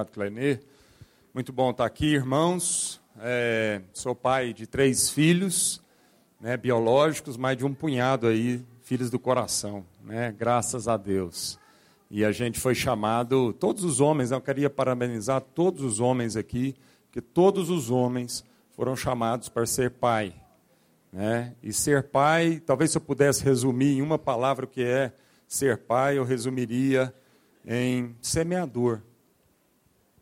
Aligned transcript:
Obrigado. 0.00 0.60
Muito 1.32 1.52
bom 1.52 1.70
estar 1.70 1.84
aqui, 1.84 2.14
irmãos. 2.14 3.00
É, 3.20 3.80
sou 3.92 4.14
pai 4.14 4.52
de 4.52 4.66
três 4.66 5.08
filhos, 5.08 5.80
né, 6.40 6.56
biológicos, 6.56 7.36
mais 7.36 7.56
de 7.56 7.64
um 7.64 7.72
punhado 7.72 8.26
aí, 8.26 8.64
filhos 8.82 9.08
do 9.08 9.18
coração, 9.18 9.84
né? 10.02 10.34
Graças 10.36 10.88
a 10.88 10.96
Deus. 10.96 11.58
E 12.10 12.24
a 12.24 12.32
gente 12.32 12.58
foi 12.58 12.74
chamado, 12.74 13.52
todos 13.52 13.84
os 13.84 14.00
homens, 14.00 14.30
eu 14.30 14.40
queria 14.40 14.68
parabenizar 14.68 15.40
todos 15.40 15.82
os 15.82 16.00
homens 16.00 16.36
aqui, 16.36 16.74
que 17.12 17.20
todos 17.20 17.70
os 17.70 17.90
homens 17.90 18.44
foram 18.76 18.96
chamados 18.96 19.48
para 19.48 19.64
ser 19.64 19.90
pai. 19.90 20.34
Né? 21.12 21.54
E 21.62 21.72
ser 21.72 22.04
pai, 22.04 22.60
talvez 22.64 22.90
se 22.90 22.98
eu 22.98 23.00
pudesse 23.00 23.44
resumir 23.44 23.98
em 23.98 24.02
uma 24.02 24.18
palavra 24.18 24.64
o 24.64 24.68
que 24.68 24.82
é 24.82 25.12
ser 25.46 25.78
pai, 25.78 26.18
eu 26.18 26.24
resumiria 26.24 27.14
em 27.64 28.14
semeador. 28.20 29.00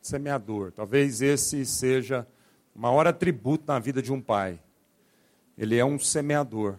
Semeador. 0.03 0.73
Talvez 0.73 1.23
esse 1.23 1.65
seja 1.65 2.27
o 2.75 2.81
maior 2.81 3.07
atributo 3.07 3.65
na 3.67 3.79
vida 3.79 4.03
de 4.03 4.13
um 4.13 4.21
pai. 4.21 4.61
Ele 5.57 5.77
é 5.77 5.85
um 5.85 5.99
semeador. 5.99 6.75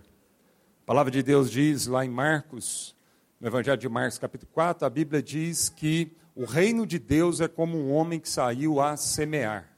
A 0.84 0.86
palavra 0.86 1.12
de 1.12 1.24
Deus 1.24 1.50
diz 1.50 1.88
lá 1.88 2.06
em 2.06 2.10
Marcos, 2.10 2.96
no 3.40 3.48
Evangelho 3.48 3.78
de 3.78 3.88
Marcos, 3.88 4.18
capítulo 4.18 4.52
4, 4.54 4.86
a 4.86 4.90
Bíblia 4.90 5.22
diz 5.22 5.70
que 5.70 6.12
o 6.36 6.46
reino 6.46 6.86
de 6.86 7.00
Deus 7.00 7.40
é 7.40 7.48
como 7.48 7.78
um 7.78 7.94
homem 7.94 8.20
que 8.20 8.28
saiu 8.28 8.82
a 8.82 8.98
semear. 8.98 9.70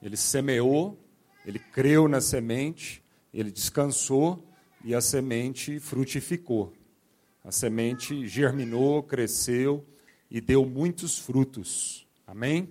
Ele 0.00 0.16
semeou, 0.16 0.98
ele 1.44 1.58
creu 1.58 2.08
na 2.08 2.20
semente, 2.20 3.02
ele 3.34 3.50
descansou 3.50 4.42
e 4.84 4.94
a 4.94 5.00
semente 5.00 5.78
frutificou. 5.80 6.72
A 7.44 7.50
semente 7.50 8.26
germinou, 8.26 9.02
cresceu 9.02 9.84
e 10.30 10.40
deu 10.40 10.64
muitos 10.64 11.18
frutos. 11.18 12.05
Amém? 12.36 12.70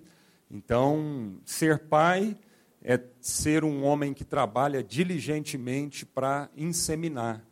Então, 0.50 1.40
ser 1.44 1.80
pai 1.88 2.38
é 2.84 3.00
ser 3.20 3.64
um 3.64 3.84
homem 3.84 4.14
que 4.14 4.24
trabalha 4.24 4.84
diligentemente 4.84 6.06
para 6.06 6.52
inseminar, 6.56 7.44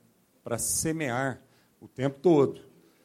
para 0.43 0.59
semear 0.59 1.41
o 1.81 1.87
tempo 1.87 2.19
todo. 2.19 2.61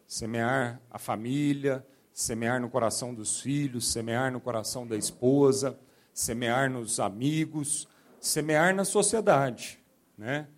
Semear 0.07 0.79
a 0.91 0.99
família, 0.99 1.87
semear 2.13 2.61
no 2.61 2.69
coração 2.69 3.15
dos 3.15 3.41
filhos, 3.41 3.91
semear 3.91 4.31
no 4.31 4.41
coração 4.41 4.87
da 4.87 4.95
esposa, 4.95 5.79
semear 6.13 6.71
nos 6.71 7.01
amigos, 7.01 7.89
semear 8.21 8.75
na 8.75 8.85
sociedade, 8.85 9.79
né? 10.19 10.49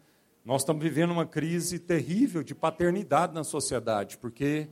Nós 0.44 0.62
estamos 0.62 0.82
vivendo 0.82 1.12
uma 1.12 1.26
crise 1.26 1.78
terrível 1.78 2.42
de 2.42 2.54
paternidade 2.54 3.32
na 3.32 3.44
sociedade, 3.44 4.18
porque 4.18 4.68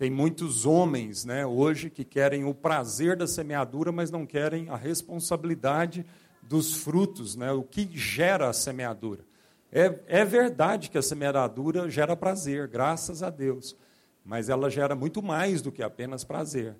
tem 0.00 0.08
muitos 0.08 0.64
homens 0.64 1.26
né, 1.26 1.44
hoje 1.44 1.90
que 1.90 2.06
querem 2.06 2.42
o 2.46 2.54
prazer 2.54 3.18
da 3.18 3.26
semeadura, 3.26 3.92
mas 3.92 4.10
não 4.10 4.24
querem 4.24 4.70
a 4.70 4.74
responsabilidade 4.74 6.06
dos 6.40 6.74
frutos, 6.74 7.36
né, 7.36 7.52
o 7.52 7.62
que 7.62 7.86
gera 7.92 8.48
a 8.48 8.52
semeadura. 8.54 9.26
É, 9.70 10.00
é 10.06 10.24
verdade 10.24 10.88
que 10.88 10.96
a 10.96 11.02
semeadura 11.02 11.90
gera 11.90 12.16
prazer, 12.16 12.66
graças 12.66 13.22
a 13.22 13.28
Deus, 13.28 13.76
mas 14.24 14.48
ela 14.48 14.70
gera 14.70 14.94
muito 14.94 15.22
mais 15.22 15.60
do 15.60 15.70
que 15.70 15.82
apenas 15.82 16.24
prazer. 16.24 16.74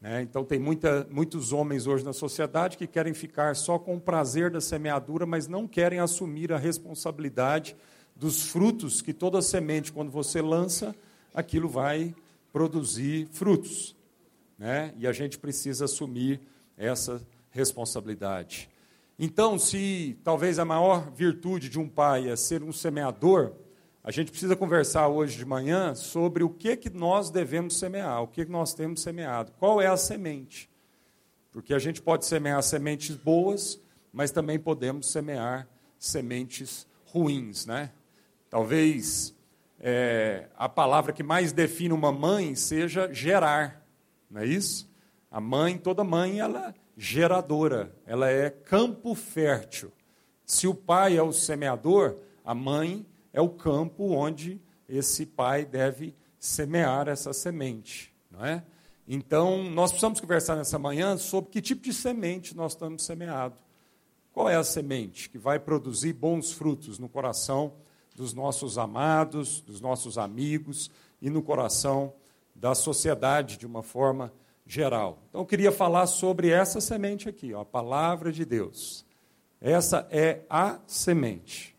Né? 0.00 0.22
Então, 0.22 0.42
tem 0.42 0.58
muita, 0.58 1.06
muitos 1.10 1.52
homens 1.52 1.86
hoje 1.86 2.02
na 2.02 2.14
sociedade 2.14 2.78
que 2.78 2.86
querem 2.86 3.12
ficar 3.12 3.54
só 3.54 3.78
com 3.78 3.96
o 3.96 4.00
prazer 4.00 4.50
da 4.50 4.62
semeadura, 4.62 5.26
mas 5.26 5.46
não 5.46 5.68
querem 5.68 5.98
assumir 5.98 6.54
a 6.54 6.56
responsabilidade 6.56 7.76
dos 8.16 8.44
frutos 8.48 9.02
que 9.02 9.12
toda 9.12 9.42
semente, 9.42 9.92
quando 9.92 10.10
você 10.10 10.40
lança, 10.40 10.94
aquilo 11.34 11.68
vai 11.68 12.14
produzir 12.52 13.26
frutos. 13.32 13.96
Né? 14.58 14.94
E 14.98 15.06
a 15.06 15.12
gente 15.12 15.38
precisa 15.38 15.86
assumir 15.86 16.40
essa 16.76 17.26
responsabilidade. 17.50 18.68
Então, 19.18 19.58
se 19.58 20.18
talvez 20.24 20.58
a 20.58 20.64
maior 20.64 21.10
virtude 21.12 21.68
de 21.68 21.78
um 21.78 21.88
pai 21.88 22.28
é 22.28 22.36
ser 22.36 22.62
um 22.62 22.72
semeador, 22.72 23.52
a 24.04 24.10
gente 24.10 24.30
precisa 24.30 24.56
conversar 24.56 25.08
hoje 25.08 25.38
de 25.38 25.44
manhã 25.44 25.94
sobre 25.94 26.42
o 26.42 26.50
que, 26.50 26.76
que 26.76 26.90
nós 26.90 27.30
devemos 27.30 27.76
semear, 27.78 28.22
o 28.22 28.26
que, 28.26 28.44
que 28.44 28.50
nós 28.50 28.74
temos 28.74 29.00
semeado, 29.00 29.52
qual 29.58 29.80
é 29.80 29.86
a 29.86 29.96
semente. 29.96 30.68
Porque 31.52 31.72
a 31.72 31.78
gente 31.78 32.02
pode 32.02 32.24
semear 32.26 32.62
sementes 32.62 33.14
boas, 33.14 33.80
mas 34.12 34.30
também 34.30 34.58
podemos 34.58 35.12
semear 35.12 35.68
sementes 35.98 36.86
ruins. 37.04 37.66
Né? 37.66 37.92
Talvez 38.50 39.34
é, 39.82 40.48
a 40.56 40.68
palavra 40.68 41.12
que 41.12 41.24
mais 41.24 41.52
define 41.52 41.92
uma 41.92 42.12
mãe 42.12 42.54
seja 42.54 43.12
gerar, 43.12 43.84
não 44.30 44.40
é 44.40 44.46
isso? 44.46 44.88
A 45.28 45.40
mãe, 45.40 45.76
toda 45.76 46.04
mãe, 46.04 46.38
ela 46.38 46.68
é 46.68 46.74
geradora, 46.96 47.92
ela 48.06 48.30
é 48.30 48.48
campo 48.48 49.12
fértil. 49.14 49.90
Se 50.46 50.68
o 50.68 50.74
pai 50.74 51.16
é 51.16 51.22
o 51.22 51.32
semeador, 51.32 52.18
a 52.44 52.54
mãe 52.54 53.04
é 53.32 53.40
o 53.40 53.48
campo 53.48 54.10
onde 54.10 54.60
esse 54.88 55.26
pai 55.26 55.64
deve 55.64 56.14
semear 56.38 57.08
essa 57.08 57.32
semente, 57.32 58.14
não 58.30 58.44
é? 58.44 58.62
Então, 59.08 59.64
nós 59.64 59.90
precisamos 59.90 60.20
conversar 60.20 60.54
nessa 60.54 60.78
manhã 60.78 61.16
sobre 61.16 61.50
que 61.50 61.60
tipo 61.60 61.82
de 61.82 61.92
semente 61.92 62.56
nós 62.56 62.72
estamos 62.72 63.04
semeando. 63.04 63.56
Qual 64.32 64.48
é 64.48 64.54
a 64.54 64.62
semente 64.62 65.28
que 65.28 65.38
vai 65.38 65.58
produzir 65.58 66.12
bons 66.12 66.52
frutos 66.52 66.98
no 66.98 67.08
coração 67.08 67.74
dos 68.14 68.34
nossos 68.34 68.78
amados, 68.78 69.60
dos 69.60 69.80
nossos 69.80 70.18
amigos 70.18 70.90
e 71.20 71.30
no 71.30 71.42
coração 71.42 72.12
da 72.54 72.74
sociedade 72.74 73.56
de 73.56 73.66
uma 73.66 73.82
forma 73.82 74.32
geral? 74.66 75.18
Então, 75.28 75.40
eu 75.40 75.46
queria 75.46 75.72
falar 75.72 76.06
sobre 76.06 76.50
essa 76.50 76.80
semente 76.80 77.28
aqui, 77.28 77.52
ó, 77.52 77.60
a 77.60 77.64
palavra 77.64 78.32
de 78.32 78.44
Deus. 78.44 79.04
Essa 79.60 80.06
é 80.10 80.40
a 80.50 80.78
semente 80.86 81.76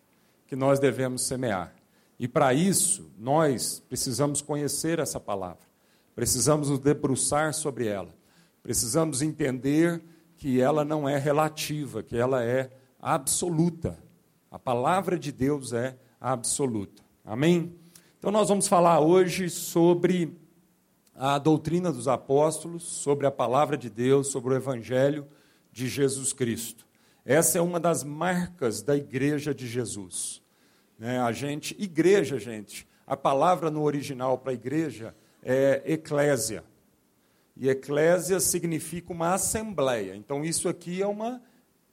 que 0.47 0.55
nós 0.55 0.79
devemos 0.79 1.23
semear. 1.23 1.73
E 2.19 2.27
para 2.27 2.53
isso, 2.53 3.11
nós 3.17 3.81
precisamos 3.89 4.41
conhecer 4.41 4.99
essa 4.99 5.19
palavra, 5.19 5.67
precisamos 6.15 6.69
nos 6.69 6.79
debruçar 6.79 7.53
sobre 7.53 7.87
ela, 7.87 8.15
precisamos 8.61 9.21
entender 9.21 10.01
que 10.37 10.61
ela 10.61 10.85
não 10.85 11.07
é 11.07 11.17
relativa, 11.17 12.03
que 12.03 12.15
ela 12.15 12.43
é 12.43 12.69
absoluta. 12.99 13.97
A 14.49 14.59
palavra 14.59 15.17
de 15.17 15.31
Deus 15.31 15.73
é 15.73 15.97
absoluta. 16.23 17.03
Amém? 17.25 17.75
Então, 18.17 18.31
nós 18.31 18.47
vamos 18.47 18.65
falar 18.65 19.01
hoje 19.01 19.49
sobre 19.49 20.33
a 21.13 21.37
doutrina 21.37 21.91
dos 21.91 22.07
apóstolos, 22.07 22.83
sobre 22.83 23.27
a 23.27 23.31
palavra 23.31 23.77
de 23.77 23.89
Deus, 23.89 24.29
sobre 24.29 24.53
o 24.53 24.55
evangelho 24.55 25.27
de 25.69 25.89
Jesus 25.89 26.31
Cristo. 26.31 26.87
Essa 27.25 27.57
é 27.57 27.61
uma 27.61 27.77
das 27.77 28.05
marcas 28.05 28.81
da 28.81 28.95
igreja 28.95 29.53
de 29.53 29.67
Jesus. 29.67 30.41
Né? 30.97 31.19
A 31.19 31.33
gente, 31.33 31.75
igreja, 31.77 32.39
gente, 32.39 32.87
a 33.05 33.17
palavra 33.17 33.69
no 33.69 33.83
original 33.83 34.37
para 34.37 34.53
igreja 34.53 35.13
é 35.43 35.83
eclésia. 35.85 36.63
E 37.57 37.67
eclésia 37.67 38.39
significa 38.39 39.11
uma 39.11 39.33
assembleia. 39.33 40.15
Então, 40.15 40.45
isso 40.45 40.69
aqui 40.69 41.01
é 41.01 41.07
uma 41.07 41.41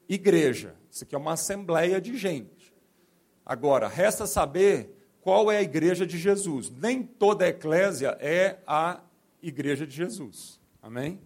igreja. 0.08 0.76
Isso 0.88 1.02
aqui 1.02 1.16
é 1.16 1.18
uma 1.18 1.32
assembleia 1.32 2.00
de 2.00 2.16
gente. 2.16 2.59
Agora, 3.44 3.88
resta 3.88 4.26
saber 4.26 4.96
qual 5.20 5.50
é 5.50 5.58
a 5.58 5.62
igreja 5.62 6.06
de 6.06 6.18
Jesus. 6.18 6.70
Nem 6.70 7.02
toda 7.02 7.48
eclésia 7.48 8.16
é 8.20 8.58
a 8.66 9.00
igreja 9.42 9.86
de 9.86 9.94
Jesus. 9.94 10.60
Amém? 10.82 11.20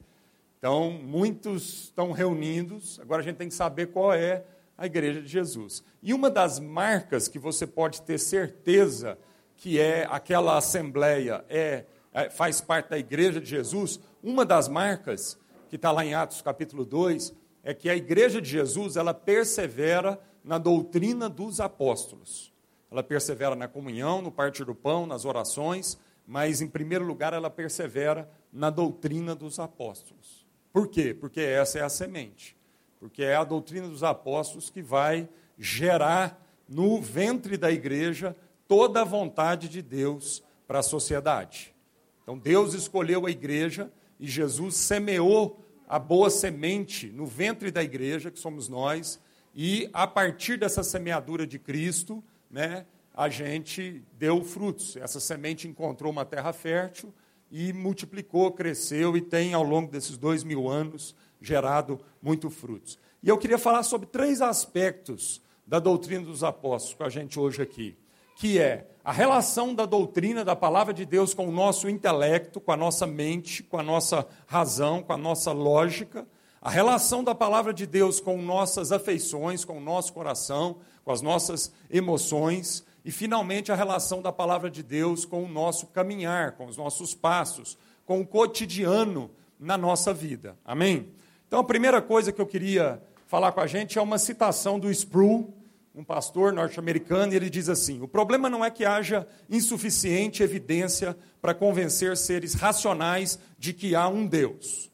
Então, 0.58 0.90
muitos 0.90 1.84
estão 1.84 2.12
reunidos. 2.12 2.98
Agora 3.00 3.20
a 3.20 3.24
gente 3.24 3.36
tem 3.36 3.48
que 3.48 3.54
saber 3.54 3.88
qual 3.88 4.12
é 4.12 4.44
a 4.76 4.86
igreja 4.86 5.20
de 5.20 5.28
Jesus. 5.28 5.84
E 6.02 6.12
uma 6.12 6.30
das 6.30 6.58
marcas 6.58 7.28
que 7.28 7.38
você 7.38 7.66
pode 7.66 8.02
ter 8.02 8.18
certeza 8.18 9.18
que 9.56 9.78
é 9.78 10.06
aquela 10.10 10.56
assembleia 10.56 11.44
é, 11.48 11.84
é 12.12 12.28
faz 12.28 12.60
parte 12.60 12.90
da 12.90 12.98
igreja 12.98 13.40
de 13.40 13.48
Jesus, 13.48 14.00
uma 14.22 14.44
das 14.44 14.68
marcas 14.68 15.38
que 15.70 15.76
está 15.76 15.92
lá 15.92 16.04
em 16.04 16.14
Atos 16.14 16.42
capítulo 16.42 16.84
2 16.84 17.34
é 17.62 17.72
que 17.72 17.88
a 17.88 17.96
igreja 17.96 18.40
de 18.40 18.48
Jesus 18.48 18.96
ela 18.96 19.14
persevera 19.14 20.20
na 20.44 20.58
doutrina 20.58 21.28
dos 21.28 21.58
apóstolos. 21.58 22.52
Ela 22.90 23.02
persevera 23.02 23.56
na 23.56 23.66
comunhão, 23.66 24.20
no 24.20 24.30
partir 24.30 24.64
do 24.64 24.74
pão, 24.74 25.06
nas 25.06 25.24
orações, 25.24 25.98
mas 26.26 26.60
em 26.60 26.68
primeiro 26.68 27.04
lugar 27.04 27.32
ela 27.32 27.50
persevera 27.50 28.30
na 28.52 28.70
doutrina 28.70 29.34
dos 29.34 29.58
apóstolos. 29.58 30.46
Por 30.72 30.86
quê? 30.88 31.14
Porque 31.14 31.40
essa 31.40 31.78
é 31.78 31.82
a 31.82 31.88
semente 31.88 32.56
porque 33.04 33.22
é 33.22 33.36
a 33.36 33.44
doutrina 33.44 33.86
dos 33.86 34.02
apóstolos 34.02 34.70
que 34.70 34.80
vai 34.80 35.28
gerar 35.58 36.42
no 36.66 37.02
ventre 37.02 37.58
da 37.58 37.70
igreja 37.70 38.34
toda 38.66 39.02
a 39.02 39.04
vontade 39.04 39.68
de 39.68 39.82
Deus 39.82 40.42
para 40.66 40.78
a 40.78 40.82
sociedade. 40.82 41.74
Então 42.22 42.38
Deus 42.38 42.72
escolheu 42.72 43.26
a 43.26 43.30
igreja 43.30 43.92
e 44.18 44.26
Jesus 44.26 44.76
semeou 44.76 45.62
a 45.86 45.98
boa 45.98 46.30
semente 46.30 47.08
no 47.10 47.26
ventre 47.26 47.70
da 47.70 47.82
igreja, 47.82 48.30
que 48.30 48.38
somos 48.38 48.70
nós, 48.70 49.20
e 49.54 49.88
a 49.92 50.06
partir 50.06 50.58
dessa 50.58 50.82
semeadura 50.82 51.46
de 51.46 51.58
Cristo, 51.58 52.22
né, 52.50 52.84
a 53.14 53.28
gente 53.28 54.02
deu 54.18 54.42
frutos. 54.42 54.96
Essa 54.96 55.20
semente 55.20 55.68
encontrou 55.68 56.10
uma 56.10 56.24
terra 56.24 56.52
fértil 56.52 57.14
e 57.50 57.72
multiplicou, 57.72 58.50
cresceu 58.50 59.16
e 59.16 59.20
tem, 59.20 59.54
ao 59.54 59.62
longo 59.62 59.90
desses 59.90 60.16
dois 60.16 60.42
mil 60.42 60.68
anos, 60.68 61.14
gerado 61.40 62.00
muito 62.20 62.50
frutos. 62.50 62.98
E 63.22 63.28
eu 63.28 63.38
queria 63.38 63.58
falar 63.58 63.84
sobre 63.84 64.08
três 64.08 64.42
aspectos 64.42 65.40
da 65.66 65.78
doutrina 65.78 66.24
dos 66.24 66.42
apóstolos 66.42 66.94
com 66.94 67.04
a 67.04 67.08
gente 67.08 67.38
hoje 67.38 67.62
aqui, 67.62 67.96
que 68.36 68.58
é 68.58 68.88
a 69.04 69.12
relação 69.12 69.74
da 69.74 69.86
doutrina 69.86 70.44
da 70.44 70.56
palavra 70.56 70.92
de 70.92 71.06
Deus 71.06 71.32
com 71.32 71.46
o 71.46 71.52
nosso 71.52 71.88
intelecto, 71.88 72.60
com 72.60 72.72
a 72.72 72.76
nossa 72.76 73.06
mente, 73.06 73.62
com 73.62 73.78
a 73.78 73.82
nossa 73.82 74.26
razão, 74.46 75.02
com 75.02 75.12
a 75.12 75.16
nossa 75.16 75.52
lógica, 75.52 76.26
a 76.64 76.70
relação 76.70 77.22
da 77.22 77.34
palavra 77.34 77.74
de 77.74 77.86
Deus 77.86 78.20
com 78.20 78.40
nossas 78.40 78.90
afeições, 78.90 79.66
com 79.66 79.76
o 79.76 79.80
nosso 79.82 80.14
coração, 80.14 80.78
com 81.04 81.12
as 81.12 81.20
nossas 81.20 81.70
emoções, 81.90 82.82
e 83.04 83.10
finalmente 83.12 83.70
a 83.70 83.74
relação 83.74 84.22
da 84.22 84.32
palavra 84.32 84.70
de 84.70 84.82
Deus 84.82 85.26
com 85.26 85.44
o 85.44 85.48
nosso 85.48 85.88
caminhar, 85.88 86.52
com 86.52 86.64
os 86.64 86.78
nossos 86.78 87.12
passos, 87.12 87.76
com 88.06 88.18
o 88.18 88.26
cotidiano 88.26 89.30
na 89.60 89.76
nossa 89.76 90.14
vida. 90.14 90.56
Amém? 90.64 91.10
Então 91.46 91.60
a 91.60 91.64
primeira 91.64 92.00
coisa 92.00 92.32
que 92.32 92.40
eu 92.40 92.46
queria 92.46 92.98
falar 93.26 93.52
com 93.52 93.60
a 93.60 93.66
gente 93.66 93.98
é 93.98 94.02
uma 94.02 94.16
citação 94.16 94.80
do 94.80 94.90
Sproul, 94.90 95.52
um 95.94 96.02
pastor 96.02 96.50
norte-americano, 96.50 97.34
e 97.34 97.36
ele 97.36 97.50
diz 97.50 97.68
assim: 97.68 98.00
O 98.00 98.08
problema 98.08 98.48
não 98.48 98.64
é 98.64 98.70
que 98.70 98.86
haja 98.86 99.28
insuficiente 99.50 100.42
evidência 100.42 101.14
para 101.42 101.52
convencer 101.52 102.16
seres 102.16 102.54
racionais 102.54 103.38
de 103.58 103.74
que 103.74 103.94
há 103.94 104.08
um 104.08 104.26
Deus. 104.26 104.93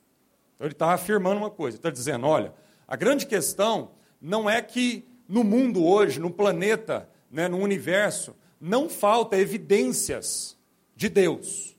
Então 0.61 0.67
ele 0.67 0.75
está 0.75 0.93
afirmando 0.93 1.39
uma 1.39 1.51
coisa, 1.51 1.79
está 1.79 1.89
dizendo: 1.89 2.27
olha, 2.27 2.53
a 2.87 2.95
grande 2.95 3.25
questão 3.25 3.93
não 4.21 4.49
é 4.49 4.61
que 4.61 5.09
no 5.27 5.43
mundo 5.43 5.83
hoje, 5.83 6.21
no 6.21 6.31
planeta, 6.31 7.09
né, 7.31 7.49
no 7.49 7.57
universo, 7.57 8.37
não 8.61 8.87
falta 8.87 9.39
evidências 9.39 10.59
de 10.95 11.09
Deus 11.09 11.75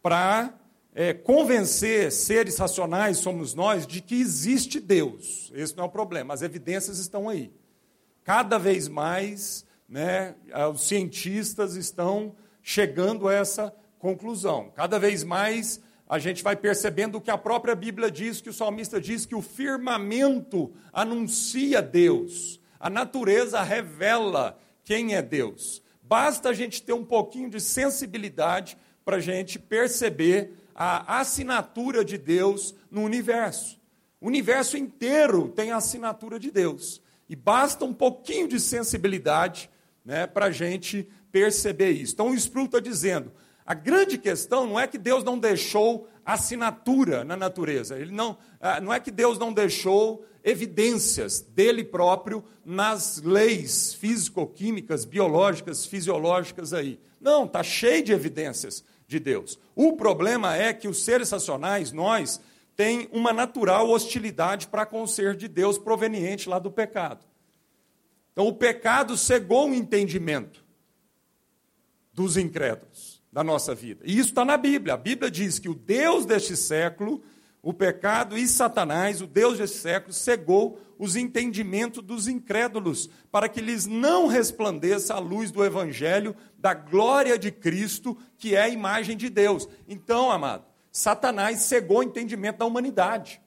para 0.00 0.54
é, 0.94 1.12
convencer 1.12 2.10
seres 2.12 2.56
racionais, 2.56 3.18
somos 3.18 3.52
nós, 3.52 3.86
de 3.86 4.00
que 4.00 4.18
existe 4.18 4.80
Deus. 4.80 5.52
Esse 5.54 5.76
não 5.76 5.84
é 5.84 5.86
o 5.86 5.90
problema, 5.90 6.32
as 6.32 6.40
evidências 6.40 6.98
estão 6.98 7.28
aí. 7.28 7.52
Cada 8.24 8.56
vez 8.56 8.88
mais, 8.88 9.66
né, 9.86 10.34
os 10.72 10.88
cientistas 10.88 11.74
estão 11.76 12.34
chegando 12.62 13.28
a 13.28 13.34
essa 13.34 13.74
conclusão. 13.98 14.72
Cada 14.74 14.98
vez 14.98 15.22
mais 15.22 15.78
a 16.08 16.18
gente 16.18 16.42
vai 16.42 16.54
percebendo 16.54 17.20
que 17.20 17.30
a 17.30 17.38
própria 17.38 17.74
Bíblia 17.74 18.10
diz, 18.10 18.40
que 18.40 18.50
o 18.50 18.52
salmista 18.52 19.00
diz 19.00 19.26
que 19.26 19.34
o 19.34 19.42
firmamento 19.42 20.72
anuncia 20.92 21.82
Deus, 21.82 22.60
a 22.78 22.88
natureza 22.88 23.60
revela 23.62 24.58
quem 24.84 25.14
é 25.14 25.22
Deus. 25.22 25.82
Basta 26.00 26.50
a 26.50 26.52
gente 26.52 26.82
ter 26.82 26.92
um 26.92 27.04
pouquinho 27.04 27.50
de 27.50 27.60
sensibilidade 27.60 28.78
para 29.04 29.16
a 29.16 29.20
gente 29.20 29.58
perceber 29.58 30.52
a 30.74 31.20
assinatura 31.20 32.04
de 32.04 32.16
Deus 32.16 32.74
no 32.90 33.02
universo. 33.02 33.80
O 34.20 34.28
universo 34.28 34.76
inteiro 34.76 35.48
tem 35.48 35.72
a 35.72 35.76
assinatura 35.76 36.38
de 36.38 36.50
Deus. 36.50 37.02
E 37.28 37.34
basta 37.34 37.84
um 37.84 37.92
pouquinho 37.92 38.46
de 38.46 38.60
sensibilidade 38.60 39.68
né, 40.04 40.26
para 40.26 40.46
a 40.46 40.50
gente 40.50 41.08
perceber 41.32 41.90
isso. 41.90 42.12
Então 42.14 42.30
o 42.30 42.34
Espírito 42.34 42.76
está 42.76 42.80
dizendo: 42.80 43.32
a 43.66 43.74
grande 43.74 44.16
questão 44.16 44.64
não 44.64 44.78
é 44.78 44.86
que 44.86 44.96
Deus 44.96 45.24
não 45.24 45.36
deixou 45.36 46.08
assinatura 46.24 47.24
na 47.24 47.36
natureza. 47.36 47.98
Ele 47.98 48.12
não, 48.12 48.38
ah, 48.60 48.80
não 48.80 48.94
é 48.94 49.00
que 49.00 49.10
Deus 49.10 49.38
não 49.40 49.52
deixou 49.52 50.24
evidências 50.44 51.40
dele 51.40 51.82
próprio 51.82 52.44
nas 52.64 53.20
leis 53.20 53.92
físico-químicas, 53.94 55.04
biológicas, 55.04 55.84
fisiológicas 55.84 56.72
aí. 56.72 57.00
Não, 57.20 57.44
está 57.44 57.64
cheio 57.64 58.04
de 58.04 58.12
evidências 58.12 58.84
de 59.08 59.18
Deus. 59.18 59.58
O 59.74 59.94
problema 59.94 60.56
é 60.56 60.72
que 60.72 60.86
os 60.86 61.04
seres 61.04 61.32
racionais, 61.32 61.90
nós, 61.90 62.40
tem 62.76 63.08
uma 63.10 63.32
natural 63.32 63.90
hostilidade 63.90 64.68
para 64.68 64.86
com 64.86 65.02
o 65.02 65.08
ser 65.08 65.34
de 65.34 65.48
Deus 65.48 65.76
proveniente 65.76 66.48
lá 66.48 66.60
do 66.60 66.70
pecado. 66.70 67.26
Então 68.32 68.46
o 68.46 68.54
pecado 68.54 69.16
cegou 69.16 69.70
o 69.70 69.74
entendimento 69.74 70.64
dos 72.12 72.36
incrédulos 72.36 73.05
da 73.36 73.44
nossa 73.44 73.74
vida. 73.74 74.02
E 74.02 74.18
isso 74.18 74.30
está 74.30 74.46
na 74.46 74.56
Bíblia. 74.56 74.94
A 74.94 74.96
Bíblia 74.96 75.30
diz 75.30 75.58
que 75.58 75.68
o 75.68 75.74
Deus 75.74 76.24
deste 76.24 76.56
século, 76.56 77.22
o 77.62 77.70
pecado 77.70 78.38
e 78.38 78.48
Satanás, 78.48 79.20
o 79.20 79.26
Deus 79.26 79.58
deste 79.58 79.76
século, 79.76 80.14
cegou 80.14 80.80
os 80.98 81.16
entendimentos 81.16 82.02
dos 82.02 82.28
incrédulos, 82.28 83.10
para 83.30 83.46
que 83.46 83.60
lhes 83.60 83.84
não 83.84 84.26
resplandeça 84.26 85.12
a 85.12 85.18
luz 85.18 85.50
do 85.50 85.62
Evangelho, 85.62 86.34
da 86.56 86.72
glória 86.72 87.38
de 87.38 87.52
Cristo, 87.52 88.16
que 88.38 88.56
é 88.56 88.62
a 88.62 88.68
imagem 88.70 89.18
de 89.18 89.28
Deus. 89.28 89.68
Então, 89.86 90.30
amado, 90.30 90.64
Satanás 90.90 91.60
cegou 91.60 91.98
o 91.98 92.04
entendimento 92.04 92.60
da 92.60 92.64
humanidade. 92.64 93.38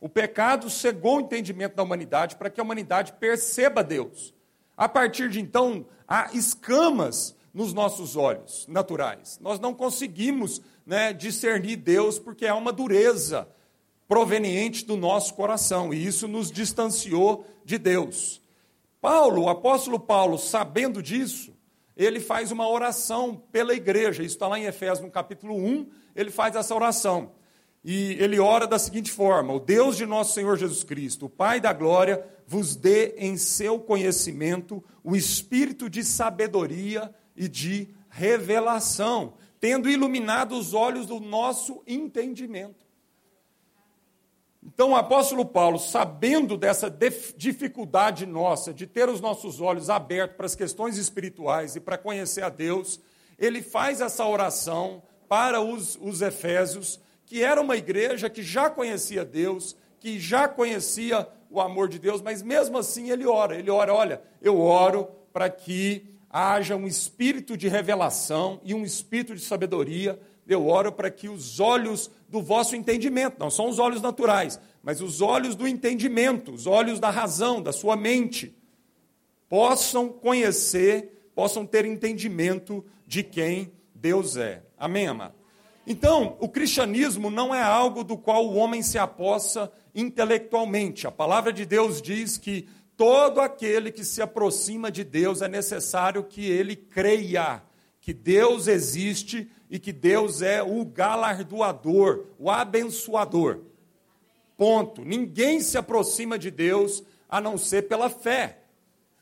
O 0.00 0.08
pecado 0.08 0.70
cegou 0.70 1.18
o 1.18 1.20
entendimento 1.20 1.76
da 1.76 1.82
humanidade 1.82 2.36
para 2.36 2.48
que 2.48 2.58
a 2.58 2.64
humanidade 2.64 3.12
perceba 3.20 3.84
Deus. 3.84 4.32
A 4.74 4.88
partir 4.88 5.28
de 5.28 5.38
então, 5.42 5.84
há 6.08 6.30
escamas 6.32 7.38
nos 7.52 7.72
nossos 7.72 8.16
olhos 8.16 8.66
naturais. 8.68 9.38
Nós 9.40 9.58
não 9.58 9.74
conseguimos 9.74 10.60
né, 10.86 11.12
discernir 11.12 11.76
Deus 11.76 12.18
porque 12.18 12.46
há 12.46 12.54
uma 12.54 12.72
dureza 12.72 13.48
proveniente 14.08 14.84
do 14.84 14.96
nosso 14.96 15.34
coração, 15.34 15.94
e 15.94 16.04
isso 16.04 16.26
nos 16.26 16.50
distanciou 16.50 17.46
de 17.64 17.78
Deus. 17.78 18.42
Paulo, 19.00 19.42
o 19.42 19.48
apóstolo 19.48 20.00
Paulo, 20.00 20.36
sabendo 20.36 21.00
disso, 21.00 21.56
ele 21.96 22.18
faz 22.18 22.50
uma 22.50 22.68
oração 22.68 23.40
pela 23.52 23.72
igreja, 23.72 24.22
isso 24.22 24.34
está 24.34 24.48
lá 24.48 24.58
em 24.58 24.64
Efésios, 24.64 25.00
no 25.00 25.10
capítulo 25.10 25.54
1, 25.54 25.86
ele 26.16 26.30
faz 26.30 26.56
essa 26.56 26.74
oração. 26.74 27.32
E 27.84 28.12
ele 28.18 28.38
ora 28.38 28.66
da 28.66 28.78
seguinte 28.78 29.10
forma: 29.10 29.54
O 29.54 29.60
Deus 29.60 29.96
de 29.96 30.04
nosso 30.04 30.34
Senhor 30.34 30.56
Jesus 30.58 30.84
Cristo, 30.84 31.26
o 31.26 31.30
Pai 31.30 31.60
da 31.60 31.72
glória, 31.72 32.22
vos 32.46 32.76
dê 32.76 33.14
em 33.16 33.36
seu 33.36 33.78
conhecimento 33.78 34.82
o 35.02 35.16
espírito 35.16 35.88
de 35.88 36.04
sabedoria 36.04 37.14
e 37.40 37.48
de 37.48 37.88
revelação, 38.08 39.34
tendo 39.58 39.90
iluminado 39.90 40.56
os 40.56 40.74
olhos 40.74 41.06
do 41.06 41.18
nosso 41.18 41.82
entendimento 41.86 42.90
então, 44.62 44.90
o 44.90 44.96
apóstolo 44.96 45.44
Paulo, 45.44 45.78
sabendo 45.78 46.56
dessa 46.56 46.94
dificuldade 47.36 48.26
nossa 48.26 48.74
de 48.74 48.86
ter 48.86 49.08
os 49.08 49.20
nossos 49.20 49.60
olhos 49.60 49.88
abertos 49.88 50.36
para 50.36 50.46
as 50.46 50.54
questões 50.54 50.98
espirituais 50.98 51.76
e 51.76 51.80
para 51.80 51.96
conhecer 51.96 52.44
a 52.44 52.50
Deus, 52.50 53.00
ele 53.38 53.62
faz 53.62 54.02
essa 54.02 54.26
oração 54.26 55.02
para 55.28 55.62
os, 55.62 55.98
os 56.00 56.20
Efésios, 56.20 57.00
que 57.24 57.42
era 57.42 57.60
uma 57.60 57.76
igreja 57.76 58.28
que 58.28 58.42
já 58.42 58.68
conhecia 58.68 59.24
Deus, 59.24 59.76
que 59.98 60.18
já 60.20 60.46
conhecia 60.46 61.26
o 61.48 61.60
amor 61.60 61.88
de 61.88 61.98
Deus, 61.98 62.20
mas 62.20 62.42
mesmo 62.42 62.76
assim 62.76 63.10
ele 63.10 63.26
ora. 63.26 63.56
Ele 63.56 63.70
ora, 63.70 63.94
olha, 63.94 64.22
eu 64.42 64.60
oro 64.60 65.08
para 65.32 65.48
que 65.48 66.06
haja 66.30 66.76
um 66.76 66.86
espírito 66.86 67.56
de 67.56 67.68
revelação 67.68 68.60
e 68.64 68.72
um 68.72 68.84
espírito 68.84 69.34
de 69.34 69.42
sabedoria 69.42 70.18
eu 70.52 70.66
oro 70.66 70.90
para 70.90 71.10
que 71.10 71.28
os 71.28 71.60
olhos 71.60 72.10
do 72.28 72.42
vosso 72.42 72.74
entendimento, 72.74 73.36
não 73.38 73.50
são 73.50 73.68
os 73.68 73.78
olhos 73.78 74.02
naturais, 74.02 74.60
mas 74.82 75.00
os 75.00 75.20
olhos 75.20 75.54
do 75.54 75.66
entendimento, 75.66 76.52
os 76.52 76.66
olhos 76.66 76.98
da 76.98 77.10
razão, 77.10 77.62
da 77.62 77.72
sua 77.72 77.96
mente, 77.96 78.56
possam 79.48 80.08
conhecer, 80.08 81.30
possam 81.34 81.64
ter 81.64 81.84
entendimento 81.84 82.84
de 83.06 83.22
quem 83.22 83.72
Deus 83.94 84.36
é. 84.36 84.62
Amém, 84.76 85.06
amado? 85.06 85.34
Então, 85.86 86.36
o 86.40 86.48
cristianismo 86.48 87.30
não 87.30 87.54
é 87.54 87.62
algo 87.62 88.04
do 88.04 88.16
qual 88.16 88.46
o 88.46 88.54
homem 88.54 88.82
se 88.82 88.98
apossa 88.98 89.72
intelectualmente. 89.94 91.06
A 91.06 91.10
palavra 91.10 91.52
de 91.52 91.64
Deus 91.64 92.00
diz 92.00 92.38
que 92.38 92.68
todo 93.00 93.40
aquele 93.40 93.90
que 93.90 94.04
se 94.04 94.20
aproxima 94.20 94.92
de 94.92 95.02
Deus 95.02 95.40
é 95.40 95.48
necessário 95.48 96.22
que 96.22 96.44
ele 96.44 96.76
creia 96.76 97.62
que 97.98 98.12
Deus 98.12 98.66
existe 98.68 99.50
e 99.70 99.78
que 99.78 99.90
Deus 99.90 100.42
é 100.42 100.62
o 100.62 100.84
galardoador, 100.84 102.26
o 102.38 102.50
abençoador. 102.50 103.60
Ponto. 104.54 105.02
Ninguém 105.02 105.62
se 105.62 105.78
aproxima 105.78 106.38
de 106.38 106.50
Deus 106.50 107.02
a 107.26 107.40
não 107.40 107.56
ser 107.56 107.88
pela 107.88 108.10
fé. 108.10 108.64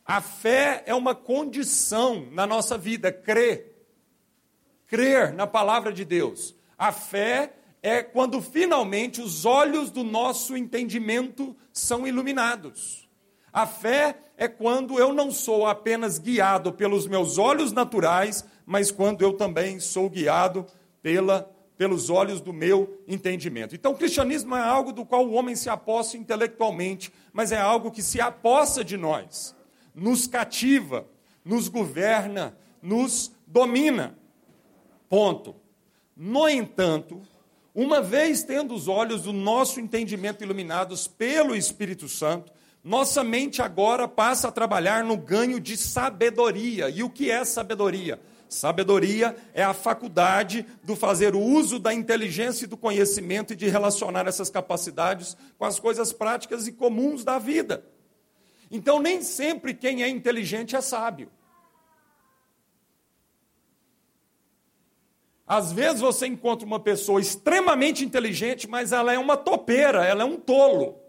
A 0.04 0.20
fé 0.20 0.82
é 0.84 0.92
uma 0.92 1.14
condição 1.14 2.26
na 2.32 2.48
nossa 2.48 2.76
vida, 2.76 3.12
crer. 3.12 3.76
Crer 4.88 5.32
na 5.32 5.46
palavra 5.46 5.92
de 5.92 6.04
Deus. 6.04 6.52
A 6.76 6.90
fé 6.90 7.52
é 7.80 8.02
quando 8.02 8.42
finalmente 8.42 9.22
os 9.22 9.44
olhos 9.44 9.88
do 9.88 10.02
nosso 10.02 10.56
entendimento 10.56 11.56
são 11.72 12.08
iluminados. 12.08 13.07
A 13.52 13.66
fé 13.66 14.16
é 14.36 14.46
quando 14.46 14.98
eu 14.98 15.12
não 15.12 15.30
sou 15.30 15.66
apenas 15.66 16.18
guiado 16.18 16.72
pelos 16.72 17.06
meus 17.06 17.38
olhos 17.38 17.72
naturais, 17.72 18.44
mas 18.66 18.90
quando 18.90 19.22
eu 19.22 19.32
também 19.32 19.80
sou 19.80 20.08
guiado 20.08 20.66
pela, 21.02 21.50
pelos 21.76 22.10
olhos 22.10 22.40
do 22.40 22.52
meu 22.52 23.02
entendimento. 23.08 23.74
Então, 23.74 23.92
o 23.92 23.96
cristianismo 23.96 24.54
é 24.54 24.62
algo 24.62 24.92
do 24.92 25.06
qual 25.06 25.26
o 25.26 25.32
homem 25.32 25.56
se 25.56 25.70
aposta 25.70 26.16
intelectualmente, 26.16 27.12
mas 27.32 27.52
é 27.52 27.58
algo 27.58 27.90
que 27.90 28.02
se 28.02 28.20
aposta 28.20 28.84
de 28.84 28.96
nós, 28.96 29.54
nos 29.94 30.26
cativa, 30.26 31.06
nos 31.44 31.68
governa, 31.68 32.56
nos 32.82 33.32
domina. 33.46 34.18
Ponto. 35.08 35.56
No 36.14 36.48
entanto, 36.48 37.22
uma 37.74 38.02
vez 38.02 38.42
tendo 38.42 38.74
os 38.74 38.88
olhos 38.88 39.22
do 39.22 39.32
nosso 39.32 39.80
entendimento 39.80 40.42
iluminados 40.42 41.06
pelo 41.06 41.54
Espírito 41.54 42.08
Santo, 42.08 42.52
nossa 42.88 43.22
mente 43.22 43.60
agora 43.60 44.08
passa 44.08 44.48
a 44.48 44.50
trabalhar 44.50 45.04
no 45.04 45.14
ganho 45.14 45.60
de 45.60 45.76
sabedoria. 45.76 46.88
E 46.88 47.02
o 47.02 47.10
que 47.10 47.30
é 47.30 47.44
sabedoria? 47.44 48.18
Sabedoria 48.48 49.36
é 49.52 49.62
a 49.62 49.74
faculdade 49.74 50.64
do 50.82 50.96
fazer 50.96 51.36
uso 51.36 51.78
da 51.78 51.92
inteligência 51.92 52.64
e 52.64 52.66
do 52.66 52.78
conhecimento 52.78 53.52
e 53.52 53.56
de 53.56 53.68
relacionar 53.68 54.26
essas 54.26 54.48
capacidades 54.48 55.36
com 55.58 55.66
as 55.66 55.78
coisas 55.78 56.14
práticas 56.14 56.66
e 56.66 56.72
comuns 56.72 57.24
da 57.24 57.38
vida. 57.38 57.84
Então, 58.70 59.02
nem 59.02 59.20
sempre 59.20 59.74
quem 59.74 60.02
é 60.02 60.08
inteligente 60.08 60.74
é 60.74 60.80
sábio. 60.80 61.30
Às 65.46 65.72
vezes 65.72 66.00
você 66.00 66.26
encontra 66.26 66.66
uma 66.66 66.80
pessoa 66.80 67.20
extremamente 67.20 68.02
inteligente, 68.02 68.66
mas 68.66 68.92
ela 68.92 69.12
é 69.12 69.18
uma 69.18 69.36
topeira, 69.36 70.06
ela 70.06 70.22
é 70.22 70.26
um 70.26 70.38
tolo. 70.38 71.06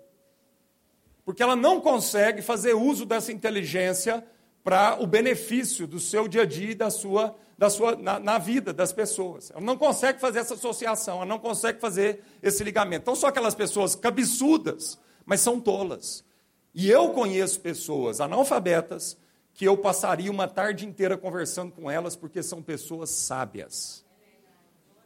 Porque 1.30 1.44
ela 1.44 1.56
não 1.56 1.80
consegue 1.80 2.42
fazer 2.42 2.74
uso 2.74 3.06
dessa 3.06 3.32
inteligência 3.32 4.26
para 4.64 5.00
o 5.00 5.06
benefício 5.06 5.86
do 5.86 6.00
seu 6.00 6.28
dia 6.28 6.42
a 6.42 6.46
dia 6.46 6.72
e 6.72 6.74
da 6.74 6.90
sua, 6.90 7.36
da 7.56 7.70
sua 7.70 7.96
na, 7.96 8.20
na, 8.20 8.40
vida 8.40 8.74
das 8.74 8.92
pessoas. 8.92 9.52
Ela 9.52 9.62
não 9.62 9.78
consegue 9.78 10.20
fazer 10.20 10.40
essa 10.40 10.56
associação, 10.56 11.18
ela 11.18 11.28
não 11.28 11.38
consegue 11.38 11.80
fazer 11.80 12.24
esse 12.42 12.64
ligamento. 12.64 13.04
Então, 13.04 13.16
são 13.16 13.30
aquelas 13.30 13.54
pessoas 13.54 13.94
cabeçudas, 13.94 14.98
mas 15.24 15.40
são 15.40 15.62
tolas. 15.62 16.26
E 16.74 16.90
eu 16.90 17.10
conheço 17.10 17.60
pessoas 17.60 18.20
analfabetas 18.20 19.16
que 19.54 19.66
eu 19.66 19.78
passaria 19.78 20.32
uma 20.32 20.48
tarde 20.48 20.84
inteira 20.84 21.16
conversando 21.16 21.72
com 21.72 21.92
elas, 21.92 22.16
porque 22.16 22.42
são 22.42 22.60
pessoas 22.60 23.12
sábias 23.12 24.04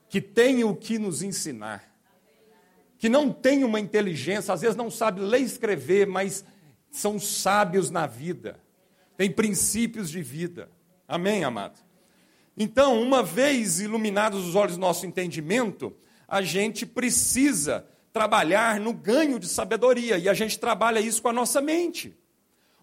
que 0.07 0.21
têm 0.21 0.63
o 0.63 0.73
que 0.73 0.97
nos 0.97 1.21
ensinar, 1.21 1.92
que 3.03 3.09
não 3.09 3.33
têm 3.33 3.65
uma 3.65 3.81
inteligência, 3.81 4.53
às 4.53 4.61
vezes 4.61 4.77
não 4.77 4.89
sabe 4.89 5.19
ler 5.19 5.41
e 5.41 5.43
escrever, 5.43 6.07
mas 6.07 6.45
são 6.89 7.19
sábios 7.19 7.89
na 7.89 8.07
vida, 8.07 8.57
têm 9.17 9.29
princípios 9.29 10.09
de 10.09 10.21
vida. 10.21 10.69
Amém, 11.05 11.43
amado? 11.43 11.77
Então, 12.55 13.01
uma 13.01 13.21
vez 13.21 13.81
iluminados 13.81 14.47
os 14.47 14.55
olhos 14.55 14.77
do 14.77 14.79
nosso 14.79 15.05
entendimento, 15.05 15.93
a 16.25 16.41
gente 16.41 16.85
precisa 16.85 17.85
trabalhar 18.13 18.79
no 18.79 18.93
ganho 18.93 19.37
de 19.37 19.49
sabedoria, 19.49 20.17
e 20.17 20.29
a 20.29 20.33
gente 20.33 20.57
trabalha 20.57 21.01
isso 21.01 21.21
com 21.21 21.27
a 21.27 21.33
nossa 21.33 21.59
mente. 21.59 22.17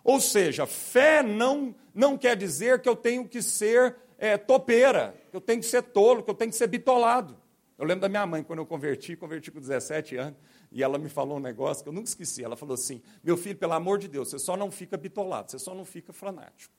Ou 0.04 0.20
seja, 0.20 0.66
fé 0.66 1.22
não, 1.22 1.74
não 1.94 2.18
quer 2.18 2.36
dizer 2.36 2.82
que 2.82 2.88
eu 2.90 2.94
tenho 2.94 3.26
que 3.26 3.40
ser 3.40 3.96
é, 4.18 4.36
topeira, 4.36 5.14
que 5.30 5.36
eu 5.38 5.40
tenho 5.40 5.60
que 5.60 5.66
ser 5.66 5.80
tolo, 5.80 6.22
que 6.22 6.28
eu 6.28 6.34
tenho 6.34 6.50
que 6.50 6.58
ser 6.58 6.66
bitolado. 6.66 7.39
Eu 7.80 7.86
lembro 7.86 8.02
da 8.02 8.10
minha 8.10 8.26
mãe, 8.26 8.42
quando 8.42 8.58
eu 8.58 8.66
converti, 8.66 9.16
converti 9.16 9.50
com 9.50 9.58
17 9.58 10.14
anos, 10.14 10.38
e 10.70 10.82
ela 10.82 10.98
me 10.98 11.08
falou 11.08 11.38
um 11.38 11.40
negócio 11.40 11.82
que 11.82 11.88
eu 11.88 11.94
nunca 11.94 12.10
esqueci. 12.10 12.44
Ela 12.44 12.54
falou 12.54 12.74
assim: 12.74 13.00
Meu 13.24 13.38
filho, 13.38 13.56
pelo 13.56 13.72
amor 13.72 13.98
de 13.98 14.06
Deus, 14.06 14.28
você 14.28 14.38
só 14.38 14.54
não 14.54 14.70
fica 14.70 14.98
bitolado, 14.98 15.50
você 15.50 15.58
só 15.58 15.74
não 15.74 15.86
fica 15.86 16.12
fanático. 16.12 16.74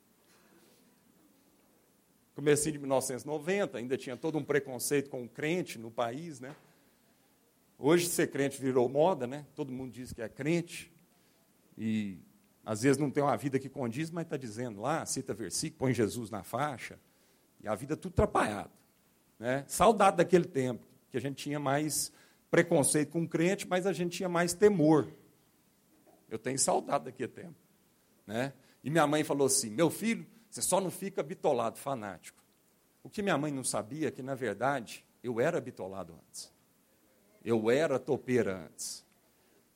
Comecei 2.36 2.72
de 2.72 2.78
1990, 2.78 3.80
ainda 3.80 3.98
tinha 3.98 4.16
todo 4.16 4.38
um 4.38 4.44
preconceito 4.44 5.10
com 5.10 5.24
o 5.24 5.28
crente 5.28 5.80
no 5.80 5.90
país, 5.90 6.40
né? 6.40 6.56
Hoje 7.80 8.06
ser 8.06 8.30
crente 8.30 8.62
virou 8.62 8.88
moda, 8.88 9.26
né? 9.26 9.48
Todo 9.56 9.72
mundo 9.72 9.92
diz 9.92 10.14
que 10.14 10.22
é 10.22 10.30
crente. 10.30 10.94
E 11.76 12.20
às 12.64 12.84
vezes 12.84 13.00
não 13.00 13.10
tem 13.10 13.24
uma 13.24 13.36
vida 13.36 13.58
que 13.58 13.70
condiz, 13.70 14.12
mas 14.12 14.26
está 14.26 14.38
dizendo 14.38 14.80
lá, 14.80 15.04
cita 15.08 15.34
versículo, 15.34 15.80
põe 15.80 15.96
Jesus 15.96 16.30
na 16.30 16.44
faixa. 16.44 17.00
E 17.60 17.68
a 17.68 17.74
vida 17.74 17.98
tudo 17.98 18.12
atrapalhada. 18.12 18.70
Né? 19.40 19.64
Saudade 19.68 20.18
daquele 20.18 20.46
tempo, 20.46 20.91
que 21.12 21.18
a 21.18 21.22
gente 21.22 21.36
tinha 21.36 21.60
mais 21.60 22.12
preconceito 22.50 23.12
com 23.12 23.24
o 23.24 23.28
crente, 23.28 23.68
mas 23.68 23.86
a 23.86 23.94
gente 23.94 24.18
tinha 24.18 24.30
mais 24.30 24.54
temor. 24.54 25.08
Eu 26.30 26.40
tenho 26.40 26.58
saudade 26.58 27.06
daquele 27.06 27.32
tempo. 27.32 27.56
Né? 28.26 28.54
E 28.84 28.90
minha 28.90 29.06
mãe 29.06 29.24
falou 29.24 29.48
assim: 29.48 29.70
meu 29.70 29.90
filho, 29.90 30.26
você 30.50 30.62
só 30.62 30.80
não 30.80 30.90
fica 30.90 31.22
bitolado, 31.22 31.78
fanático. 31.78 32.42
O 33.04 33.10
que 33.10 33.22
minha 33.22 33.38
mãe 33.38 33.52
não 33.52 33.64
sabia 33.64 34.08
é 34.08 34.12
que, 34.12 34.22
na 34.22 34.36
verdade, 34.36 35.06
eu 35.24 35.40
era 35.40 35.60
bitolado 35.60 36.14
antes. 36.14 36.52
Eu 37.44 37.70
era 37.70 38.00
topeira 38.00 38.66
antes. 38.66 39.06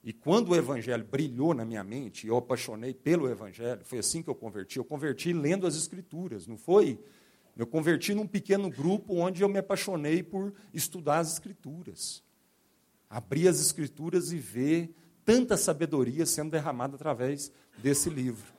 E 0.04 0.14
quando 0.14 0.50
o 0.50 0.56
Evangelho 0.56 1.04
brilhou 1.04 1.54
na 1.54 1.66
minha 1.66 1.84
mente, 1.84 2.28
eu 2.28 2.38
apaixonei 2.38 2.94
pelo 2.94 3.28
Evangelho, 3.28 3.84
foi 3.84 3.98
assim 3.98 4.22
que 4.22 4.30
eu 4.30 4.36
converti. 4.36 4.78
Eu 4.78 4.86
converti 4.86 5.34
lendo 5.34 5.66
as 5.66 5.76
Escrituras, 5.76 6.46
não 6.46 6.58
foi 6.58 7.00
eu 7.58 7.66
converti 7.66 8.14
num 8.14 8.28
pequeno 8.28 8.70
grupo 8.70 9.16
onde 9.16 9.42
eu 9.42 9.50
me 9.50 9.60
apaixonei 9.60 10.22
por 10.22 10.54
estudar 10.74 11.20
as 11.20 11.34
Escrituras. 11.34 12.24
Abrir 13.10 13.48
as 13.48 13.62
Escrituras 13.62 14.32
e 14.32 14.38
ver 14.38 14.94
tanta 15.24 15.56
sabedoria 15.56 16.26
sendo 16.26 16.52
derramada 16.52 16.96
através 16.96 17.52
desse 17.78 18.10
livro. 18.10 18.54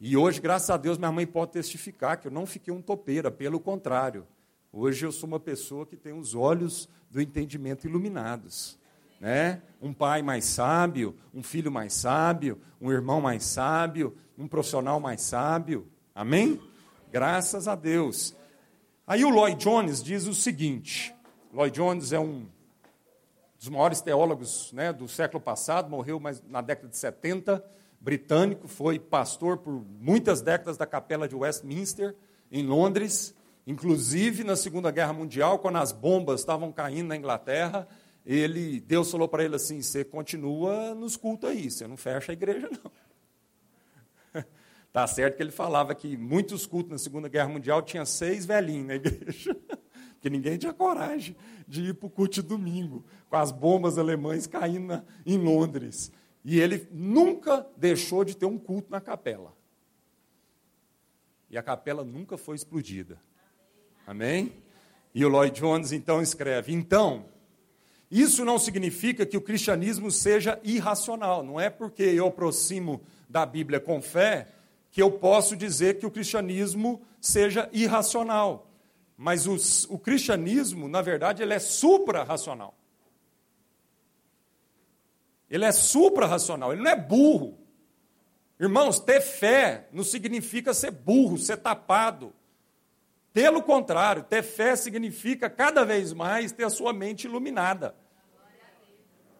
E 0.00 0.16
hoje, 0.16 0.40
graças 0.40 0.70
a 0.70 0.76
Deus, 0.76 0.98
minha 0.98 1.12
mãe 1.12 1.26
pode 1.26 1.52
testificar 1.52 2.18
que 2.20 2.26
eu 2.26 2.32
não 2.32 2.46
fiquei 2.46 2.72
um 2.72 2.82
topeira, 2.82 3.30
pelo 3.30 3.60
contrário. 3.60 4.26
Hoje 4.72 5.06
eu 5.06 5.12
sou 5.12 5.28
uma 5.28 5.38
pessoa 5.38 5.86
que 5.86 5.96
tem 5.96 6.12
os 6.12 6.34
olhos 6.34 6.88
do 7.10 7.20
entendimento 7.20 7.86
iluminados. 7.86 8.78
Né? 9.20 9.62
Um 9.80 9.92
pai 9.92 10.22
mais 10.22 10.46
sábio, 10.46 11.14
um 11.32 11.42
filho 11.42 11.70
mais 11.70 11.92
sábio, 11.92 12.58
um 12.80 12.90
irmão 12.90 13.20
mais 13.20 13.44
sábio, 13.44 14.16
um 14.36 14.48
profissional 14.48 14.98
mais 14.98 15.20
sábio. 15.20 15.86
Amém? 16.12 16.60
Graças 17.12 17.68
a 17.68 17.74
Deus. 17.74 18.34
Aí 19.06 19.22
o 19.22 19.28
Lloyd 19.28 19.62
Jones 19.62 20.02
diz 20.02 20.26
o 20.26 20.32
seguinte: 20.32 21.14
Lloyd 21.52 21.76
Jones 21.76 22.10
é 22.10 22.18
um 22.18 22.46
dos 23.58 23.68
maiores 23.68 24.00
teólogos 24.00 24.72
né, 24.72 24.94
do 24.94 25.06
século 25.06 25.38
passado, 25.38 25.90
morreu 25.90 26.18
mais 26.18 26.42
na 26.48 26.62
década 26.62 26.88
de 26.88 26.96
70, 26.96 27.62
britânico, 28.00 28.66
foi 28.66 28.98
pastor 28.98 29.58
por 29.58 29.84
muitas 30.00 30.40
décadas 30.40 30.78
da 30.78 30.86
capela 30.86 31.28
de 31.28 31.36
Westminster, 31.36 32.16
em 32.50 32.64
Londres, 32.64 33.34
inclusive 33.66 34.42
na 34.42 34.56
Segunda 34.56 34.90
Guerra 34.90 35.12
Mundial, 35.12 35.58
quando 35.58 35.76
as 35.76 35.92
bombas 35.92 36.40
estavam 36.40 36.72
caindo 36.72 37.08
na 37.08 37.16
Inglaterra, 37.16 37.86
ele, 38.24 38.80
Deus 38.80 39.10
falou 39.10 39.28
para 39.28 39.44
ele 39.44 39.56
assim: 39.56 39.82
você 39.82 40.02
continua 40.02 40.94
nos 40.94 41.18
cultos 41.18 41.50
aí, 41.50 41.70
você 41.70 41.86
não 41.86 41.98
fecha 41.98 42.32
a 42.32 42.34
igreja, 42.34 42.70
não. 42.72 42.90
Tá 44.92 45.06
certo 45.06 45.36
que 45.36 45.42
ele 45.42 45.50
falava 45.50 45.94
que 45.94 46.16
muitos 46.18 46.66
cultos 46.66 46.90
na 46.90 46.98
Segunda 46.98 47.28
Guerra 47.28 47.48
Mundial 47.48 47.80
tinha 47.80 48.04
seis 48.04 48.44
velhinhos 48.44 48.86
na 48.86 48.94
igreja. 48.96 49.56
Porque 50.14 50.28
ninguém 50.28 50.58
tinha 50.58 50.72
coragem 50.72 51.34
de 51.66 51.88
ir 51.88 51.94
para 51.94 52.06
o 52.06 52.10
culto 52.10 52.34
de 52.34 52.42
domingo, 52.42 53.04
com 53.28 53.36
as 53.36 53.50
bombas 53.50 53.96
alemães 53.96 54.46
caindo 54.46 55.02
em 55.24 55.38
Londres. 55.38 56.12
E 56.44 56.60
ele 56.60 56.86
nunca 56.92 57.66
deixou 57.76 58.22
de 58.22 58.36
ter 58.36 58.46
um 58.46 58.58
culto 58.58 58.90
na 58.90 59.00
capela. 59.00 59.56
E 61.50 61.56
a 61.56 61.62
capela 61.62 62.04
nunca 62.04 62.36
foi 62.36 62.54
explodida. 62.54 63.18
Amém? 64.06 64.52
E 65.14 65.24
o 65.24 65.28
Lloyd 65.28 65.58
Jones 65.58 65.92
então 65.92 66.20
escreve: 66.20 66.72
então, 66.72 67.26
isso 68.10 68.44
não 68.44 68.58
significa 68.58 69.24
que 69.24 69.36
o 69.36 69.42
cristianismo 69.42 70.10
seja 70.10 70.60
irracional. 70.62 71.42
Não 71.42 71.58
é 71.58 71.70
porque 71.70 72.02
eu 72.02 72.26
aproximo 72.26 73.00
da 73.28 73.46
Bíblia 73.46 73.80
com 73.80 74.00
fé 74.02 74.48
que 74.92 75.00
eu 75.00 75.10
posso 75.10 75.56
dizer 75.56 75.98
que 75.98 76.04
o 76.04 76.10
cristianismo 76.10 77.00
seja 77.18 77.68
irracional. 77.72 78.70
Mas 79.16 79.46
o, 79.46 79.98
cristianismo, 79.98 80.86
na 80.86 81.00
verdade, 81.00 81.42
ele 81.42 81.54
é 81.54 81.58
supra-racional. 81.58 82.74
Ele 85.48 85.64
é 85.64 85.72
supra-racional, 85.72 86.72
ele 86.72 86.82
não 86.82 86.90
é 86.90 86.96
burro. 86.96 87.58
Irmãos, 88.60 89.00
ter 89.00 89.22
fé 89.22 89.88
não 89.92 90.04
significa 90.04 90.74
ser 90.74 90.90
burro, 90.90 91.38
ser 91.38 91.56
tapado. 91.56 92.34
Pelo 93.32 93.62
contrário, 93.62 94.22
ter 94.22 94.42
fé 94.42 94.76
significa 94.76 95.48
cada 95.48 95.84
vez 95.86 96.12
mais 96.12 96.52
ter 96.52 96.64
a 96.64 96.70
sua 96.70 96.92
mente 96.92 97.24
iluminada. 97.24 97.94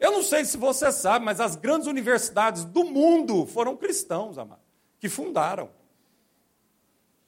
Eu 0.01 0.13
não 0.13 0.23
sei 0.23 0.47
se 0.47 0.57
você 0.57 0.91
sabe, 0.91 1.27
mas 1.27 1.41
as 1.41 1.57
grandes 1.57 1.87
universidades 1.87 2.65
do 2.65 2.85
mundo 2.85 3.47
foram 3.47 3.77
cristãos, 3.77 4.39
amado 4.39 4.62
que 5.03 5.09
fundaram. 5.09 5.69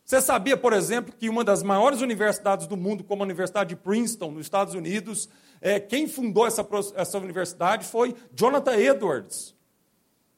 Você 0.04 0.20
sabia, 0.20 0.56
por 0.56 0.72
exemplo, 0.72 1.12
que 1.12 1.28
uma 1.28 1.42
das 1.42 1.60
maiores 1.60 2.00
universidades 2.00 2.68
do 2.68 2.76
mundo, 2.76 3.02
como 3.02 3.24
a 3.24 3.26
Universidade 3.26 3.70
de 3.70 3.76
Princeton, 3.76 4.30
nos 4.30 4.46
Estados 4.46 4.74
Unidos, 4.74 5.28
é, 5.60 5.80
quem 5.80 6.06
fundou 6.06 6.46
essa, 6.46 6.64
essa 6.94 7.18
universidade 7.18 7.84
foi 7.84 8.14
Jonathan 8.32 8.76
Edwards. 8.76 9.56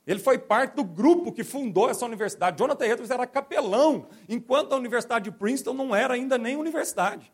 Ele 0.07 0.19
foi 0.19 0.39
parte 0.39 0.77
do 0.77 0.85
grupo 0.85 1.31
que 1.31 1.45
fundou 1.45 1.91
essa 1.91 2.07
universidade. 2.07 2.59
Jonathan 2.59 2.87
Edwards 2.87 3.11
era 3.11 3.27
capelão, 3.27 4.07
enquanto 4.27 4.73
a 4.73 4.77
Universidade 4.77 5.31
de 5.31 5.37
Princeton 5.37 5.75
não 5.75 5.95
era 5.95 6.15
ainda 6.15 6.39
nem 6.39 6.57
universidade. 6.57 7.31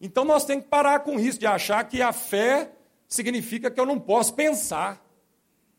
Então 0.00 0.24
nós 0.24 0.44
temos 0.44 0.64
que 0.64 0.70
parar 0.70 0.98
com 1.00 1.20
isso, 1.20 1.38
de 1.38 1.46
achar 1.46 1.84
que 1.84 2.02
a 2.02 2.12
fé 2.12 2.72
significa 3.06 3.70
que 3.70 3.78
eu 3.78 3.86
não 3.86 4.00
posso 4.00 4.34
pensar. 4.34 5.03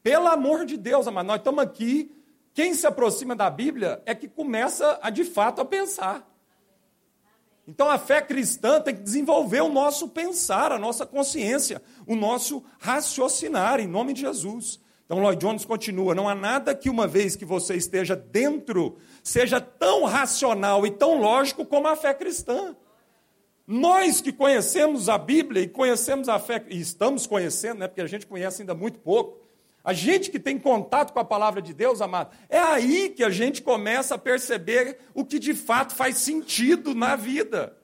Pelo 0.06 0.28
amor 0.28 0.68
de 0.68 0.78
Deus, 0.78 1.08
amado, 1.08 1.26
nós 1.26 1.38
estamos 1.38 1.64
aqui. 1.64 2.12
Quem 2.54 2.76
se 2.76 2.86
aproxima 2.86 3.36
da 3.36 3.50
Bíblia 3.50 4.04
é 4.06 4.14
que 4.14 4.28
começa 4.28 5.00
a 5.02 5.10
de 5.10 5.24
fato 5.24 5.62
a 5.62 5.66
pensar. 5.66 6.32
Então 7.68 7.90
a 7.90 7.98
fé 7.98 8.22
cristã 8.22 8.80
tem 8.80 8.94
que 8.96 9.02
desenvolver 9.02 9.62
o 9.62 9.68
nosso 9.68 10.08
pensar, 10.10 10.72
a 10.72 10.78
nossa 10.78 11.08
consciência, 11.08 11.82
o 12.06 12.16
nosso 12.16 12.64
raciocinar, 12.78 13.80
em 13.80 13.88
nome 13.88 14.14
de 14.14 14.22
Jesus. 14.22 14.80
Então 15.06 15.18
Lloyd 15.18 15.44
Jones 15.44 15.66
continua: 15.66 16.14
não 16.14 16.30
há 16.30 16.36
nada 16.36 16.76
que 16.76 16.88
uma 16.88 17.08
vez 17.08 17.36
que 17.36 17.44
você 17.44 17.74
esteja 17.74 18.16
dentro 18.16 19.00
seja 19.24 19.60
tão 19.60 20.04
racional 20.04 20.86
e 20.86 20.92
tão 20.92 21.20
lógico 21.20 21.66
como 21.66 21.88
a 21.88 21.96
fé 21.96 22.14
cristã. 22.14 22.76
Nós 23.66 24.22
que 24.22 24.32
conhecemos 24.32 25.10
a 25.10 25.18
Bíblia 25.18 25.64
e 25.64 25.68
conhecemos 25.68 26.30
a 26.30 26.38
fé, 26.38 26.64
e 26.70 26.80
estamos 26.80 27.26
conhecendo, 27.26 27.80
né, 27.80 27.88
porque 27.88 28.02
a 28.02 28.08
gente 28.08 28.28
conhece 28.28 28.62
ainda 28.62 28.76
muito 28.76 29.00
pouco, 29.00 29.44
a 29.86 29.94
gente 29.94 30.32
que 30.32 30.40
tem 30.40 30.58
contato 30.58 31.14
com 31.14 31.20
a 31.20 31.24
palavra 31.24 31.62
de 31.62 31.72
Deus, 31.72 32.02
amado, 32.02 32.36
é 32.50 32.58
aí 32.58 33.10
que 33.10 33.24
a 33.24 33.30
gente 33.30 33.62
começa 33.62 34.16
a 34.16 34.18
perceber 34.18 34.98
o 35.14 35.24
que 35.24 35.38
de 35.38 35.54
fato 35.54 35.94
faz 35.94 36.18
sentido 36.18 36.96
na 36.96 37.16
vida. 37.16 37.78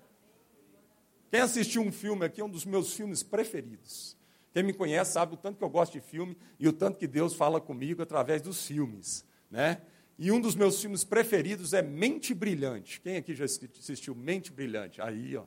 Quem 1.29 1.41
assistiu 1.41 1.83
um 1.83 1.91
filme 1.91 2.25
aqui, 2.25 2.41
é 2.41 2.43
um 2.43 2.49
dos 2.49 2.65
meus 2.65 2.95
filmes 2.95 3.21
preferidos. 3.21 4.17
Quem 4.51 4.63
me 4.63 4.73
conhece 4.73 5.13
sabe 5.13 5.35
o 5.35 5.37
tanto 5.37 5.59
que 5.59 5.63
eu 5.63 5.69
gosto 5.69 5.93
de 5.93 6.01
filme 6.01 6.35
e 6.59 6.67
o 6.67 6.73
tanto 6.73 6.97
que 6.97 7.05
Deus 7.05 7.35
fala 7.35 7.61
comigo 7.61 8.01
através 8.01 8.41
dos 8.41 8.65
filmes, 8.65 9.23
né? 9.49 9.83
E 10.17 10.31
um 10.31 10.41
dos 10.41 10.55
meus 10.55 10.81
filmes 10.81 11.03
preferidos 11.03 11.71
é 11.71 11.83
Mente 11.83 12.33
Brilhante. 12.33 12.99
Quem 12.99 13.17
aqui 13.17 13.35
já 13.35 13.45
assistiu 13.45 14.15
Mente 14.15 14.51
Brilhante? 14.51 14.99
Aí, 14.99 15.37
ó, 15.37 15.43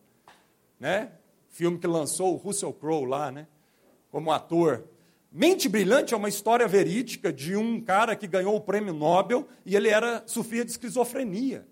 né? 0.78 1.10
Filme 1.48 1.78
que 1.78 1.86
lançou 1.88 2.32
o 2.32 2.36
Russell 2.36 2.72
Crowe 2.72 3.06
lá, 3.06 3.32
né? 3.32 3.48
Como 4.08 4.30
ator. 4.30 4.88
Mente 5.36 5.68
Brilhante 5.68 6.14
é 6.14 6.16
uma 6.16 6.28
história 6.28 6.68
verídica 6.68 7.32
de 7.32 7.56
um 7.56 7.80
cara 7.80 8.14
que 8.14 8.24
ganhou 8.24 8.54
o 8.54 8.60
prêmio 8.60 8.94
Nobel 8.94 9.48
e 9.66 9.74
ele 9.74 9.88
era 9.88 10.22
sofria 10.26 10.64
de 10.64 10.70
esquizofrenia. 10.70 11.66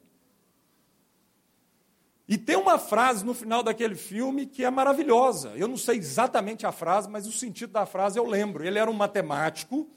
E 2.27 2.37
tem 2.37 2.57
uma 2.57 2.77
frase 2.77 3.25
no 3.25 3.33
final 3.33 3.63
daquele 3.63 3.95
filme 3.95 4.47
que 4.47 4.65
é 4.65 4.71
maravilhosa. 4.71 5.53
Eu 5.55 5.69
não 5.69 5.77
sei 5.77 5.99
exatamente 5.99 6.67
a 6.67 6.73
frase, 6.73 7.09
mas 7.09 7.25
o 7.25 7.31
sentido 7.31 7.71
da 7.71 7.87
frase 7.87 8.19
eu 8.19 8.27
lembro. 8.27 8.67
Ele 8.67 8.81
era 8.81 8.91
um 8.91 8.95
matemático, 8.95 9.89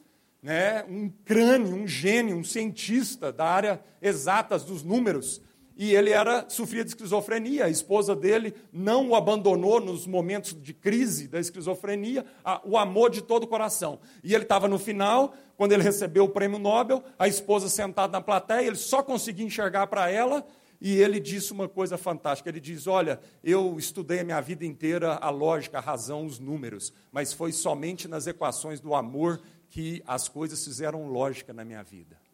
né, 0.44 0.84
um 0.88 1.10
crânio, 1.10 1.74
um 1.76 1.88
gênio, 1.88 2.38
um 2.38 2.44
cientista 2.44 3.34
da 3.34 3.46
área 3.46 3.84
exatas 4.00 4.64
dos 4.64 4.84
números 4.84 5.42
e 5.78 5.94
ele 5.94 6.12
era 6.12 6.46
sofria 6.50 6.84
de 6.84 6.92
esquizofrenia. 6.92 7.66
A 7.66 7.70
esposa 7.70 8.16
dele 8.16 8.54
não 8.72 9.10
o 9.10 9.16
abandonou 9.16 9.82
nos 9.82 10.08
momentos 10.08 10.56
de 10.60 10.74
crise 10.74 11.28
da 11.28 11.40
esquizofrenia, 11.40 12.26
a, 12.44 12.62
o 12.64 12.78
amor 12.78 13.10
de 13.10 13.22
todo 13.22 13.44
o 13.44 13.48
coração. 13.48 14.00
E 14.24 14.34
ele 14.34 14.44
estava 14.44 14.68
no 14.68 14.80
final, 14.80 15.34
quando 15.58 15.74
ele 15.74 15.84
recebeu 15.84 16.24
o 16.24 16.30
prêmio 16.30 16.58
Nobel, 16.58 17.04
a 17.20 17.28
esposa 17.28 17.68
sentada 17.68 18.14
na 18.14 18.22
plateia, 18.22 18.66
ele 18.66 18.78
só 18.78 19.04
conseguia 19.04 19.46
enxergar 19.46 19.88
para 19.88 20.10
ela. 20.10 20.46
E 20.80 20.98
ele 20.98 21.20
disse 21.20 21.52
uma 21.52 21.68
coisa 21.68 21.98
fantástica. 21.98 22.50
Ele 22.50 22.60
diz: 22.60 22.88
Olha, 22.88 23.20
eu 23.44 23.78
estudei 23.78 24.20
a 24.20 24.24
minha 24.24 24.42
vida 24.42 24.66
inteira 24.66 25.16
a 25.16 25.30
lógica, 25.30 25.78
a 25.78 25.82
razão, 25.82 26.26
os 26.26 26.40
números, 26.40 26.94
mas 27.12 27.34
foi 27.34 27.52
somente 27.52 28.08
nas 28.08 28.28
equações 28.28 28.80
do 28.80 28.94
amor 28.94 29.42
que 29.70 30.02
as 30.06 30.30
coisas 30.30 30.64
fizeram 30.64 31.08
lógica 31.08 31.54
na 31.54 31.66
minha 31.66 31.84
vida. 31.84 32.25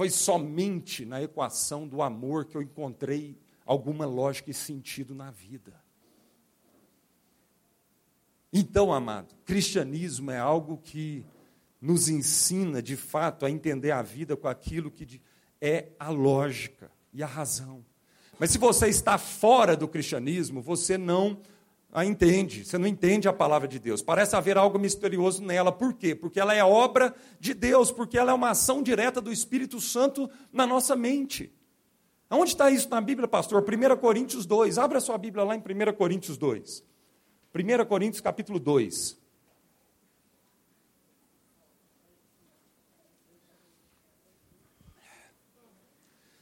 Foi 0.00 0.08
somente 0.08 1.04
na 1.04 1.22
equação 1.22 1.86
do 1.86 2.00
amor 2.00 2.46
que 2.46 2.56
eu 2.56 2.62
encontrei 2.62 3.36
alguma 3.66 4.06
lógica 4.06 4.50
e 4.50 4.54
sentido 4.54 5.14
na 5.14 5.30
vida. 5.30 5.78
Então, 8.50 8.94
amado, 8.94 9.34
cristianismo 9.44 10.30
é 10.30 10.38
algo 10.38 10.78
que 10.78 11.22
nos 11.78 12.08
ensina, 12.08 12.80
de 12.80 12.96
fato, 12.96 13.44
a 13.44 13.50
entender 13.50 13.90
a 13.90 14.00
vida 14.00 14.34
com 14.38 14.48
aquilo 14.48 14.90
que 14.90 15.20
é 15.60 15.88
a 15.98 16.08
lógica 16.08 16.90
e 17.12 17.22
a 17.22 17.26
razão. 17.26 17.84
Mas 18.38 18.52
se 18.52 18.56
você 18.56 18.88
está 18.88 19.18
fora 19.18 19.76
do 19.76 19.86
cristianismo, 19.86 20.62
você 20.62 20.96
não 20.96 21.42
a 21.92 22.04
entende, 22.04 22.64
você 22.64 22.78
não 22.78 22.86
entende 22.86 23.28
a 23.28 23.32
palavra 23.32 23.66
de 23.66 23.78
Deus. 23.78 24.00
Parece 24.00 24.36
haver 24.36 24.56
algo 24.56 24.78
misterioso 24.78 25.42
nela. 25.42 25.72
Por 25.72 25.92
quê? 25.94 26.14
Porque 26.14 26.38
ela 26.38 26.54
é 26.54 26.64
obra 26.64 27.14
de 27.40 27.52
Deus, 27.52 27.90
porque 27.90 28.16
ela 28.16 28.30
é 28.30 28.34
uma 28.34 28.50
ação 28.50 28.82
direta 28.82 29.20
do 29.20 29.32
Espírito 29.32 29.80
Santo 29.80 30.30
na 30.52 30.66
nossa 30.66 30.94
mente. 30.94 31.52
Onde 32.30 32.52
está 32.52 32.70
isso 32.70 32.88
na 32.88 33.00
Bíblia, 33.00 33.26
pastor? 33.26 33.64
1 33.64 33.96
Coríntios 33.96 34.46
2. 34.46 34.78
Abra 34.78 35.00
sua 35.00 35.18
Bíblia 35.18 35.42
lá 35.42 35.56
em 35.56 35.58
1 35.58 35.92
Coríntios 35.96 36.38
2. 36.38 36.84
1 37.52 37.84
Coríntios 37.86 38.20
capítulo 38.20 38.60
2. 38.60 39.19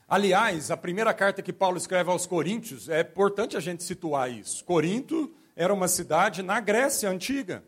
Aliás, 0.08 0.70
a 0.70 0.76
primeira 0.76 1.12
carta 1.12 1.42
que 1.42 1.52
Paulo 1.52 1.76
escreve 1.76 2.10
aos 2.10 2.24
Coríntios, 2.24 2.88
é 2.88 3.02
importante 3.02 3.58
a 3.58 3.60
gente 3.60 3.82
situar 3.82 4.30
isso. 4.30 4.64
Corinto 4.64 5.30
era 5.54 5.74
uma 5.74 5.86
cidade 5.86 6.42
na 6.42 6.60
Grécia 6.60 7.10
antiga. 7.10 7.62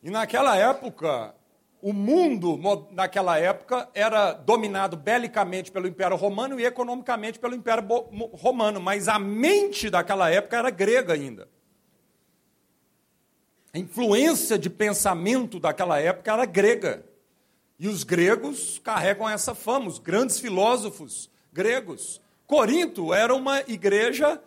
E 0.00 0.10
naquela 0.10 0.56
época, 0.56 1.34
o 1.80 1.92
mundo, 1.92 2.56
naquela 2.92 3.36
época, 3.36 3.88
era 3.92 4.32
dominado 4.32 4.96
belicamente 4.96 5.72
pelo 5.72 5.88
Império 5.88 6.16
Romano 6.16 6.60
e 6.60 6.64
economicamente 6.64 7.40
pelo 7.40 7.56
Império 7.56 7.84
Romano, 8.32 8.80
mas 8.80 9.08
a 9.08 9.18
mente 9.18 9.90
daquela 9.90 10.30
época 10.30 10.56
era 10.56 10.70
grega 10.70 11.14
ainda. 11.14 11.48
A 13.74 13.78
influência 13.78 14.56
de 14.56 14.70
pensamento 14.70 15.58
daquela 15.58 15.98
época 15.98 16.32
era 16.32 16.44
grega. 16.44 17.04
E 17.82 17.88
os 17.88 18.04
gregos 18.04 18.78
carregam 18.78 19.28
essa 19.28 19.56
fama, 19.56 19.88
os 19.88 19.98
grandes 19.98 20.38
filósofos 20.38 21.28
gregos. 21.52 22.20
Corinto 22.46 23.12
era 23.12 23.34
uma 23.34 23.58
igreja 23.62 24.40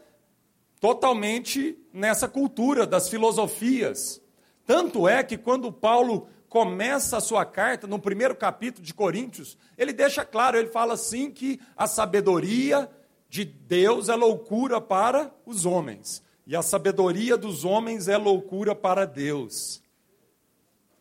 totalmente 0.80 1.78
nessa 1.92 2.30
cultura 2.30 2.88
das 2.88 3.10
filosofias. 3.10 4.22
Tanto 4.66 5.06
é 5.06 5.22
que 5.22 5.38
quando 5.38 5.70
Paulo 5.70 6.30
começa 6.48 7.18
a 7.18 7.20
sua 7.20 7.44
carta, 7.44 7.86
no 7.86 8.00
primeiro 8.00 8.38
capítulo 8.38 8.86
de 8.86 8.94
Coríntios, 8.94 9.58
ele 9.78 9.92
deixa 9.92 10.24
claro, 10.24 10.58
ele 10.58 10.70
fala 10.70 10.94
assim 10.94 11.30
que 11.30 11.60
a 11.76 11.88
sabedoria 11.88 12.90
de 13.28 13.44
Deus 13.44 14.08
é 14.08 14.16
loucura 14.16 14.80
para 14.80 15.30
os 15.46 15.66
homens, 15.66 16.24
e 16.48 16.56
a 16.56 16.62
sabedoria 16.62 17.36
dos 17.36 17.66
homens 17.66 18.08
é 18.08 18.16
loucura 18.16 18.74
para 18.74 19.04
Deus. 19.04 19.84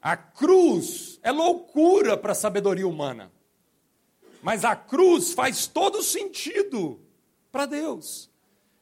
A 0.05 0.19
cruz 0.19 1.19
é 1.23 1.33
loucura 1.33 2.15
para 2.15 2.33
a 2.33 2.35
sabedoria 2.35 2.87
humana. 2.87 3.33
Mas 4.43 4.63
a 4.63 4.77
cruz 4.77 5.33
faz 5.33 5.67
todo 5.67 6.03
sentido 6.03 7.01
para 7.51 7.65
Deus. 7.65 8.31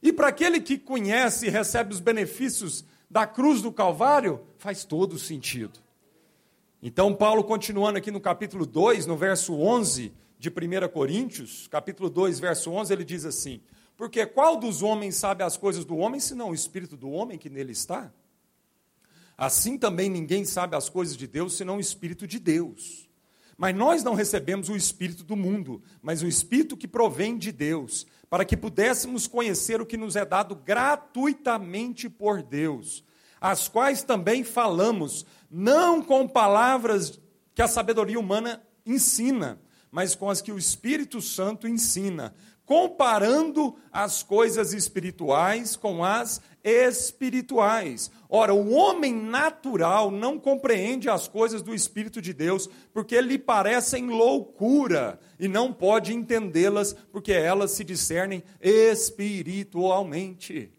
E 0.03 0.13
para 0.13 0.27
aquele 0.27 0.61
que 0.61 0.77
conhece 0.77 1.47
e 1.47 1.49
recebe 1.49 1.95
os 1.95 2.01
benefícios 2.01 2.85
da 3.09 3.25
cruz 3.25 3.63
do 3.63 3.71
Calvário, 3.71 4.41
faz 4.59 4.83
todo 4.83 5.17
sentido. 5.17 5.79
Então, 6.83 7.15
Paulo, 7.15 7.45
continuando 7.45 7.99
aqui 7.99 8.11
no 8.11 8.21
capítulo 8.21 8.67
2, 8.67 9.07
no 9.07 9.17
verso 9.17 9.55
11 9.55 10.13
de 10.41 10.49
1 10.49 10.89
Coríntios, 10.89 11.69
capítulo 11.69 12.11
2, 12.11 12.41
verso 12.41 12.73
11, 12.73 12.93
ele 12.93 13.05
diz 13.05 13.25
assim: 13.25 13.61
Porque 13.97 14.27
qual 14.27 14.57
dos 14.57 14.83
homens 14.83 15.15
sabe 15.15 15.45
as 15.45 15.57
coisas 15.57 15.85
do 15.85 15.97
homem, 15.99 16.19
senão 16.19 16.51
o 16.51 16.55
espírito 16.55 16.97
do 16.97 17.11
homem 17.11 17.39
que 17.39 17.49
nele 17.49 17.71
está? 17.71 18.13
Assim 19.37 19.79
também 19.79 20.09
ninguém 20.09 20.45
sabe 20.45 20.77
as 20.77 20.89
coisas 20.89 21.17
de 21.17 21.27
Deus 21.27 21.57
senão 21.57 21.77
o 21.77 21.81
Espírito 21.81 22.27
de 22.27 22.39
Deus. 22.39 23.09
Mas 23.57 23.75
nós 23.75 24.03
não 24.03 24.15
recebemos 24.15 24.69
o 24.69 24.77
Espírito 24.77 25.25
do 25.25 25.37
mundo, 25.37 25.83
mas 26.03 26.23
o 26.23 26.27
Espírito 26.27 26.77
que 26.77 26.89
provém 26.89 27.39
de 27.39 27.53
Deus, 27.53 28.07
para 28.29 28.45
que 28.45 28.57
pudéssemos 28.57 29.27
conhecer 29.27 29.81
o 29.81 29.87
que 29.87 29.97
nos 29.97 30.17
é 30.17 30.25
dado 30.25 30.55
gratuitamente 30.55 32.09
por 32.09 32.43
Deus, 32.43 33.05
as 33.41 33.69
quais 33.69 34.03
também 34.03 34.43
falamos, 34.43 35.27
não 35.51 36.03
com 36.03 36.27
palavras 36.27 37.21
que 37.55 37.63
a 37.63 37.69
sabedoria 37.69 38.19
humana 38.19 38.63
ensina, 38.87 39.61
mas 39.91 40.15
com 40.15 40.31
as 40.31 40.41
que 40.41 40.51
o 40.51 40.59
Espírito 40.59 41.21
Santo 41.21 41.69
ensina, 41.69 42.35
comparando 42.65 43.77
as 43.93 44.23
coisas 44.23 44.73
espirituais 44.73 45.77
com 45.77 46.03
as 46.03 46.41
espirituais. 46.65 48.11
Ora, 48.29 48.53
o 48.55 48.71
homem 48.73 49.15
natural 49.15 50.11
não 50.11 50.39
compreende 50.39 51.11
as 51.11 51.29
coisas 51.29 51.63
do 51.63 51.75
Espírito 51.75 52.23
de 52.23 52.33
Deus, 52.33 52.69
porque 52.93 53.21
lhe 53.21 53.39
parecem 53.39 54.09
loucura, 54.09 55.21
e 55.39 55.47
não 55.49 55.73
pode 55.73 56.15
entendê-las, 56.15 56.95
porque 57.11 57.33
elas 57.33 57.73
se 57.73 57.83
discernem 57.85 58.45
espiritualmente. 58.61 60.71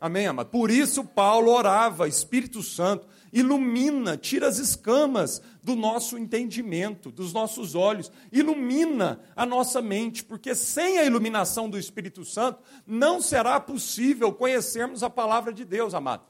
Amém, 0.00 0.26
amado? 0.26 0.50
Por 0.50 0.70
isso 0.70 1.04
Paulo 1.04 1.50
orava, 1.50 2.06
Espírito 2.06 2.62
Santo, 2.62 3.08
ilumina, 3.34 4.16
tira 4.16 4.46
as 4.46 4.58
escamas 4.58 5.42
do 5.60 5.74
nosso 5.74 6.16
entendimento, 6.16 7.10
dos 7.10 7.32
nossos 7.32 7.74
olhos, 7.74 8.10
ilumina 8.30 9.20
a 9.34 9.44
nossa 9.44 9.82
mente, 9.82 10.22
porque 10.22 10.54
sem 10.54 10.98
a 10.98 11.04
iluminação 11.04 11.68
do 11.68 11.76
Espírito 11.76 12.24
Santo 12.24 12.62
não 12.86 13.20
será 13.20 13.58
possível 13.58 14.32
conhecermos 14.32 15.02
a 15.02 15.10
palavra 15.10 15.52
de 15.52 15.64
Deus, 15.64 15.94
amado. 15.94 16.22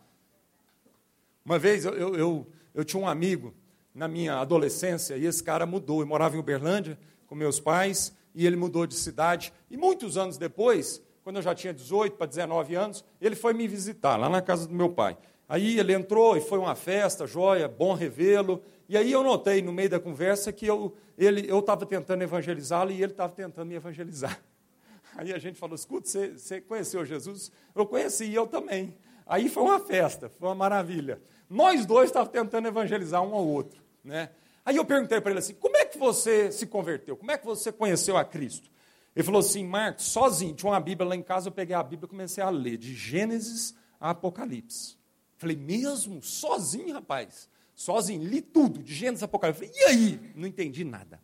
Uma 1.45 1.59
vez 1.59 1.85
eu, 1.85 1.93
eu, 1.93 2.15
eu, 2.15 2.47
eu 2.75 2.85
tinha 2.85 3.03
um 3.03 3.07
amigo 3.07 3.53
na 3.95 4.09
minha 4.09 4.39
adolescência 4.39 5.19
e 5.19 5.27
esse 5.27 5.43
cara 5.43 5.67
mudou. 5.67 6.01
Eu 6.01 6.07
morava 6.07 6.37
em 6.37 6.39
Uberlândia 6.39 6.99
com 7.27 7.35
meus 7.35 7.61
pais 7.61 8.15
e 8.35 8.47
ele 8.47 8.57
mudou 8.57 8.87
de 8.87 8.95
cidade. 8.95 9.53
E 9.71 9.77
muitos 9.77 10.17
anos 10.17 10.39
depois, 10.39 11.03
quando 11.23 11.37
eu 11.37 11.43
já 11.43 11.55
tinha 11.55 11.75
18 11.75 12.17
para 12.17 12.27
19 12.27 12.75
anos, 12.75 13.05
ele 13.21 13.37
foi 13.37 13.53
me 13.53 13.69
visitar 13.69 14.17
lá 14.17 14.31
na 14.31 14.41
casa 14.41 14.67
do 14.67 14.75
meu 14.75 14.89
pai. 14.89 15.19
Aí 15.49 15.79
ele 15.79 15.93
entrou 15.93 16.37
e 16.37 16.41
foi 16.41 16.59
uma 16.59 16.75
festa, 16.75 17.27
joia, 17.27 17.69
bom 17.69 17.93
revê-lo. 17.93 18.63
E 18.89 18.97
aí 18.97 19.13
eu 19.13 19.23
notei 19.23 19.63
no 19.63 19.73
meio 19.73 19.91
da 19.91 20.01
conversa 20.01 20.53
que 20.53 20.67
eu 20.67 20.95
estava 21.17 21.87
tentando 21.87 22.23
evangelizá-lo 22.23 22.91
e 22.91 23.03
ele 23.03 23.13
estava 23.13 23.33
tentando 23.33 23.69
me 23.69 23.75
evangelizar. 23.75 24.41
Aí 25.17 25.33
a 25.33 25.39
gente 25.39 25.59
falou: 25.59 25.75
escuta, 25.75 26.09
você, 26.09 26.33
você 26.33 26.61
conheceu 26.61 27.05
Jesus? 27.05 27.53
Eu 27.75 27.87
conheci, 27.87 28.25
e 28.25 28.35
eu 28.35 28.47
também. 28.47 28.97
Aí 29.27 29.49
foi 29.49 29.63
uma 29.63 29.81
festa, 29.81 30.29
foi 30.29 30.49
uma 30.49 30.55
maravilha. 30.55 31.21
Nós 31.49 31.87
dois 31.87 32.11
estávamos 32.11 32.33
tentando 32.33 32.67
evangelizar 32.67 33.23
um 33.23 33.35
ao 33.35 33.47
outro. 33.47 33.83
Né? 34.03 34.31
Aí 34.65 34.77
eu 34.77 34.85
perguntei 34.85 35.21
para 35.21 35.31
ele 35.31 35.39
assim: 35.39 35.55
como 35.55 35.77
é 35.77 35.85
que 35.85 35.97
você 35.97 36.51
se 36.51 36.67
converteu? 36.67 37.17
Como 37.17 37.31
é 37.31 37.39
que 37.39 37.47
você 37.47 37.71
conheceu 37.71 38.17
a 38.17 38.25
Cristo? 38.25 38.71
Ele 39.15 39.25
falou 39.25 39.41
assim: 39.41 39.65
Marcos, 39.65 40.07
sozinho, 40.07 40.55
tinha 40.55 40.71
uma 40.71 40.81
Bíblia 40.81 41.09
lá 41.09 41.17
em 41.17 41.23
casa, 41.23 41.49
eu 41.49 41.53
peguei 41.53 41.77
a 41.77 41.83
Bíblia 41.83 42.07
e 42.07 42.11
comecei 42.11 42.43
a 42.43 42.51
ler, 42.51 42.77
de 42.77 42.95
Gênesis 42.95 43.75
a 44.01 44.11
Apocalipse. 44.11 44.97
Falei, 45.45 45.57
mesmo? 45.59 46.23
Sozinho, 46.23 46.95
rapaz? 46.95 47.51
Sozinho, 47.75 48.25
li 48.25 48.41
tudo, 48.41 48.83
de 48.83 48.95
Gênesis 48.95 49.23
Apocalipse. 49.23 49.67
Falei, 49.67 49.79
e 49.79 49.85
aí? 49.85 50.33
Não 50.35 50.49
entendi 50.49 50.85
nada. 50.85 51.21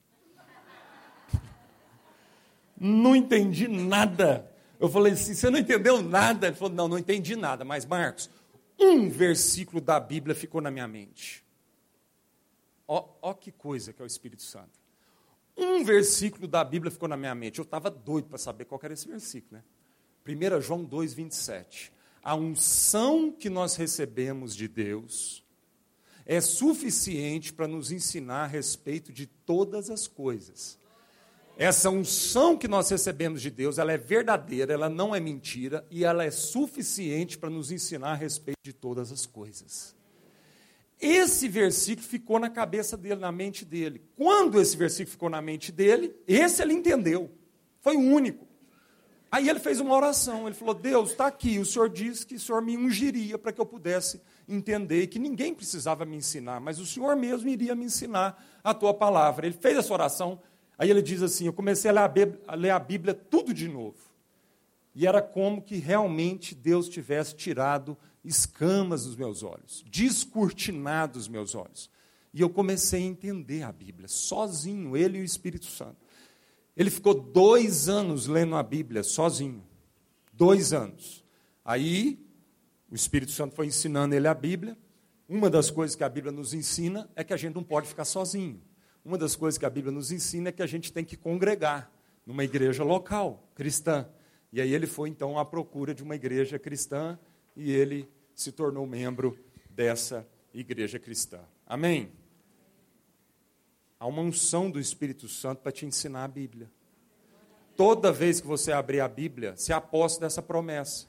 Não 2.78 3.16
entendi 3.16 3.66
nada. 3.66 4.54
Eu 4.78 4.90
falei 4.90 5.14
assim: 5.14 5.32
você 5.32 5.48
não 5.48 5.58
entendeu 5.58 6.02
nada? 6.02 6.48
Ele 6.48 6.56
falou: 6.56 6.74
não, 6.74 6.86
não 6.86 6.98
entendi 6.98 7.34
nada. 7.34 7.64
Mas, 7.64 7.86
Marcos, 7.86 8.28
um 8.78 9.08
versículo 9.08 9.80
da 9.80 9.98
Bíblia 9.98 10.34
ficou 10.34 10.60
na 10.60 10.70
minha 10.70 10.86
mente. 10.86 11.42
Ó, 12.86 13.08
ó 13.22 13.32
que 13.32 13.50
coisa 13.50 13.90
que 13.90 14.02
é 14.02 14.04
o 14.04 14.06
Espírito 14.06 14.42
Santo. 14.42 14.78
Um 15.56 15.82
versículo 15.82 16.46
da 16.46 16.62
Bíblia 16.62 16.90
ficou 16.90 17.08
na 17.08 17.16
minha 17.16 17.34
mente. 17.34 17.58
Eu 17.58 17.64
estava 17.64 17.90
doido 17.90 18.28
para 18.28 18.38
saber 18.38 18.66
qual 18.66 18.78
era 18.82 18.92
esse 18.92 19.08
versículo, 19.08 19.62
né? 19.62 19.64
1 20.26 20.60
João 20.60 20.84
2, 20.84 21.14
27. 21.14 21.90
A 22.22 22.34
unção 22.34 23.32
que 23.32 23.48
nós 23.48 23.76
recebemos 23.76 24.54
de 24.54 24.68
Deus 24.68 25.44
é 26.26 26.40
suficiente 26.40 27.52
para 27.52 27.66
nos 27.66 27.90
ensinar 27.90 28.44
a 28.44 28.46
respeito 28.46 29.12
de 29.12 29.26
todas 29.26 29.90
as 29.90 30.06
coisas. 30.06 30.78
Essa 31.56 31.90
unção 31.90 32.56
que 32.56 32.68
nós 32.68 32.88
recebemos 32.88 33.42
de 33.42 33.50
Deus, 33.50 33.78
ela 33.78 33.92
é 33.92 33.98
verdadeira, 33.98 34.72
ela 34.72 34.88
não 34.88 35.14
é 35.14 35.20
mentira 35.20 35.86
e 35.90 36.04
ela 36.04 36.24
é 36.24 36.30
suficiente 36.30 37.36
para 37.36 37.50
nos 37.50 37.70
ensinar 37.70 38.12
a 38.12 38.14
respeito 38.14 38.60
de 38.62 38.72
todas 38.72 39.10
as 39.12 39.26
coisas. 39.26 39.94
Esse 41.00 41.48
versículo 41.48 42.06
ficou 42.06 42.38
na 42.38 42.50
cabeça 42.50 42.96
dele, 42.96 43.20
na 43.20 43.32
mente 43.32 43.64
dele. 43.64 44.02
Quando 44.16 44.60
esse 44.60 44.76
versículo 44.76 45.10
ficou 45.10 45.30
na 45.30 45.40
mente 45.40 45.72
dele, 45.72 46.14
esse 46.26 46.60
ele 46.60 46.74
entendeu. 46.74 47.30
Foi 47.80 47.96
o 47.96 48.00
único. 48.00 48.46
Aí 49.30 49.48
ele 49.48 49.60
fez 49.60 49.78
uma 49.78 49.94
oração. 49.94 50.46
Ele 50.46 50.54
falou: 50.54 50.74
Deus, 50.74 51.10
está 51.10 51.26
aqui. 51.26 51.58
O 51.58 51.64
Senhor 51.64 51.88
disse 51.88 52.26
que 52.26 52.34
o 52.34 52.40
Senhor 52.40 52.60
me 52.60 52.76
ungiria 52.76 53.38
para 53.38 53.52
que 53.52 53.60
eu 53.60 53.66
pudesse 53.66 54.20
entender, 54.48 55.06
que 55.06 55.18
ninguém 55.18 55.54
precisava 55.54 56.04
me 56.04 56.16
ensinar, 56.16 56.60
mas 56.60 56.80
o 56.80 56.86
Senhor 56.86 57.14
mesmo 57.14 57.48
iria 57.48 57.74
me 57.74 57.84
ensinar 57.84 58.42
a 58.64 58.74
tua 58.74 58.92
palavra. 58.92 59.46
Ele 59.46 59.56
fez 59.56 59.78
essa 59.78 59.92
oração. 59.92 60.40
Aí 60.76 60.90
ele 60.90 61.02
diz 61.02 61.22
assim: 61.22 61.46
Eu 61.46 61.52
comecei 61.52 61.90
a 61.90 61.94
ler 61.94 62.40
a 62.46 62.54
ler 62.54 62.70
a 62.70 62.78
Bíblia 62.78 63.14
tudo 63.14 63.54
de 63.54 63.68
novo. 63.68 64.10
E 64.94 65.06
era 65.06 65.22
como 65.22 65.62
que 65.62 65.76
realmente 65.76 66.54
Deus 66.54 66.88
tivesse 66.88 67.36
tirado 67.36 67.96
escamas 68.24 69.04
dos 69.04 69.16
meus 69.16 69.42
olhos, 69.42 69.84
descortinado 69.88 71.18
os 71.18 71.28
meus 71.28 71.54
olhos. 71.54 71.88
E 72.32 72.40
eu 72.40 72.50
comecei 72.50 73.02
a 73.02 73.06
entender 73.06 73.62
a 73.62 73.72
Bíblia, 73.72 74.08
sozinho, 74.08 74.96
ele 74.96 75.18
e 75.18 75.20
o 75.20 75.24
Espírito 75.24 75.66
Santo. 75.66 75.96
Ele 76.80 76.88
ficou 76.88 77.12
dois 77.12 77.90
anos 77.90 78.26
lendo 78.26 78.56
a 78.56 78.62
Bíblia, 78.62 79.02
sozinho. 79.02 79.62
Dois 80.32 80.72
anos. 80.72 81.22
Aí, 81.62 82.18
o 82.90 82.94
Espírito 82.94 83.32
Santo 83.32 83.54
foi 83.54 83.66
ensinando 83.66 84.14
ele 84.14 84.26
a 84.26 84.32
Bíblia. 84.32 84.78
Uma 85.28 85.50
das 85.50 85.70
coisas 85.70 85.94
que 85.94 86.02
a 86.02 86.08
Bíblia 86.08 86.32
nos 86.32 86.54
ensina 86.54 87.06
é 87.14 87.22
que 87.22 87.34
a 87.34 87.36
gente 87.36 87.54
não 87.54 87.62
pode 87.62 87.86
ficar 87.86 88.06
sozinho. 88.06 88.62
Uma 89.04 89.18
das 89.18 89.36
coisas 89.36 89.58
que 89.58 89.66
a 89.66 89.68
Bíblia 89.68 89.92
nos 89.92 90.10
ensina 90.10 90.48
é 90.48 90.52
que 90.52 90.62
a 90.62 90.66
gente 90.66 90.90
tem 90.90 91.04
que 91.04 91.18
congregar 91.18 91.92
numa 92.24 92.44
igreja 92.44 92.82
local, 92.82 93.46
cristã. 93.54 94.08
E 94.50 94.58
aí 94.58 94.72
ele 94.72 94.86
foi 94.86 95.10
então 95.10 95.38
à 95.38 95.44
procura 95.44 95.94
de 95.94 96.02
uma 96.02 96.14
igreja 96.14 96.58
cristã 96.58 97.18
e 97.54 97.70
ele 97.70 98.08
se 98.34 98.50
tornou 98.52 98.86
membro 98.86 99.38
dessa 99.68 100.26
igreja 100.54 100.98
cristã. 100.98 101.40
Amém? 101.66 102.10
Há 104.00 104.06
uma 104.06 104.22
unção 104.22 104.70
do 104.70 104.80
Espírito 104.80 105.28
Santo 105.28 105.60
para 105.60 105.70
te 105.70 105.84
ensinar 105.84 106.24
a 106.24 106.28
Bíblia. 106.28 106.70
Toda 107.76 108.10
vez 108.10 108.40
que 108.40 108.46
você 108.46 108.72
abrir 108.72 109.00
a 109.00 109.06
Bíblia, 109.06 109.54
se 109.56 109.72
aposta 109.72 110.20
dessa 110.22 110.40
promessa. 110.40 111.06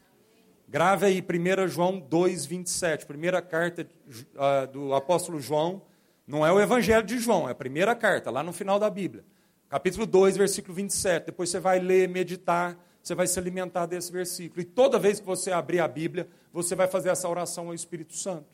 Grave 0.68 1.06
aí 1.06 1.22
1 1.22 1.68
João 1.70 1.98
2, 1.98 2.46
27. 2.46 3.06
Primeira 3.06 3.42
carta 3.42 3.88
uh, 4.36 4.72
do 4.72 4.94
apóstolo 4.94 5.40
João. 5.40 5.82
Não 6.28 6.46
é 6.46 6.52
o 6.52 6.60
Evangelho 6.60 7.06
de 7.06 7.18
João, 7.18 7.48
é 7.48 7.54
a 7.54 7.56
primeira 7.56 7.96
carta, 7.96 8.30
lá 8.30 8.44
no 8.44 8.54
final 8.54 8.78
da 8.78 8.90
Bíblia. 8.90 9.24
Capítulo 9.70 10.06
2, 10.06 10.38
versículo 10.38 10.74
27. 10.74 11.28
Depois 11.28 11.50
você 11.50 11.60
vai 11.60 11.80
ler, 11.80 12.08
meditar 12.08 12.78
você 13.02 13.16
vai 13.16 13.26
se 13.26 13.40
alimentar 13.40 13.86
desse 13.86 14.12
versículo. 14.12 14.62
E 14.62 14.66
toda 14.66 15.00
vez 15.00 15.20
que 15.20 15.26
você 15.26 15.52
abrir 15.52 15.80
a 15.80 15.88
Bíblia, 15.88 16.28
você 16.54 16.76
vai 16.76 16.88
fazer 16.88 17.10
essa 17.10 17.28
oração 17.28 17.68
ao 17.68 17.74
Espírito 17.74 18.16
Santo. 18.16 18.46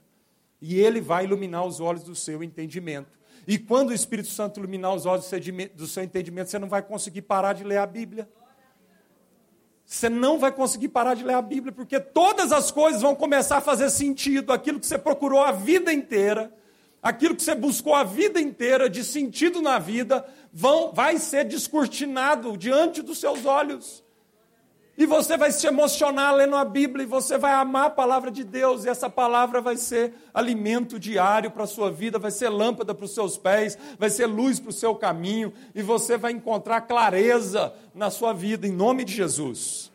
E 0.61 0.79
ele 0.79 1.01
vai 1.01 1.25
iluminar 1.25 1.65
os 1.65 1.79
olhos 1.79 2.03
do 2.03 2.15
seu 2.15 2.41
entendimento. 2.41 3.16
E 3.47 3.57
quando 3.57 3.91
o 3.91 3.93
Espírito 3.93 4.27
Santo 4.27 4.59
iluminar 4.59 4.93
os 4.93 5.05
olhos 5.05 5.31
do 5.73 5.87
seu 5.87 6.03
entendimento, 6.03 6.49
você 6.49 6.59
não 6.59 6.67
vai 6.67 6.81
conseguir 6.81 7.21
parar 7.21 7.53
de 7.53 7.63
ler 7.63 7.77
a 7.77 7.85
Bíblia. 7.85 8.27
Você 9.85 10.09
não 10.09 10.37
vai 10.37 10.51
conseguir 10.51 10.89
parar 10.89 11.13
de 11.13 11.23
ler 11.23 11.35
a 11.35 11.41
Bíblia, 11.41 11.71
porque 11.71 11.97
todas 11.97 12.51
as 12.51 12.71
coisas 12.71 13.01
vão 13.01 13.15
começar 13.15 13.57
a 13.57 13.61
fazer 13.61 13.89
sentido. 13.89 14.51
Aquilo 14.51 14.81
que 14.81 14.85
você 14.85 14.97
procurou 14.97 15.41
a 15.41 15.53
vida 15.53 15.93
inteira, 15.93 16.53
aquilo 17.01 17.33
que 17.33 17.41
você 17.41 17.55
buscou 17.55 17.95
a 17.95 18.03
vida 18.03 18.41
inteira 18.41 18.89
de 18.89 19.01
sentido 19.01 19.61
na 19.61 19.79
vida, 19.79 20.27
vão, 20.51 20.91
vai 20.91 21.17
ser 21.17 21.45
descortinado 21.45 22.57
diante 22.57 23.01
dos 23.01 23.17
seus 23.17 23.45
olhos. 23.45 24.03
E 24.97 25.05
você 25.05 25.37
vai 25.37 25.51
se 25.51 25.67
emocionar 25.67 26.33
lendo 26.33 26.55
a 26.55 26.65
Bíblia, 26.65 27.03
e 27.03 27.07
você 27.07 27.37
vai 27.37 27.53
amar 27.53 27.85
a 27.85 27.89
palavra 27.91 28.31
de 28.31 28.43
Deus, 28.43 28.83
e 28.83 28.89
essa 28.89 29.07
palavra 29.07 29.61
vai 29.61 29.77
ser 29.77 30.11
alimento 30.33 30.99
diário 30.99 31.51
para 31.51 31.65
a 31.65 31.67
sua 31.67 31.91
vida, 31.91 32.17
vai 32.17 32.31
ser 32.31 32.49
lâmpada 32.49 32.95
para 32.95 33.05
os 33.05 33.13
seus 33.13 33.37
pés, 33.37 33.77
vai 33.99 34.09
ser 34.09 34.25
luz 34.25 34.59
para 34.59 34.71
o 34.71 34.73
seu 34.73 34.95
caminho, 34.95 35.53
e 35.75 35.83
você 35.83 36.17
vai 36.17 36.31
encontrar 36.31 36.81
clareza 36.81 37.71
na 37.93 38.09
sua 38.09 38.33
vida, 38.33 38.65
em 38.65 38.71
nome 38.71 39.05
de 39.05 39.13
Jesus. 39.13 39.91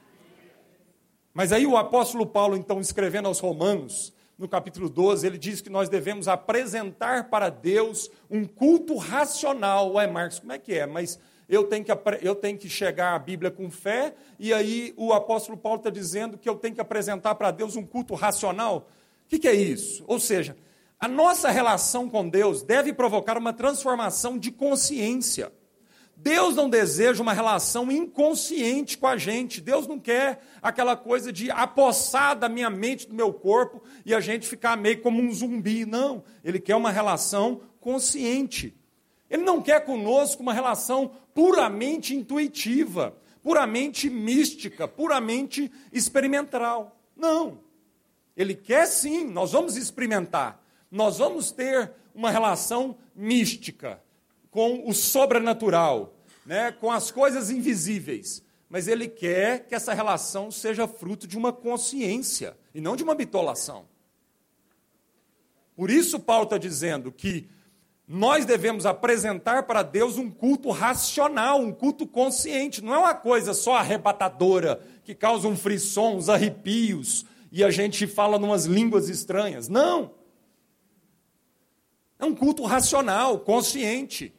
Mas 1.35 1.51
aí 1.51 1.67
o 1.67 1.77
apóstolo 1.77 2.25
Paulo, 2.25 2.57
então, 2.57 2.81
escrevendo 2.81 3.27
aos 3.27 3.41
Romanos, 3.41 4.13
no 4.39 4.49
capítulo 4.49 4.89
12, 4.89 5.27
ele 5.27 5.39
diz 5.39 5.61
que 5.61 5.71
nós 5.71 5.89
devemos 5.89 6.29
apresentar 6.29 7.29
para 7.29 7.49
Deus 7.49 8.09
um 8.31 8.45
culto 8.45 8.97
racional. 8.97 9.95
Ué, 9.95 10.07
Marcos, 10.07 10.39
como 10.39 10.53
é 10.53 10.59
que 10.59 10.75
é? 10.75 10.87
Mas 10.87 11.19
eu 11.53 11.65
tenho, 11.65 11.85
que, 11.85 11.93
eu 12.23 12.35
tenho 12.35 12.57
que 12.57 12.67
chegar 12.67 13.15
à 13.15 13.19
Bíblia 13.19 13.51
com 13.51 13.71
fé, 13.71 14.15
e 14.39 14.55
aí 14.55 14.95
o 14.97 15.13
apóstolo 15.13 15.59
Paulo 15.59 15.77
está 15.77 15.91
dizendo 15.91 16.39
que 16.39 16.49
eu 16.49 16.55
tenho 16.55 16.75
que 16.75 16.81
apresentar 16.81 17.35
para 17.35 17.51
Deus 17.51 17.77
um 17.77 17.85
culto 17.85 18.15
racional. 18.15 18.89
O 19.27 19.29
que, 19.29 19.39
que 19.39 19.47
é 19.47 19.55
isso? 19.55 20.03
Ou 20.07 20.19
seja, 20.19 20.57
a 20.99 21.07
nossa 21.07 21.51
relação 21.51 22.09
com 22.09 22.27
Deus 22.27 22.63
deve 22.63 22.95
provocar 22.95 23.37
uma 23.37 23.53
transformação 23.53 24.39
de 24.39 24.51
consciência. 24.51 25.53
Deus 26.17 26.55
não 26.57 26.71
deseja 26.71 27.23
uma 27.23 27.35
relação 27.35 27.93
inconsciente 27.93 28.97
com 28.97 29.07
a 29.07 29.19
gente. 29.19 29.61
Deus 29.61 29.87
não 29.87 29.99
quer 29.99 30.41
aquela 30.63 30.97
coisa 30.97 31.31
de 31.31 31.51
apossar 31.51 32.35
da 32.35 32.49
minha 32.49 32.71
mente, 32.71 33.07
do 33.07 33.15
meu 33.15 33.31
corpo, 33.31 33.83
e 34.07 34.15
a 34.15 34.21
gente 34.21 34.47
ficar 34.47 34.75
meio 34.79 35.03
como 35.03 35.21
um 35.21 35.31
zumbi. 35.31 35.85
Não. 35.85 36.25
Ele 36.43 36.59
quer 36.59 36.77
uma 36.77 36.91
relação 36.91 37.61
consciente. 37.79 38.75
Ele 39.33 39.45
não 39.45 39.63
quer 39.63 39.81
conosco 39.81 40.43
uma 40.43 40.53
relação 40.53 41.13
puramente 41.35 42.15
intuitiva, 42.15 43.17
puramente 43.43 44.09
mística, 44.09 44.87
puramente 44.87 45.71
experimental. 45.93 46.97
Não. 47.17 47.61
Ele 48.37 48.55
quer 48.55 48.87
sim, 48.87 49.25
nós 49.25 49.53
vamos 49.53 49.77
experimentar, 49.77 50.63
nós 50.91 51.19
vamos 51.19 51.51
ter 51.51 51.93
uma 52.15 52.31
relação 52.31 52.97
mística 53.15 54.03
com 54.51 54.89
o 54.89 54.93
sobrenatural, 54.93 56.15
né, 56.45 56.73
com 56.73 56.91
as 56.91 57.11
coisas 57.11 57.51
invisíveis. 57.51 58.43
Mas 58.69 58.89
ele 58.89 59.07
quer 59.07 59.67
que 59.67 59.75
essa 59.75 59.93
relação 59.93 60.51
seja 60.51 60.89
fruto 60.89 61.27
de 61.27 61.37
uma 61.37 61.53
consciência 61.53 62.57
e 62.75 62.81
não 62.81 62.97
de 62.97 63.03
uma 63.03 63.15
bitolação. 63.15 63.87
Por 65.77 65.91
isso, 65.91 66.21
Paulo 66.21 66.45
está 66.45 66.59
dizendo 66.59 67.11
que 67.11 67.49
nós 68.07 68.45
devemos 68.45 68.85
apresentar 68.85 69.63
para 69.63 69.83
Deus 69.83 70.19
um 70.19 70.31
culto 70.31 70.71
racional, 70.71 71.61
um 71.61 71.73
culto 71.73 72.07
consciente. 72.07 72.83
Não 72.83 72.95
é 72.95 72.99
uma 72.99 73.15
coisa 73.15 73.55
só 73.55 73.77
arrebatadora, 73.77 74.81
que 75.05 75.15
causa 75.15 75.49
um 75.49 75.57
frisson, 75.57 76.17
uns 76.17 76.29
arrepios, 76.29 77.25
e 77.51 77.63
a 77.63 77.71
gente 77.71 78.07
fala 78.07 78.39
numas 78.39 78.65
línguas 78.65 79.09
estranhas. 79.09 79.69
Não. 79.69 80.13
É 82.19 82.25
um 82.25 82.35
culto 82.35 82.65
racional, 82.65 83.41
consciente. 83.41 84.33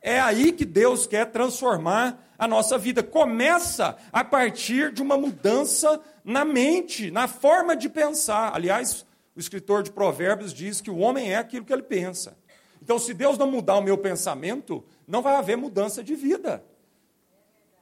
É 0.00 0.18
aí 0.20 0.52
que 0.52 0.64
Deus 0.64 1.06
quer 1.06 1.26
transformar 1.26 2.32
a 2.38 2.48
nossa 2.48 2.78
vida. 2.78 3.02
Começa 3.02 3.96
a 4.12 4.24
partir 4.24 4.92
de 4.92 5.02
uma 5.02 5.16
mudança 5.16 6.00
na 6.24 6.44
mente, 6.44 7.10
na 7.10 7.28
forma 7.28 7.76
de 7.76 7.88
pensar. 7.88 8.54
Aliás, 8.54 9.04
o 9.36 9.40
escritor 9.40 9.82
de 9.82 9.90
Provérbios 9.90 10.52
diz 10.52 10.80
que 10.80 10.90
o 10.90 10.98
homem 10.98 11.32
é 11.32 11.36
aquilo 11.36 11.64
que 11.64 11.72
ele 11.72 11.82
pensa. 11.82 12.36
Então, 12.82 12.98
se 12.98 13.12
Deus 13.12 13.36
não 13.36 13.50
mudar 13.50 13.76
o 13.76 13.82
meu 13.82 13.98
pensamento, 13.98 14.84
não 15.06 15.22
vai 15.22 15.36
haver 15.36 15.56
mudança 15.56 16.02
de 16.02 16.14
vida. 16.14 16.64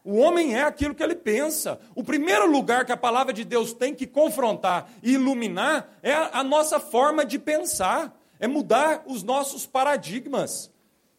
O 0.05 0.17
homem 0.17 0.57
é 0.57 0.63
aquilo 0.63 0.95
que 0.95 1.03
ele 1.03 1.15
pensa. 1.15 1.79
O 1.95 2.03
primeiro 2.03 2.51
lugar 2.51 2.87
que 2.87 2.93
a 2.93 2.97
palavra 2.97 3.33
de 3.33 3.45
Deus 3.45 3.73
tem 3.73 3.95
que 3.95 4.07
confrontar 4.07 4.91
e 5.03 5.13
iluminar 5.13 5.99
é 6.03 6.15
a 6.15 6.43
nossa 6.43 6.81
forma 6.81 7.25
de 7.25 7.39
pensar, 7.39 8.19
é 8.41 8.47
mudar 8.47 9.05
os 9.07 9.23
nossos 9.23 9.67
paradigmas. 9.67 10.71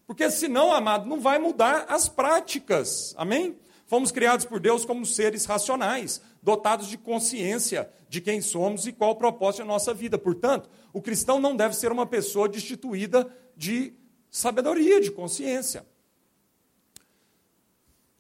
Porque 0.08 0.30
senão, 0.32 0.74
amado, 0.74 1.08
não 1.08 1.20
vai 1.20 1.38
mudar 1.38 1.86
as 1.88 2.10
práticas. 2.10 3.14
Amém? 3.16 3.56
Fomos 3.86 4.12
criados 4.12 4.46
por 4.46 4.60
Deus 4.60 4.86
como 4.86 5.06
seres 5.06 5.46
racionais, 5.46 6.22
dotados 6.42 6.88
de 6.88 6.98
consciência 6.98 7.90
de 8.08 8.22
quem 8.22 8.42
somos 8.42 8.88
e 8.88 8.92
qual 8.92 9.12
o 9.12 9.16
propósito 9.16 9.60
da 9.60 9.66
nossa 9.66 9.94
vida. 9.94 10.18
Portanto, 10.18 10.68
o 10.92 11.02
cristão 11.02 11.40
não 11.40 11.56
deve 11.56 11.76
ser 11.76 11.92
uma 11.92 12.08
pessoa 12.08 12.50
destituída 12.50 13.28
de 13.60 13.94
sabedoria, 14.32 15.02
de 15.02 15.12
consciência. 15.12 15.86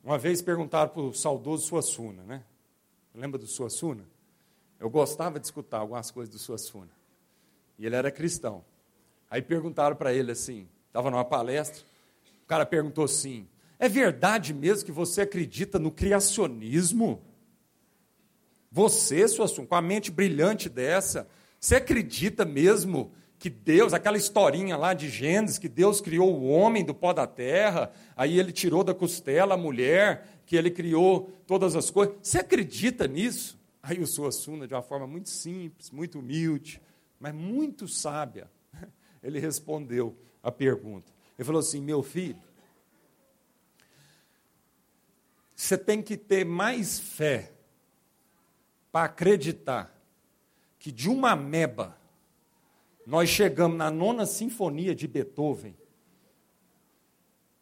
Uma 0.04 0.18
vez 0.18 0.42
perguntaram 0.42 0.92
para 0.92 1.02
o 1.02 1.14
saudoso 1.14 1.66
Suassuna, 1.66 2.24
né? 2.24 2.44
Lembra 3.16 3.40
do 3.40 3.48
Suassuna? 3.48 4.04
Eu 4.78 4.90
gostava 4.90 5.40
de 5.40 5.46
escutar 5.46 5.78
algumas 5.78 6.12
coisas 6.12 6.34
do 6.34 6.38
Suassuna. 6.38 6.92
E 7.78 7.86
ele 7.86 7.96
era 7.96 8.12
cristão. 8.12 8.66
Aí 9.32 9.42
perguntaram 9.42 9.96
para 9.96 10.14
ele 10.14 10.32
assim: 10.32 10.68
Estava 10.88 11.10
numa 11.10 11.24
palestra, 11.24 11.84
o 12.44 12.46
cara 12.46 12.66
perguntou 12.66 13.06
assim: 13.06 13.48
É 13.78 13.88
verdade 13.88 14.54
mesmo 14.54 14.86
que 14.86 14.92
você 14.92 15.22
acredita 15.22 15.80
no 15.80 15.90
criacionismo? 15.90 17.22
Você, 18.70 19.26
sua 19.28 19.48
com 19.66 19.76
a 19.76 19.82
mente 19.82 20.12
brilhante 20.12 20.68
dessa, 20.68 21.30
você 21.60 21.78
acredita 21.78 22.44
mesmo 22.44 23.14
que 23.40 23.50
Deus, 23.50 23.94
aquela 23.94 24.18
historinha 24.18 24.76
lá 24.76 24.94
de 24.94 25.10
Gênesis, 25.10 25.58
que 25.58 25.70
Deus 25.70 26.02
criou 26.02 26.36
o 26.36 26.48
homem 26.48 26.84
do 26.84 26.94
pó 26.94 27.14
da 27.14 27.26
terra, 27.26 27.92
aí 28.16 28.38
ele 28.38 28.52
tirou 28.52 28.84
da 28.84 28.94
costela 28.94 29.56
a 29.56 29.58
mulher, 29.58 30.28
que 30.46 30.58
ele 30.58 30.70
criou 30.70 31.32
todas 31.48 31.76
as 31.76 31.90
coisas. 31.90 32.16
Você 32.22 32.40
acredita 32.40 33.08
nisso? 33.08 33.58
Aí 33.82 34.00
o 34.00 34.06
Suassuna, 34.06 34.68
de 34.68 34.74
uma 34.74 34.84
forma 34.84 35.08
muito 35.08 35.30
simples, 35.30 35.90
muito 35.90 36.20
humilde, 36.20 36.82
mas 37.18 37.34
muito 37.34 37.88
sábia, 37.88 38.52
ele 39.24 39.40
respondeu: 39.40 40.16
a 40.44 40.52
pergunta. 40.52 41.12
Ele 41.38 41.46
falou 41.46 41.60
assim: 41.60 41.82
meu 41.82 42.02
filho, 42.02 42.42
você 45.56 45.78
tem 45.78 46.02
que 46.02 46.18
ter 46.18 46.46
mais 46.46 47.00
fé 47.00 47.52
para 48.92 49.06
acreditar 49.06 49.96
que 50.78 50.92
de 50.92 51.10
uma 51.10 51.32
ameba 51.32 51.99
nós 53.10 53.28
chegamos 53.28 53.76
na 53.76 53.90
nona 53.90 54.24
sinfonia 54.28 54.94
de 54.94 55.08
Beethoven. 55.08 55.76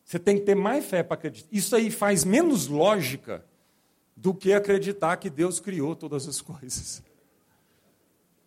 Você 0.03 0.19
tem 0.19 0.37
que 0.37 0.43
ter 0.43 0.55
mais 0.55 0.85
fé 0.85 1.01
para 1.01 1.13
acreditar. 1.13 1.47
Isso 1.49 1.73
aí 1.73 1.89
faz 1.89 2.25
menos 2.25 2.67
lógica 2.67 3.45
do 4.13 4.33
que 4.33 4.51
acreditar 4.51 5.15
que 5.15 5.29
Deus 5.29 5.61
criou 5.61 5.95
todas 5.95 6.27
as 6.27 6.41
coisas. 6.43 7.01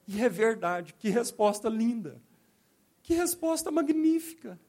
E 0.06 0.20
é 0.22 0.28
verdade, 0.28 0.94
que 0.98 1.08
resposta 1.08 1.70
linda. 1.70 2.20
Que 3.02 3.14
resposta 3.14 3.70
magnífica. 3.70 4.60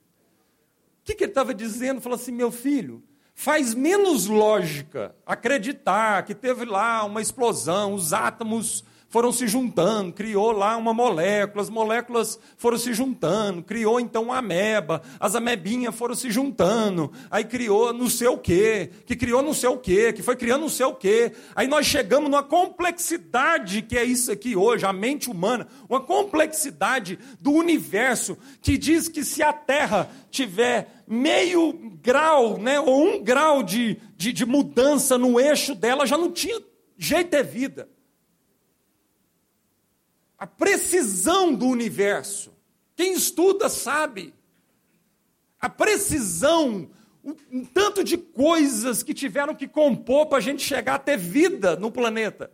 O 1.01 1.03
que, 1.03 1.15
que 1.15 1.25
ele 1.25 1.31
estava 1.31 1.53
dizendo? 1.53 1.99
Falou 1.99 2.15
assim: 2.15 2.31
meu 2.31 2.49
filho, 2.49 3.03
faz 3.35 3.73
menos 3.73 4.27
lógica 4.27 5.13
acreditar 5.25 6.23
que 6.23 6.33
teve 6.33 6.63
lá 6.63 7.03
uma 7.03 7.21
explosão, 7.21 7.93
os 7.93 8.13
átomos 8.13 8.85
foram 9.12 9.32
se 9.34 9.45
juntando, 9.45 10.13
criou 10.13 10.54
lá 10.54 10.78
uma 10.78 10.93
molécula, 10.93 11.62
as 11.62 11.69
moléculas 11.69 12.39
foram 12.56 12.78
se 12.78 12.93
juntando, 12.93 13.62
criou 13.62 14.00
então 14.00 14.24
uma 14.24 14.38
ameba, 14.38 15.02
as 15.19 15.36
amebinhas 15.36 15.93
foram 15.93 16.15
se 16.15 16.32
juntando, 16.32 17.12
aí 17.30 17.43
criou 17.43 17.91
não 17.91 18.10
sei 18.10 18.30
o 18.30 18.38
quê, 18.38 18.89
que 19.06 19.13
criou 19.17 19.43
não 19.43 19.54
sei 19.54 19.67
o 19.69 19.78
quê, 19.78 20.13
que 20.13 20.24
foi 20.24 20.38
criando 20.38 20.62
não 20.62 20.69
sei 20.69 20.86
o 20.86 20.95
quê. 20.95 21.34
Aí 21.54 21.67
nós 21.67 21.86
chegamos 21.86 22.30
numa 22.30 22.41
complexidade 22.41 23.82
que 23.82 23.97
é 23.97 24.04
isso 24.06 24.32
aqui 24.32 24.56
hoje, 24.56 24.86
a 24.86 24.93
mente 24.93 25.30
humana, 25.30 25.67
uma 25.89 26.00
complexidade 26.00 27.19
do 27.41 27.52
universo 27.52 28.38
que 28.62 28.78
diz 28.78 29.10
que 29.10 29.26
se 29.26 29.43
a 29.43 29.52
Terra 29.52 30.10
tiver 30.30 31.04
meio 31.06 31.74
grau, 32.02 32.58
né, 32.58 32.80
ou 32.80 33.06
um 33.06 33.21
grau 33.21 33.62
de, 33.62 33.97
de, 34.15 34.32
de 34.32 34.45
mudança 34.45 35.17
no 35.17 35.38
eixo 35.38 35.76
dela, 35.76 36.06
já 36.06 36.17
não 36.17 36.32
tinha 36.32 36.62
jeito 36.97 37.36
de 37.36 37.43
vida 37.43 37.89
a 40.41 40.47
precisão 40.47 41.54
do 41.54 41.67
universo. 41.67 42.51
Quem 42.95 43.13
estuda 43.13 43.69
sabe. 43.69 44.34
A 45.60 45.69
precisão, 45.69 46.89
um 47.51 47.63
tanto 47.63 48.04
de 48.04 48.17
coisas 48.17 49.04
que 49.04 49.13
tiveram 49.13 49.54
que 49.54 49.67
compor 49.67 50.25
para 50.25 50.39
a 50.39 50.41
gente 50.41 50.63
chegar 50.63 50.95
a 50.95 50.99
ter 50.99 51.15
vida 51.15 51.75
no 51.75 51.91
planeta. 51.91 52.51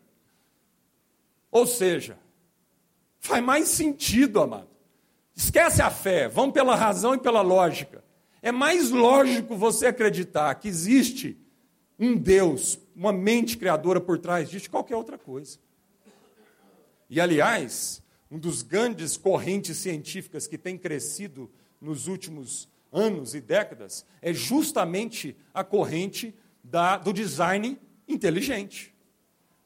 Ou 1.50 1.66
seja, 1.66 2.20
faz 3.22 3.42
mais 3.42 3.70
sentido, 3.70 4.42
amado. 4.42 4.68
Esquece 5.34 5.82
a 5.82 5.90
fé, 5.90 6.28
vamos 6.28 6.52
pela 6.52 6.76
razão 6.76 7.16
e 7.16 7.20
pela 7.20 7.40
lógica. 7.40 8.04
É 8.42 8.52
mais 8.52 8.92
lógico 8.92 9.56
você 9.56 9.86
acreditar 9.88 10.54
que 10.56 10.68
existe 10.68 11.38
um 11.98 12.18
Deus, 12.18 12.78
uma 12.94 13.14
mente 13.14 13.56
criadora 13.56 14.02
por 14.02 14.20
trás 14.20 14.50
disso, 14.50 14.70
qualquer 14.70 14.98
outra 14.98 15.18
coisa. 15.18 15.58
E, 17.10 17.22
aliás, 17.22 18.02
um 18.30 18.38
dos 18.38 18.62
grandes 18.62 19.16
correntes 19.16 19.78
científicas 19.78 20.48
que 20.48 20.58
tem 20.58 20.78
crescido 20.78 21.50
nos 21.80 22.08
últimos 22.08 22.70
anos 22.92 23.36
e 23.36 23.42
décadas 23.42 24.06
é 24.22 24.34
justamente 24.34 25.36
a 25.54 25.64
corrente 25.64 26.36
da, 26.64 26.98
do 26.98 27.14
design 27.14 27.80
inteligente. 28.08 28.94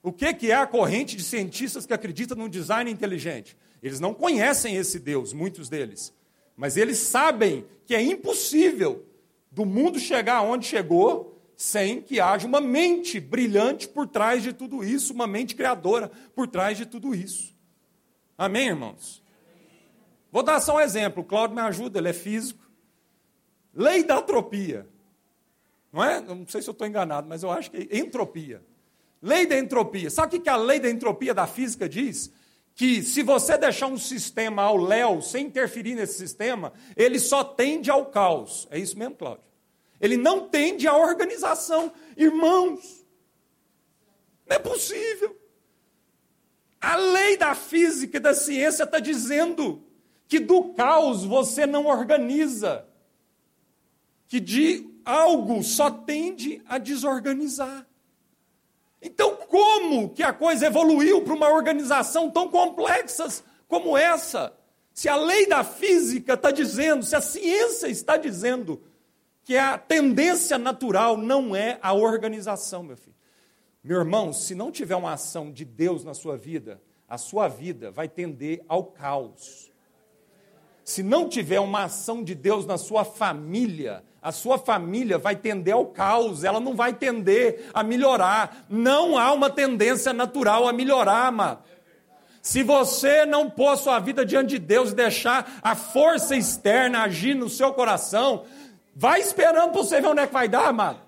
O 0.04 0.12
que, 0.12 0.34
que 0.34 0.52
é 0.52 0.56
a 0.56 0.68
corrente 0.68 1.16
de 1.16 1.24
cientistas 1.24 1.86
que 1.86 1.94
acreditam 1.94 2.38
no 2.38 2.50
design 2.50 2.90
inteligente? 2.90 3.56
Eles 3.82 4.00
não 4.00 4.14
conhecem 4.14 4.76
esse 4.76 5.00
Deus, 5.00 5.34
muitos 5.34 5.70
deles, 5.70 6.14
mas 6.56 6.78
eles 6.78 6.98
sabem 6.98 7.66
que 7.86 7.96
é 7.96 8.02
impossível 8.02 9.06
do 9.52 9.66
mundo 9.66 10.00
chegar 10.00 10.38
aonde 10.38 10.66
chegou 10.66 11.41
sem 11.62 12.02
que 12.02 12.20
haja 12.20 12.48
uma 12.48 12.60
mente 12.60 13.20
brilhante 13.20 13.88
por 13.88 14.08
trás 14.08 14.42
de 14.42 14.52
tudo 14.52 14.84
isso, 14.84 15.14
uma 15.14 15.28
mente 15.28 15.54
criadora 15.54 16.10
por 16.34 16.48
trás 16.48 16.76
de 16.76 16.88
tudo 16.88 17.14
isso. 17.14 17.56
Amém, 18.36 18.70
irmãos? 18.70 19.24
Vou 20.32 20.42
dar 20.42 20.60
só 20.60 20.78
um 20.78 20.80
exemplo. 20.80 21.22
O 21.22 21.26
Cláudio 21.26 21.56
me 21.56 21.62
ajuda, 21.62 22.00
ele 22.00 22.10
é 22.10 22.14
físico. 22.14 22.68
Lei 23.76 24.04
da 24.04 24.18
entropia. 24.18 24.90
Não 25.94 26.04
é? 26.04 26.20
Não 26.20 26.48
sei 26.48 26.64
se 26.64 26.68
eu 26.68 26.72
estou 26.72 26.88
enganado, 26.88 27.28
mas 27.30 27.44
eu 27.44 27.52
acho 27.52 27.70
que 27.70 27.88
é 27.92 27.98
entropia. 28.00 28.64
Lei 29.22 29.46
da 29.46 29.56
entropia. 29.56 30.10
Sabe 30.10 30.38
o 30.38 30.42
que 30.42 30.50
a 30.50 30.56
lei 30.56 30.80
da 30.80 30.90
entropia 30.90 31.32
da 31.32 31.46
física 31.46 31.88
diz? 31.88 32.32
Que 32.74 33.04
se 33.04 33.22
você 33.22 33.56
deixar 33.56 33.86
um 33.86 34.00
sistema 34.00 34.64
ao 34.64 34.78
léu, 34.78 35.22
sem 35.22 35.46
interferir 35.46 35.94
nesse 35.94 36.18
sistema, 36.18 36.74
ele 36.98 37.20
só 37.20 37.44
tende 37.44 37.92
ao 37.92 38.08
caos. 38.08 38.68
É 38.72 38.80
isso 38.80 38.98
mesmo, 38.98 39.14
Cláudio? 39.14 39.51
Ele 40.02 40.18
não 40.18 40.50
tende 40.50 40.88
à 40.88 40.98
organização. 40.98 41.94
Irmãos, 42.18 43.06
não 44.48 44.56
é 44.56 44.60
possível. 44.60 45.40
A 46.82 46.96
lei 46.96 47.38
da 47.38 47.54
física 47.54 48.18
e 48.18 48.20
da 48.20 48.34
ciência 48.34 48.84
está 48.84 49.00
dizendo 49.00 49.84
que 50.28 50.40
do 50.40 50.74
caos 50.74 51.24
você 51.24 51.68
não 51.68 51.86
organiza, 51.86 52.86
que 54.28 54.40
de 54.40 54.90
algo 55.06 55.64
só 55.64 55.92
tende 55.92 56.62
a 56.68 56.80
desorganizar. 56.80 57.86
Então, 59.00 59.36
como 59.36 60.10
que 60.10 60.24
a 60.24 60.34
coisa 60.34 60.68
evoluiu 60.68 61.22
para 61.22 61.34
uma 61.34 61.50
organização 61.50 62.32
tão 62.32 62.48
complexa 62.48 63.44
como 63.68 63.96
essa? 63.96 64.54
Se 64.94 65.08
a 65.08 65.16
lei 65.16 65.48
da 65.48 65.64
física 65.64 66.34
está 66.34 66.50
dizendo, 66.50 67.06
se 67.06 67.16
a 67.16 67.22
ciência 67.22 67.88
está 67.88 68.18
dizendo 68.18 68.82
que 69.44 69.58
a 69.58 69.78
tendência 69.78 70.58
natural 70.58 71.18
não 71.18 71.56
é 71.56 71.80
a 71.82 71.94
organização, 71.94 72.84
meu 72.84 72.98
filho. 72.98 73.16
Meu 73.84 74.00
irmão, 74.00 74.32
se 74.32 74.54
não 74.54 74.72
tiver 74.72 74.96
uma 74.96 75.14
ação 75.14 75.52
de 75.52 75.66
Deus 75.66 76.04
na 76.04 76.14
sua 76.14 76.38
vida, 76.38 76.82
a 77.08 77.18
sua 77.18 77.48
vida 77.48 77.90
vai 77.90 78.08
tender 78.08 78.64
ao 78.68 78.86
caos. 78.86 79.72
Se 80.84 81.02
não 81.02 81.28
tiver 81.28 81.60
uma 81.60 81.84
ação 81.84 82.24
de 82.24 82.36
Deus 82.36 82.66
na 82.66 82.78
sua 82.78 83.04
família, 83.04 84.04
a 84.22 84.32
sua 84.32 84.60
família 84.60 85.18
vai 85.18 85.36
tender 85.36 85.74
ao 85.74 85.88
caos, 85.88 86.44
ela 86.44 86.60
não 86.60 86.76
vai 86.76 86.94
tender 86.94 87.70
a 87.74 87.84
melhorar. 87.84 88.66
Não 88.70 89.18
há 89.18 89.32
uma 89.34 89.50
tendência 89.50 90.14
natural 90.14 90.68
a 90.68 90.74
melhorar, 90.74 91.28
amado. 91.28 91.64
Se 92.42 92.64
você 92.64 93.26
não 93.26 93.50
pôr 93.50 93.78
sua 93.78 94.00
vida 94.00 94.26
diante 94.26 94.50
de 94.52 94.60
Deus 94.60 94.92
e 94.92 94.96
deixar 94.96 95.60
a 95.62 95.76
força 95.76 96.36
externa 96.36 97.04
agir 97.04 97.36
no 97.36 97.50
seu 97.50 97.72
coração, 97.74 98.46
Vai 99.02 99.20
esperando 99.20 99.72
para 99.72 99.82
você 99.82 100.00
ver 100.00 100.10
onde 100.10 100.22
é 100.22 100.28
que 100.28 100.34
vai 100.34 100.48
dar, 100.48 100.68
amado. 100.68 101.02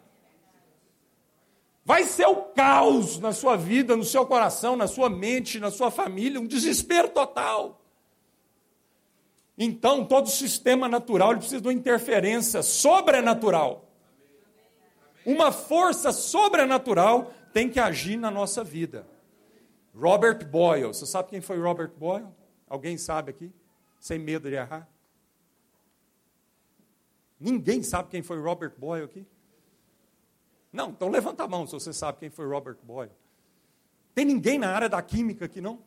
Vai 1.86 2.06
ser 2.06 2.25
o 2.25 2.38
caos 2.38 3.19
na 3.19 3.32
sua 3.32 3.56
vida, 3.56 3.95
no 3.95 4.03
seu 4.03 4.25
coração, 4.25 4.75
na 4.75 4.88
sua 4.88 5.12
mente, 5.12 5.60
na 5.60 5.69
sua 5.69 5.91
família, 5.91 6.41
um 6.41 6.47
desespero 6.47 7.10
total. 7.10 7.79
Então, 9.56 10.03
todo 10.03 10.27
sistema 10.27 10.88
natural 10.88 11.34
ele 11.34 11.38
precisa 11.41 11.62
de 11.62 11.67
uma 11.67 11.73
interferência 11.73 12.63
sobrenatural. 12.63 13.88
Uma 15.23 15.51
força 15.51 16.12
sobrenatural 16.12 17.32
tem 17.53 17.69
que 17.69 17.79
agir 17.79 18.17
na 18.17 18.32
nossa 18.32 18.63
vida. 18.63 19.06
Robert 19.95 20.43
Boyle, 20.49 20.88
você 20.88 21.06
sabe 21.06 21.29
quem 21.29 21.41
foi 21.41 21.60
Robert 21.60 21.91
Boyle? 21.95 22.25
Alguém 22.67 22.97
sabe 22.97 23.29
aqui? 23.29 23.51
Sem 23.99 24.17
medo 24.17 24.49
de 24.49 24.56
errar? 24.56 24.91
Ninguém 27.43 27.84
sabe 27.84 28.08
quem 28.10 28.21
foi 28.21 28.39
Robert 28.39 28.71
Boyle 28.77 29.03
aqui? 29.03 29.25
Não, 30.71 30.91
então 30.91 31.10
levanta 31.10 31.43
a 31.43 31.47
mão 31.47 31.67
se 31.67 31.73
você 31.73 31.91
sabe 31.91 32.19
quem 32.19 32.29
foi 32.29 32.47
Robert 32.47 32.77
Boyle. 32.82 33.12
Tem 34.15 34.23
ninguém 34.23 34.58
na 34.58 34.69
área 34.69 34.88
da 34.88 35.01
química 35.01 35.43
aqui, 35.43 35.60
não? 35.60 35.79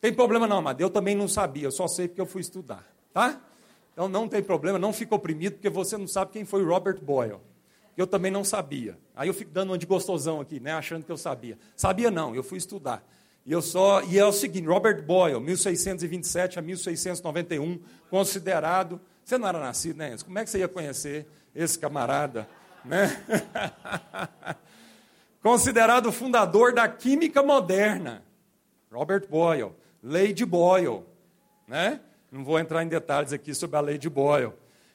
Tem 0.00 0.14
problema 0.14 0.46
não, 0.46 0.62
mas 0.62 0.80
eu 0.80 0.88
também 0.88 1.14
não 1.14 1.28
sabia, 1.28 1.64
eu 1.64 1.70
só 1.70 1.86
sei 1.86 2.08
porque 2.08 2.20
eu 2.20 2.26
fui 2.26 2.40
estudar, 2.40 2.90
tá? 3.12 3.42
Então 3.92 4.08
não 4.08 4.26
tem 4.26 4.42
problema, 4.42 4.78
não 4.78 4.90
fica 4.90 5.14
oprimido 5.14 5.54
porque 5.54 5.68
você 5.68 5.98
não 5.98 6.06
sabe 6.06 6.32
quem 6.32 6.46
foi 6.46 6.64
Robert 6.64 6.98
Boyle. 7.02 7.40
Eu 7.94 8.06
também 8.06 8.30
não 8.30 8.42
sabia. 8.42 8.98
Aí 9.14 9.28
eu 9.28 9.34
fico 9.34 9.50
dando 9.50 9.70
uma 9.70 9.78
de 9.78 9.84
gostosão 9.84 10.40
aqui, 10.40 10.58
né, 10.58 10.72
achando 10.72 11.04
que 11.04 11.12
eu 11.12 11.16
sabia. 11.18 11.58
Sabia 11.76 12.10
não, 12.10 12.34
eu 12.34 12.42
fui 12.42 12.56
estudar. 12.56 13.06
E 13.44 13.52
eu 13.52 13.60
só, 13.60 14.02
e 14.02 14.18
é 14.18 14.24
o 14.24 14.32
seguinte, 14.32 14.66
Robert 14.66 15.04
Boyle, 15.04 15.40
1627 15.40 16.58
a 16.58 16.62
1691, 16.62 17.80
considerado, 18.08 18.98
você 19.26 19.36
não 19.36 19.48
era 19.48 19.58
nascido, 19.58 19.96
né? 19.96 20.16
Como 20.24 20.38
é 20.38 20.44
que 20.44 20.50
você 20.50 20.60
ia 20.60 20.68
conhecer 20.68 21.26
esse 21.52 21.76
camarada, 21.76 22.48
né? 22.84 23.10
considerado 25.42 26.06
o 26.06 26.12
fundador 26.12 26.72
da 26.72 26.88
química 26.88 27.42
moderna. 27.42 28.22
Robert 28.88 29.26
Boyle. 29.28 29.72
De 30.32 30.46
Boyle, 30.46 31.02
né? 31.66 32.00
Não 32.30 32.44
vou 32.44 32.60
entrar 32.60 32.84
em 32.84 32.88
detalhes 32.88 33.32
aqui 33.32 33.52
sobre 33.52 33.76
a 33.76 33.96
de 33.96 34.08
Boyle, 34.08 34.52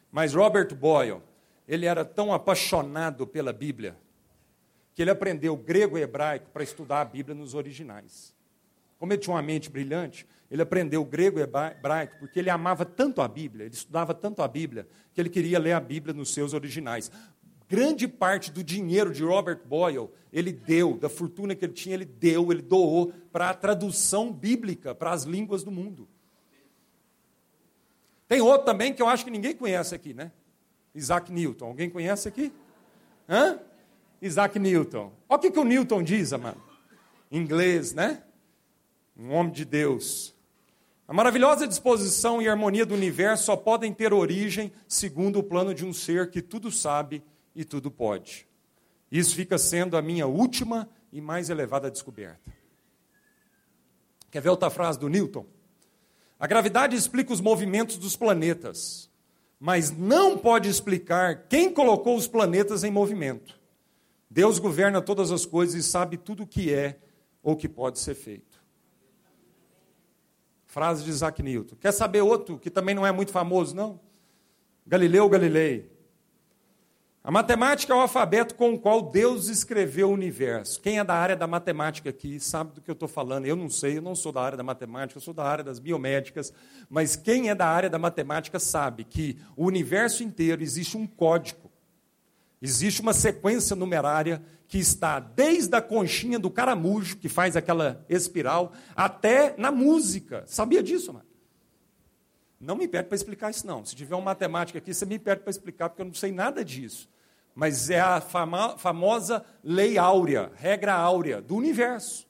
mas 0.10 0.34
Robert 0.34 0.74
Boyle, 0.74 1.22
ele 1.68 1.86
era 1.86 2.06
tão 2.06 2.34
apaixonado 2.34 3.28
pela 3.28 3.52
Bíblia 3.52 3.98
que 4.94 5.02
ele 5.02 5.12
aprendeu 5.12 5.58
grego 5.58 5.98
e 5.98 6.02
hebraico 6.02 6.50
para 6.54 6.64
estudar 6.64 7.02
a 7.02 7.06
Bíblia 7.06 7.36
nos 7.36 7.54
originais. 7.54 8.34
Como 9.02 9.12
ele 9.12 9.20
tinha 9.20 9.34
uma 9.34 9.42
mente 9.42 9.68
brilhante, 9.68 10.28
ele 10.48 10.62
aprendeu 10.62 11.04
grego 11.04 11.40
e 11.40 11.42
hebraico 11.42 12.18
porque 12.20 12.38
ele 12.38 12.52
amava 12.52 12.86
tanto 12.86 13.20
a 13.20 13.28
Bíblia, 13.28 13.66
ele 13.66 13.74
estudava 13.74 14.14
tanto 14.14 14.44
a 14.44 14.48
Bíblia, 14.48 14.88
que 15.12 15.20
ele 15.20 15.28
queria 15.28 15.58
ler 15.58 15.72
a 15.72 15.80
Bíblia 15.80 16.14
nos 16.14 16.32
seus 16.32 16.54
originais. 16.54 17.12
Grande 17.68 18.08
parte 18.08 18.52
do 18.52 18.64
dinheiro 18.64 19.12
de 19.12 19.24
Robert 19.24 19.62
Boyle, 19.66 20.08
ele 20.32 20.52
deu, 20.52 21.00
da 21.00 21.10
fortuna 21.10 21.56
que 21.56 21.66
ele 21.66 21.74
tinha, 21.74 21.96
ele 21.96 22.06
deu, 22.06 22.52
ele 22.52 22.62
doou 22.62 23.12
para 23.32 23.50
a 23.50 23.56
tradução 23.56 24.32
bíblica 24.32 24.94
para 24.94 25.10
as 25.10 25.24
línguas 25.24 25.64
do 25.64 25.72
mundo. 25.72 26.08
Tem 28.28 28.40
outro 28.40 28.66
também 28.66 28.94
que 28.94 29.02
eu 29.02 29.10
acho 29.10 29.26
que 29.26 29.32
ninguém 29.32 29.56
conhece 29.56 29.96
aqui, 29.96 30.14
né? 30.14 30.32
Isaac 30.94 31.32
Newton. 31.32 31.66
Alguém 31.66 31.90
conhece 31.90 32.28
aqui? 32.28 32.54
Hã? 33.28 33.58
Isaac 34.22 34.60
Newton. 34.60 35.12
Olha 35.28 35.40
o 35.40 35.42
que, 35.42 35.50
que 35.50 35.60
o 35.60 35.64
Newton 35.64 36.04
diz, 36.04 36.34
amado. 36.34 36.62
Inglês, 37.32 37.96
né? 37.96 38.22
Um 39.22 39.34
homem 39.34 39.54
de 39.54 39.64
Deus. 39.64 40.34
A 41.08 41.14
maravilhosa 41.14 41.68
disposição 41.68 42.42
e 42.42 42.50
harmonia 42.50 42.88
do 42.88 42.96
universo 42.96 43.44
só 43.44 43.56
podem 43.56 43.94
ter 43.94 44.12
origem 44.12 44.74
segundo 44.88 45.38
o 45.38 45.44
plano 45.44 45.76
de 45.76 45.86
um 45.86 45.94
ser 45.94 46.32
que 46.32 46.42
tudo 46.42 46.72
sabe 46.72 47.24
e 47.56 47.64
tudo 47.64 47.92
pode. 47.92 48.48
Isso 49.12 49.36
fica 49.36 49.60
sendo 49.60 49.96
a 49.96 50.02
minha 50.02 50.26
última 50.26 50.90
e 51.14 51.22
mais 51.22 51.52
elevada 51.52 51.92
descoberta. 51.92 52.52
Quer 54.32 54.42
ver 54.42 54.50
outra 54.50 54.72
frase 54.72 54.98
do 54.98 55.08
Newton? 55.08 55.46
A 56.40 56.48
gravidade 56.48 56.96
explica 56.96 57.32
os 57.32 57.42
movimentos 57.42 58.00
dos 58.00 58.16
planetas, 58.16 59.08
mas 59.60 59.92
não 59.92 60.36
pode 60.36 60.68
explicar 60.68 61.46
quem 61.48 61.72
colocou 61.72 62.16
os 62.16 62.28
planetas 62.28 62.84
em 62.84 62.90
movimento. 62.90 63.60
Deus 64.28 64.58
governa 64.58 65.00
todas 65.00 65.30
as 65.30 65.46
coisas 65.46 65.76
e 65.76 65.88
sabe 65.88 66.18
tudo 66.18 66.42
o 66.42 66.48
que 66.48 66.74
é 66.74 66.98
ou 67.44 67.56
que 67.56 67.70
pode 67.70 68.00
ser 68.00 68.16
feito. 68.16 68.51
Frase 70.72 71.04
de 71.04 71.10
Isaac 71.10 71.44
Newton. 71.44 71.76
Quer 71.76 71.92
saber 71.92 72.22
outro 72.22 72.58
que 72.58 72.70
também 72.70 72.96
não 72.96 73.06
é 73.06 73.12
muito 73.12 73.30
famoso, 73.30 73.76
não? 73.76 74.00
Galileu 74.88 75.28
Galilei. 75.28 75.92
A 77.22 77.30
matemática 77.30 77.92
é 77.92 77.96
o 77.96 78.00
alfabeto 78.00 78.56
com 78.56 78.74
o 78.74 78.80
qual 78.80 79.02
Deus 79.02 79.50
escreveu 79.50 80.10
o 80.10 80.14
universo. 80.14 80.80
Quem 80.80 80.98
é 80.98 81.04
da 81.04 81.14
área 81.14 81.36
da 81.36 81.46
matemática 81.46 82.10
aqui 82.10 82.40
sabe 82.40 82.72
do 82.72 82.82
que 82.82 82.90
eu 82.90 82.94
estou 82.94 83.10
falando. 83.10 83.46
Eu 83.46 83.58
não 83.58 83.70
sei, 83.70 83.98
eu 83.98 84.02
não 84.02 84.16
sou 84.16 84.32
da 84.32 84.42
área 84.42 84.58
da 84.58 84.64
matemática, 84.64 85.18
eu 85.18 85.22
sou 85.22 85.34
da 85.34 85.44
área 85.44 85.62
das 85.62 85.78
biomédicas. 85.78 86.54
Mas 86.90 87.18
quem 87.18 87.50
é 87.50 87.56
da 87.56 87.68
área 87.68 87.90
da 87.90 88.00
matemática 88.00 88.58
sabe 88.58 89.04
que 89.04 89.38
o 89.58 89.66
universo 89.66 90.24
inteiro 90.24 90.64
existe 90.64 90.96
um 90.96 91.06
código, 91.06 91.70
existe 92.62 93.02
uma 93.02 93.14
sequência 93.14 93.76
numerária 93.76 94.44
que 94.68 94.78
está 94.78 95.20
desde 95.20 95.76
a 95.76 95.82
conchinha 95.82 96.40
do 96.40 96.50
caramujo, 96.50 97.18
que 97.18 97.28
faz 97.28 97.58
aquela 97.58 98.06
espiral, 98.08 98.72
até 98.96 99.54
na 99.58 99.72
música. 99.72 100.44
Sabia 100.48 100.82
disso, 100.82 101.12
mano? 101.12 101.26
Não 102.62 102.76
me 102.76 102.88
pede 102.88 103.08
para 103.08 103.16
explicar 103.16 103.50
isso, 103.50 103.66
não. 103.66 103.84
Se 103.84 103.96
tiver 103.96 104.16
uma 104.16 104.26
matemática 104.26 104.78
aqui, 104.78 104.94
você 104.94 105.06
me 105.06 105.18
pede 105.18 105.42
para 105.42 105.50
explicar, 105.50 105.90
porque 105.90 106.04
eu 106.04 106.06
não 106.06 106.14
sei 106.14 106.32
nada 106.32 106.64
disso. 106.64 107.10
Mas 107.56 107.90
é 107.90 108.00
a 108.00 108.22
fama, 108.22 108.78
famosa 108.78 109.44
lei 109.64 109.98
áurea, 109.98 110.52
regra 110.56 110.94
áurea 110.94 111.42
do 111.42 111.56
universo. 111.56 112.28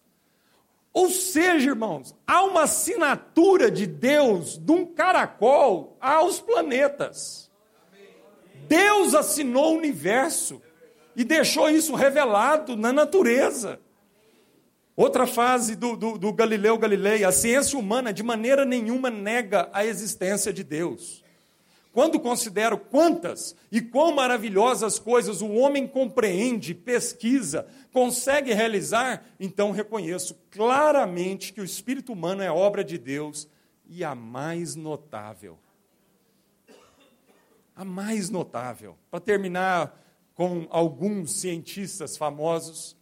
Ou 0.94 1.10
seja, 1.10 1.70
irmãos, 1.70 2.16
há 2.26 2.44
uma 2.44 2.64
assinatura 2.64 3.70
de 3.70 3.86
Deus 3.86 4.58
de 4.58 4.72
um 4.72 4.86
caracol 4.86 5.98
aos 6.00 6.40
planetas. 6.40 7.51
Deus 8.68 9.14
assinou 9.14 9.74
o 9.74 9.78
universo 9.78 10.62
e 11.16 11.24
deixou 11.24 11.70
isso 11.70 11.96
revelado 11.96 12.76
na 12.76 12.92
natureza. 12.94 13.80
Outra 14.96 15.26
fase 15.26 15.76
do, 15.76 15.96
do, 15.96 16.18
do, 16.18 16.34
Galileu 16.34 16.78
Galilei, 16.78 17.24
a 17.24 17.32
ciência 17.32 17.78
humana 17.78 18.14
de 18.14 18.22
maneira 18.22 18.66
nenhuma 18.66 19.10
nega 19.10 19.70
a 19.74 19.86
existência 19.86 20.52
de 20.52 20.64
Deus. 20.64 21.24
Quando 21.94 22.20
considero 22.20 22.78
quantas 22.78 23.56
e 23.72 23.82
quão 23.82 24.14
maravilhosas 24.14 24.98
coisas 24.98 25.42
o 25.42 25.50
homem 25.52 25.86
compreende, 25.86 26.74
pesquisa, 26.74 27.68
consegue 27.92 28.54
realizar, 28.54 29.26
então 29.40 29.72
reconheço 29.72 30.38
claramente 30.50 31.52
que 31.52 31.60
o 31.60 31.66
espírito 31.66 32.14
humano 32.14 32.42
é 32.42 32.52
obra 32.52 32.84
de 32.84 32.98
Deus 32.98 33.48
e 33.90 34.06
a 34.06 34.16
mais 34.16 34.76
notável. 34.76 35.58
A 37.82 37.84
mais 37.84 38.30
notável. 38.30 38.96
Para 39.10 39.20
terminar 39.20 40.00
com 40.36 40.68
alguns 40.70 41.32
cientistas 41.32 42.16
famosos, 42.16 42.96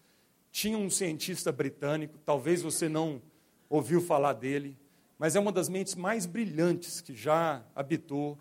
tinha 0.54 0.78
um 0.78 0.90
cientista 0.90 1.52
britânico, 1.52 2.18
talvez 2.26 2.62
você 2.62 2.88
não 2.88 3.22
ouviu 3.70 4.00
falar 4.00 4.32
dele, 4.32 4.78
mas 5.18 5.36
é 5.36 5.40
uma 5.42 5.52
das 5.52 5.68
mentes 5.68 5.96
mais 5.96 6.26
brilhantes 6.26 7.02
que 7.02 7.14
já 7.14 7.62
habitou 7.76 8.38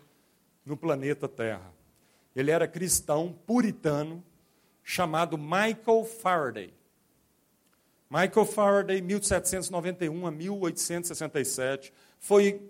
no 0.65 0.77
planeta 0.77 1.27
Terra. 1.27 1.73
Ele 2.33 2.51
era 2.51 2.69
cristão, 2.69 3.37
puritano, 3.45 4.23
chamado 4.81 5.37
Michael 5.37 6.05
Faraday. 6.05 6.73
Michael 8.09 8.45
Faraday, 8.45 9.01
1791 9.01 10.25
a 10.25 10.31
1867, 10.31 11.91
foi 12.17 12.61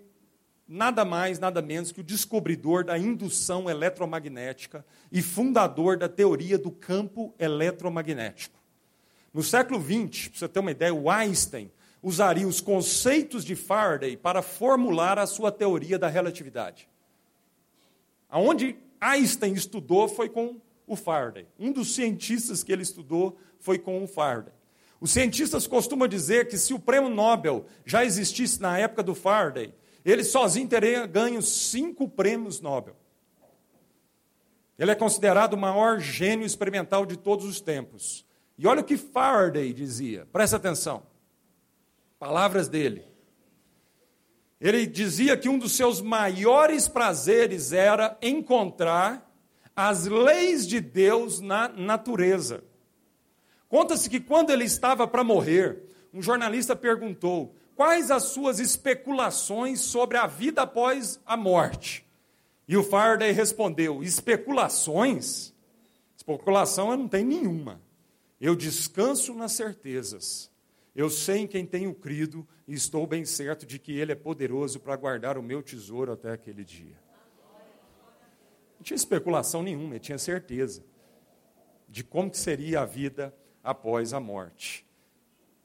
nada 0.70 1.04
mais, 1.04 1.40
nada 1.40 1.60
menos 1.60 1.90
que 1.90 2.00
o 2.00 2.04
descobridor 2.04 2.84
da 2.84 2.96
indução 2.96 3.68
eletromagnética 3.68 4.86
e 5.10 5.20
fundador 5.20 5.98
da 5.98 6.08
teoria 6.08 6.56
do 6.56 6.70
campo 6.70 7.34
eletromagnético. 7.40 8.56
No 9.34 9.42
século 9.42 9.82
XX, 9.82 10.28
para 10.28 10.38
você 10.38 10.48
ter 10.48 10.60
uma 10.60 10.70
ideia, 10.70 10.94
o 10.94 11.10
Einstein 11.10 11.72
usaria 12.00 12.46
os 12.46 12.60
conceitos 12.60 13.44
de 13.44 13.56
Faraday 13.56 14.16
para 14.16 14.42
formular 14.42 15.18
a 15.18 15.26
sua 15.26 15.50
teoria 15.50 15.98
da 15.98 16.06
relatividade. 16.06 16.88
Aonde 18.28 18.76
Einstein 19.00 19.54
estudou 19.54 20.08
foi 20.08 20.28
com 20.28 20.60
o 20.86 20.94
Faraday. 20.94 21.48
Um 21.58 21.72
dos 21.72 21.96
cientistas 21.96 22.62
que 22.62 22.72
ele 22.72 22.82
estudou 22.82 23.36
foi 23.58 23.76
com 23.76 24.04
o 24.04 24.06
Faraday. 24.06 24.54
Os 25.00 25.10
cientistas 25.10 25.66
costumam 25.66 26.06
dizer 26.06 26.46
que 26.46 26.56
se 26.56 26.72
o 26.72 26.78
prêmio 26.78 27.10
Nobel 27.10 27.66
já 27.84 28.04
existisse 28.04 28.60
na 28.60 28.78
época 28.78 29.02
do 29.02 29.16
Faraday, 29.16 29.74
ele 30.04 30.24
sozinho 30.24 30.68
teria 30.68 31.06
ganho 31.06 31.42
cinco 31.42 32.08
prêmios 32.08 32.60
Nobel. 32.60 32.96
Ele 34.78 34.90
é 34.90 34.94
considerado 34.94 35.54
o 35.54 35.58
maior 35.58 36.00
gênio 36.00 36.46
experimental 36.46 37.04
de 37.04 37.16
todos 37.16 37.44
os 37.44 37.60
tempos. 37.60 38.24
E 38.56 38.66
olha 38.66 38.80
o 38.80 38.84
que 38.84 38.96
Faraday 38.96 39.72
dizia, 39.72 40.26
presta 40.32 40.56
atenção. 40.56 41.02
Palavras 42.18 42.68
dele. 42.68 43.04
Ele 44.60 44.86
dizia 44.86 45.36
que 45.36 45.48
um 45.48 45.58
dos 45.58 45.72
seus 45.72 46.00
maiores 46.00 46.88
prazeres 46.88 47.72
era 47.72 48.16
encontrar 48.20 49.30
as 49.74 50.06
leis 50.06 50.66
de 50.66 50.80
Deus 50.80 51.40
na 51.40 51.68
natureza. 51.68 52.62
Conta-se 53.68 54.10
que 54.10 54.20
quando 54.20 54.50
ele 54.50 54.64
estava 54.64 55.06
para 55.06 55.24
morrer, 55.24 55.82
um 56.12 56.20
jornalista 56.20 56.74
perguntou: 56.74 57.54
quais 57.80 58.10
as 58.10 58.24
suas 58.24 58.60
especulações 58.60 59.80
sobre 59.80 60.18
a 60.18 60.26
vida 60.26 60.60
após 60.60 61.18
a 61.24 61.34
morte? 61.34 62.06
E 62.68 62.76
o 62.76 62.84
Faraday 62.84 63.32
respondeu: 63.32 64.02
especulações? 64.02 65.54
Especulação 66.14 66.90
eu 66.90 66.98
não 66.98 67.08
tenho 67.08 67.26
nenhuma. 67.26 67.80
Eu 68.38 68.54
descanso 68.54 69.32
nas 69.32 69.52
certezas. 69.52 70.50
Eu 70.94 71.08
sei 71.08 71.38
em 71.38 71.46
quem 71.46 71.64
tenho 71.64 71.94
crido 71.94 72.46
e 72.68 72.74
estou 72.74 73.06
bem 73.06 73.24
certo 73.24 73.64
de 73.64 73.78
que 73.78 73.92
Ele 73.92 74.12
é 74.12 74.14
poderoso 74.14 74.78
para 74.78 74.94
guardar 74.94 75.38
o 75.38 75.42
meu 75.42 75.62
tesouro 75.62 76.12
até 76.12 76.32
aquele 76.32 76.66
dia. 76.66 77.00
Não 78.76 78.82
tinha 78.82 78.96
especulação 78.96 79.62
nenhuma, 79.62 79.94
eu 79.94 80.00
tinha 80.00 80.18
certeza 80.18 80.84
de 81.88 82.04
como 82.04 82.30
que 82.30 82.36
seria 82.36 82.82
a 82.82 82.84
vida 82.84 83.34
após 83.64 84.12
a 84.12 84.20
morte. 84.20 84.89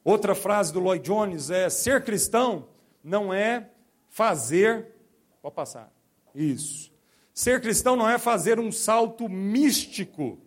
Outra 0.05 0.33
frase 0.33 0.71
do 0.71 0.79
Lloyd 0.79 1.03
Jones 1.03 1.49
é: 1.49 1.69
ser 1.69 2.03
cristão 2.05 2.69
não 3.03 3.33
é 3.33 3.69
fazer. 4.07 4.93
Pode 5.41 5.55
passar. 5.55 5.91
Isso. 6.33 6.93
Ser 7.33 7.59
cristão 7.59 7.97
não 7.97 8.09
é 8.09 8.17
fazer 8.17 8.59
um 8.59 8.71
salto 8.71 9.27
místico 9.27 10.39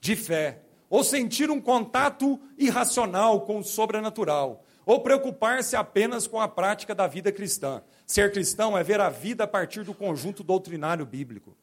de 0.00 0.16
fé, 0.16 0.62
ou 0.88 1.04
sentir 1.04 1.50
um 1.50 1.60
contato 1.60 2.40
irracional 2.56 3.42
com 3.42 3.58
o 3.58 3.64
sobrenatural 3.64 4.64
ou 4.86 5.00
preocupar-se 5.00 5.74
apenas 5.74 6.28
com 6.28 6.40
a 6.40 6.46
prática 6.46 6.94
da 6.94 7.08
vida 7.08 7.32
cristã. 7.32 7.82
Ser 8.06 8.30
cristão 8.30 8.78
é 8.78 8.84
ver 8.84 9.00
a 9.00 9.10
vida 9.10 9.42
a 9.42 9.46
partir 9.48 9.82
do 9.82 9.92
conjunto 9.92 10.44
doutrinário 10.44 11.04
bíblico. 11.04 11.56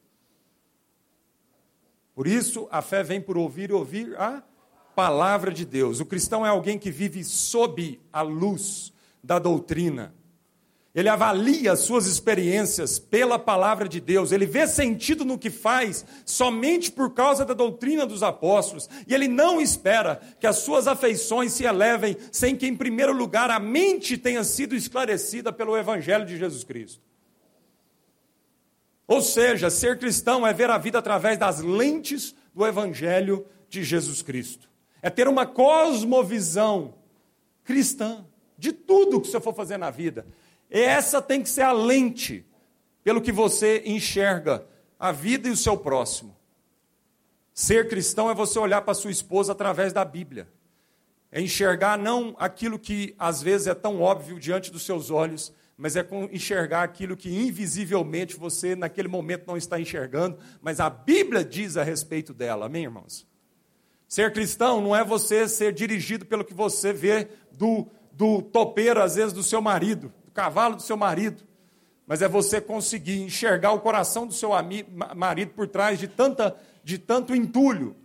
Por 2.14 2.26
isso, 2.26 2.68
a 2.70 2.82
fé 2.82 3.02
vem 3.02 3.22
por 3.22 3.38
ouvir 3.38 3.70
e 3.70 3.72
ouvir 3.72 4.14
a 4.20 4.42
palavra 4.94 5.52
de 5.52 5.64
Deus. 5.64 6.00
O 6.00 6.06
cristão 6.06 6.44
é 6.44 6.48
alguém 6.48 6.78
que 6.78 6.90
vive 6.90 7.24
sob 7.24 8.00
a 8.12 8.22
luz 8.22 8.92
da 9.22 9.38
doutrina. 9.38 10.14
Ele 10.94 11.08
avalia 11.08 11.72
as 11.72 11.80
suas 11.80 12.06
experiências 12.06 13.00
pela 13.00 13.36
palavra 13.36 13.88
de 13.88 14.00
Deus, 14.00 14.30
ele 14.30 14.46
vê 14.46 14.64
sentido 14.64 15.24
no 15.24 15.36
que 15.36 15.50
faz 15.50 16.06
somente 16.24 16.92
por 16.92 17.12
causa 17.12 17.44
da 17.44 17.52
doutrina 17.52 18.06
dos 18.06 18.22
apóstolos, 18.22 18.88
e 19.04 19.12
ele 19.12 19.26
não 19.26 19.60
espera 19.60 20.20
que 20.38 20.46
as 20.46 20.58
suas 20.58 20.86
afeições 20.86 21.52
se 21.52 21.64
elevem 21.64 22.16
sem 22.30 22.54
que, 22.54 22.64
em 22.64 22.76
primeiro 22.76 23.12
lugar, 23.12 23.50
a 23.50 23.58
mente 23.58 24.16
tenha 24.16 24.44
sido 24.44 24.76
esclarecida 24.76 25.52
pelo 25.52 25.76
Evangelho 25.76 26.24
de 26.24 26.38
Jesus 26.38 26.62
Cristo. 26.62 27.02
Ou 29.08 29.20
seja, 29.20 29.70
ser 29.70 29.98
cristão 29.98 30.46
é 30.46 30.52
ver 30.52 30.70
a 30.70 30.78
vida 30.78 31.00
através 31.00 31.36
das 31.36 31.60
lentes 31.60 32.36
do 32.54 32.64
Evangelho 32.64 33.44
de 33.68 33.82
Jesus 33.82 34.22
Cristo, 34.22 34.70
é 35.04 35.10
ter 35.10 35.28
uma 35.28 35.46
cosmovisão 35.46 36.94
cristã 37.62 38.24
de 38.58 38.72
tudo 38.72 39.20
que 39.20 39.28
você 39.28 39.38
for 39.40 39.54
fazer 39.54 39.76
na 39.76 39.90
vida 39.90 40.26
essa 40.70 41.22
tem 41.22 41.40
que 41.40 41.48
ser 41.48 41.62
a 41.62 41.70
lente 41.70 42.44
pelo 43.04 43.20
que 43.20 43.30
você 43.30 43.82
enxerga 43.86 44.66
a 44.98 45.12
vida 45.12 45.48
e 45.48 45.52
o 45.52 45.56
seu 45.56 45.76
próximo. 45.76 46.36
Ser 47.52 47.88
cristão 47.88 48.28
é 48.28 48.34
você 48.34 48.58
olhar 48.58 48.82
para 48.82 48.92
sua 48.92 49.12
esposa 49.12 49.52
através 49.52 49.92
da 49.92 50.04
Bíblia. 50.04 50.48
É 51.30 51.40
enxergar 51.40 51.96
não 51.96 52.34
aquilo 52.40 52.76
que 52.76 53.14
às 53.16 53.40
vezes 53.40 53.68
é 53.68 53.74
tão 53.74 54.00
óbvio 54.00 54.40
diante 54.40 54.72
dos 54.72 54.84
seus 54.84 55.10
olhos, 55.10 55.52
mas 55.76 55.94
é 55.94 56.04
enxergar 56.32 56.82
aquilo 56.82 57.16
que 57.16 57.32
invisivelmente 57.32 58.36
você 58.36 58.74
naquele 58.74 59.06
momento 59.06 59.46
não 59.46 59.56
está 59.56 59.78
enxergando, 59.78 60.38
mas 60.60 60.80
a 60.80 60.90
Bíblia 60.90 61.44
diz 61.44 61.76
a 61.76 61.84
respeito 61.84 62.34
dela. 62.34 62.66
Amém, 62.66 62.82
irmãos? 62.82 63.24
Ser 64.14 64.32
cristão 64.32 64.80
não 64.80 64.94
é 64.94 65.02
você 65.02 65.48
ser 65.48 65.72
dirigido 65.72 66.24
pelo 66.24 66.44
que 66.44 66.54
você 66.54 66.92
vê 66.92 67.26
do, 67.50 67.88
do 68.12 68.42
topeiro, 68.42 69.02
às 69.02 69.16
vezes, 69.16 69.32
do 69.32 69.42
seu 69.42 69.60
marido 69.60 70.12
cavalo 70.32 70.76
do 70.76 70.82
seu 70.82 70.96
marido, 70.96 71.42
mas 72.06 72.22
é 72.22 72.28
você 72.28 72.60
conseguir 72.60 73.20
enxergar 73.22 73.72
o 73.72 73.80
coração 73.80 74.24
do 74.24 74.32
seu 74.32 74.50
marido 75.16 75.50
por 75.52 75.66
trás 75.66 75.98
de, 75.98 76.06
tanta, 76.06 76.56
de 76.84 76.96
tanto 76.96 77.34
entulho 77.34 77.96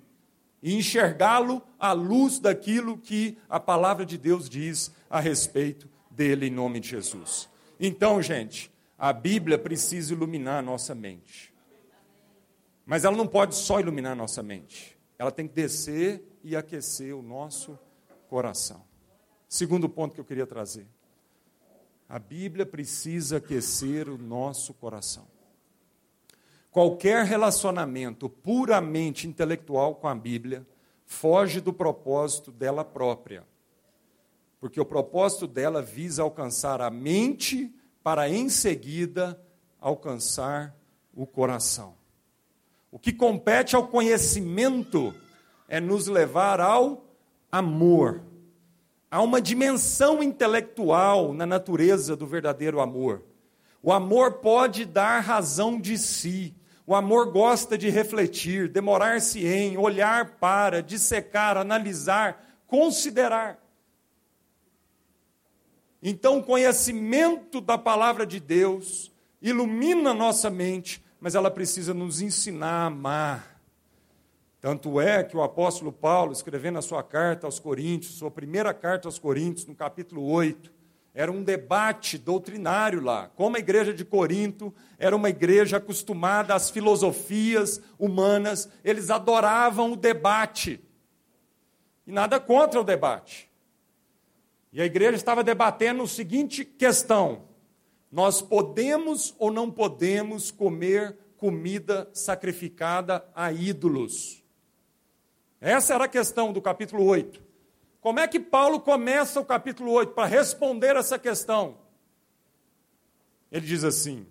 e 0.63 0.75
enxergá-lo 0.75 1.61
à 1.77 1.91
luz 1.91 2.39
daquilo 2.39 2.97
que 2.97 3.37
a 3.47 3.59
palavra 3.59 4.03
de 4.03 4.17
Deus 4.17 4.49
diz 4.49 4.91
a 5.11 5.19
respeito 5.19 5.87
dele, 6.09 6.47
em 6.47 6.51
nome 6.51 6.79
de 6.79 6.89
Jesus. 6.89 7.47
Então, 7.79 8.19
gente, 8.19 8.71
a 8.97 9.13
Bíblia 9.13 9.59
precisa 9.59 10.11
iluminar 10.11 10.57
a 10.57 10.63
nossa 10.63 10.95
mente. 10.95 11.53
Mas 12.83 13.05
ela 13.05 13.15
não 13.15 13.27
pode 13.27 13.53
só 13.53 13.79
iluminar 13.79 14.13
a 14.13 14.15
nossa 14.15 14.41
mente, 14.41 14.98
ela 15.19 15.31
tem 15.31 15.45
que 15.45 15.53
descer 15.53 16.23
e 16.41 16.55
aquecer 16.55 17.13
o 17.13 17.21
nosso 17.21 17.77
coração. 18.29 18.81
Segundo 19.49 19.89
ponto 19.89 20.15
que 20.15 20.21
eu 20.21 20.25
queria 20.25 20.47
trazer. 20.47 20.87
A 22.07 22.17
Bíblia 22.17 22.65
precisa 22.65 23.37
aquecer 23.37 24.07
o 24.07 24.17
nosso 24.17 24.73
coração. 24.73 25.27
Qualquer 26.71 27.25
relacionamento 27.25 28.29
puramente 28.29 29.27
intelectual 29.27 29.95
com 29.95 30.07
a 30.07 30.15
Bíblia 30.15 30.65
foge 31.05 31.59
do 31.59 31.73
propósito 31.73 32.51
dela 32.51 32.85
própria. 32.85 33.45
Porque 34.59 34.79
o 34.79 34.85
propósito 34.85 35.47
dela 35.47 35.81
visa 35.81 36.23
alcançar 36.23 36.81
a 36.81 36.89
mente 36.89 37.75
para 38.01 38.29
em 38.29 38.47
seguida 38.47 39.39
alcançar 39.81 40.75
o 41.13 41.25
coração. 41.25 41.98
O 42.91 42.97
que 42.97 43.13
compete 43.13 43.75
ao 43.75 43.87
conhecimento 43.87 45.13
é 45.67 45.79
nos 45.79 46.07
levar 46.07 46.59
ao 46.59 47.05
amor. 47.51 48.21
Há 49.11 49.21
uma 49.21 49.41
dimensão 49.41 50.21
intelectual 50.21 51.33
na 51.33 51.45
natureza 51.45 52.15
do 52.15 52.27
verdadeiro 52.27 52.79
amor. 52.79 53.23
O 53.81 53.91
amor 53.91 54.33
pode 54.33 54.85
dar 54.85 55.19
razão 55.21 55.79
de 55.79 55.97
si. 55.97 56.53
O 56.85 56.95
amor 56.95 57.31
gosta 57.31 57.77
de 57.77 57.89
refletir, 57.89 58.67
demorar-se 58.67 59.45
em, 59.45 59.77
olhar 59.77 60.37
para, 60.39 60.81
dissecar, 60.81 61.55
analisar, 61.55 62.43
considerar. 62.67 63.59
Então, 66.01 66.39
o 66.39 66.43
conhecimento 66.43 67.61
da 67.61 67.77
palavra 67.77 68.25
de 68.25 68.39
Deus 68.39 69.11
ilumina 69.41 70.13
nossa 70.13 70.49
mente, 70.49 71.03
mas 71.19 71.35
ela 71.35 71.51
precisa 71.51 71.93
nos 71.93 72.21
ensinar 72.21 72.83
a 72.83 72.85
amar 72.85 73.59
tanto 74.61 74.99
é 74.99 75.23
que 75.23 75.37
o 75.37 75.41
apóstolo 75.41 75.91
Paulo, 75.91 76.33
escrevendo 76.33 76.79
a 76.79 76.81
sua 76.81 77.01
carta 77.01 77.47
aos 77.47 77.59
Coríntios, 77.59 78.15
sua 78.15 78.29
primeira 78.29 78.73
carta 78.73 79.07
aos 79.07 79.17
Coríntios, 79.17 79.65
no 79.65 79.73
capítulo 79.73 80.25
8, 80.25 80.69
era 81.13 81.31
um 81.31 81.41
debate 81.41 82.17
doutrinário 82.17 83.01
lá. 83.01 83.29
Como 83.35 83.55
a 83.55 83.59
igreja 83.59 83.93
de 83.93 84.03
Corinto 84.03 84.73
era 84.97 85.15
uma 85.15 85.29
igreja 85.29 85.77
acostumada 85.77 86.53
às 86.53 86.69
filosofias 86.69 87.81
humanas, 87.97 88.69
eles 88.83 89.09
adoravam 89.09 89.93
o 89.93 89.95
debate. 89.95 90.81
E 92.05 92.11
nada 92.11 92.37
contra 92.37 92.81
o 92.81 92.83
debate. 92.83 93.49
E 94.73 94.81
a 94.81 94.85
igreja 94.85 95.15
estava 95.15 95.41
debatendo 95.41 96.03
a 96.03 96.07
seguinte 96.07 96.65
questão: 96.65 97.43
nós 98.11 98.41
podemos 98.41 99.35
ou 99.37 99.51
não 99.51 99.69
podemos 99.69 100.51
comer 100.51 101.17
comida 101.37 102.09
sacrificada 102.13 103.27
a 103.35 103.51
ídolos? 103.51 104.43
Essa 105.61 105.93
era 105.95 106.05
a 106.05 106.09
questão 106.09 106.51
do 106.51 106.61
capítulo 106.61 107.03
8. 107.05 107.41
Como 108.01 108.19
é 108.19 108.27
que 108.27 108.39
Paulo 108.39 108.79
começa 108.79 109.39
o 109.39 109.45
capítulo 109.45 109.91
8 109.91 110.13
para 110.13 110.27
responder 110.27 110.95
essa 110.95 111.19
questão? 111.19 111.77
Ele 113.51 113.65
diz 113.65 113.83
assim: 113.83 114.25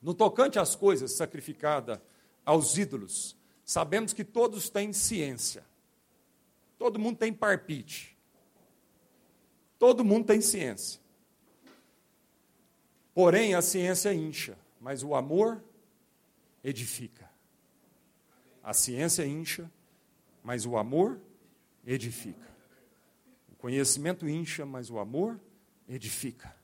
No 0.00 0.14
tocante 0.14 0.58
às 0.58 0.74
coisas 0.74 1.12
sacrificadas 1.12 2.00
aos 2.44 2.76
ídolos, 2.76 3.36
sabemos 3.64 4.12
que 4.12 4.24
todos 4.24 4.68
têm 4.68 4.92
ciência. 4.92 5.64
Todo 6.76 6.98
mundo 6.98 7.18
tem 7.18 7.32
parpite. 7.32 8.18
Todo 9.78 10.04
mundo 10.04 10.26
tem 10.26 10.40
ciência. 10.40 11.01
Porém, 13.14 13.54
a 13.54 13.62
ciência 13.62 14.12
incha, 14.12 14.56
mas 14.80 15.02
o 15.02 15.14
amor 15.14 15.62
edifica. 16.64 17.30
A 18.62 18.72
ciência 18.72 19.26
incha, 19.26 19.70
mas 20.42 20.64
o 20.66 20.76
amor 20.76 21.20
edifica. 21.84 22.48
O 23.52 23.56
conhecimento 23.56 24.28
incha, 24.28 24.64
mas 24.64 24.90
o 24.90 24.98
amor 24.98 25.40
edifica. 25.88 26.54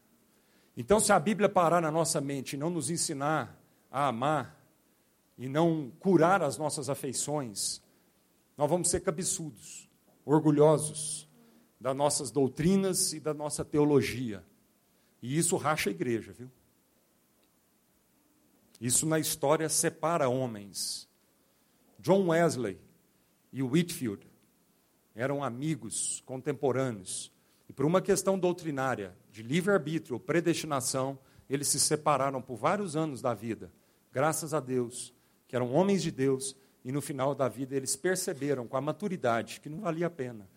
Então, 0.76 1.00
se 1.00 1.12
a 1.12 1.18
Bíblia 1.18 1.48
parar 1.48 1.80
na 1.80 1.90
nossa 1.90 2.20
mente 2.20 2.52
e 2.54 2.56
não 2.56 2.70
nos 2.70 2.88
ensinar 2.88 3.60
a 3.90 4.06
amar, 4.06 4.58
e 5.38 5.48
não 5.48 5.92
curar 6.00 6.42
as 6.42 6.58
nossas 6.58 6.90
afeições, 6.90 7.80
nós 8.56 8.68
vamos 8.68 8.90
ser 8.90 9.00
cabeçudos, 9.00 9.88
orgulhosos 10.24 11.28
das 11.80 11.96
nossas 11.96 12.32
doutrinas 12.32 13.12
e 13.12 13.20
da 13.20 13.32
nossa 13.32 13.64
teologia. 13.64 14.44
E 15.22 15.36
isso 15.36 15.56
racha 15.56 15.90
a 15.90 15.92
igreja, 15.92 16.32
viu? 16.32 16.50
Isso 18.80 19.06
na 19.06 19.18
história 19.18 19.68
separa 19.68 20.28
homens. 20.28 21.08
John 21.98 22.28
Wesley 22.28 22.78
e 23.52 23.62
Whitfield 23.62 24.26
eram 25.14 25.42
amigos 25.42 26.22
contemporâneos. 26.24 27.32
E 27.68 27.72
por 27.72 27.84
uma 27.84 28.00
questão 28.00 28.38
doutrinária, 28.38 29.16
de 29.32 29.42
livre-arbítrio 29.42 30.14
ou 30.14 30.20
predestinação, 30.20 31.18
eles 31.50 31.68
se 31.68 31.80
separaram 31.80 32.40
por 32.40 32.56
vários 32.56 32.94
anos 32.96 33.20
da 33.20 33.34
vida. 33.34 33.72
Graças 34.12 34.54
a 34.54 34.60
Deus, 34.60 35.12
que 35.48 35.56
eram 35.56 35.72
homens 35.72 36.02
de 36.02 36.10
Deus, 36.10 36.56
e 36.84 36.92
no 36.92 37.02
final 37.02 37.34
da 37.34 37.48
vida 37.48 37.74
eles 37.74 37.96
perceberam 37.96 38.66
com 38.66 38.76
a 38.76 38.80
maturidade 38.80 39.60
que 39.60 39.68
não 39.68 39.80
valia 39.80 40.06
a 40.06 40.10
pena. 40.10 40.48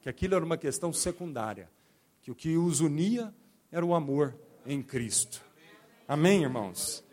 Que 0.00 0.08
aquilo 0.08 0.34
era 0.34 0.44
uma 0.44 0.56
questão 0.56 0.92
secundária. 0.92 1.70
Que 2.22 2.30
o 2.30 2.34
que 2.34 2.56
os 2.56 2.80
unia 2.80 3.34
era 3.72 3.84
o 3.84 3.94
amor 3.94 4.34
em 4.66 4.82
Cristo. 4.82 5.40
Amém, 6.06 6.42
irmãos? 6.42 7.04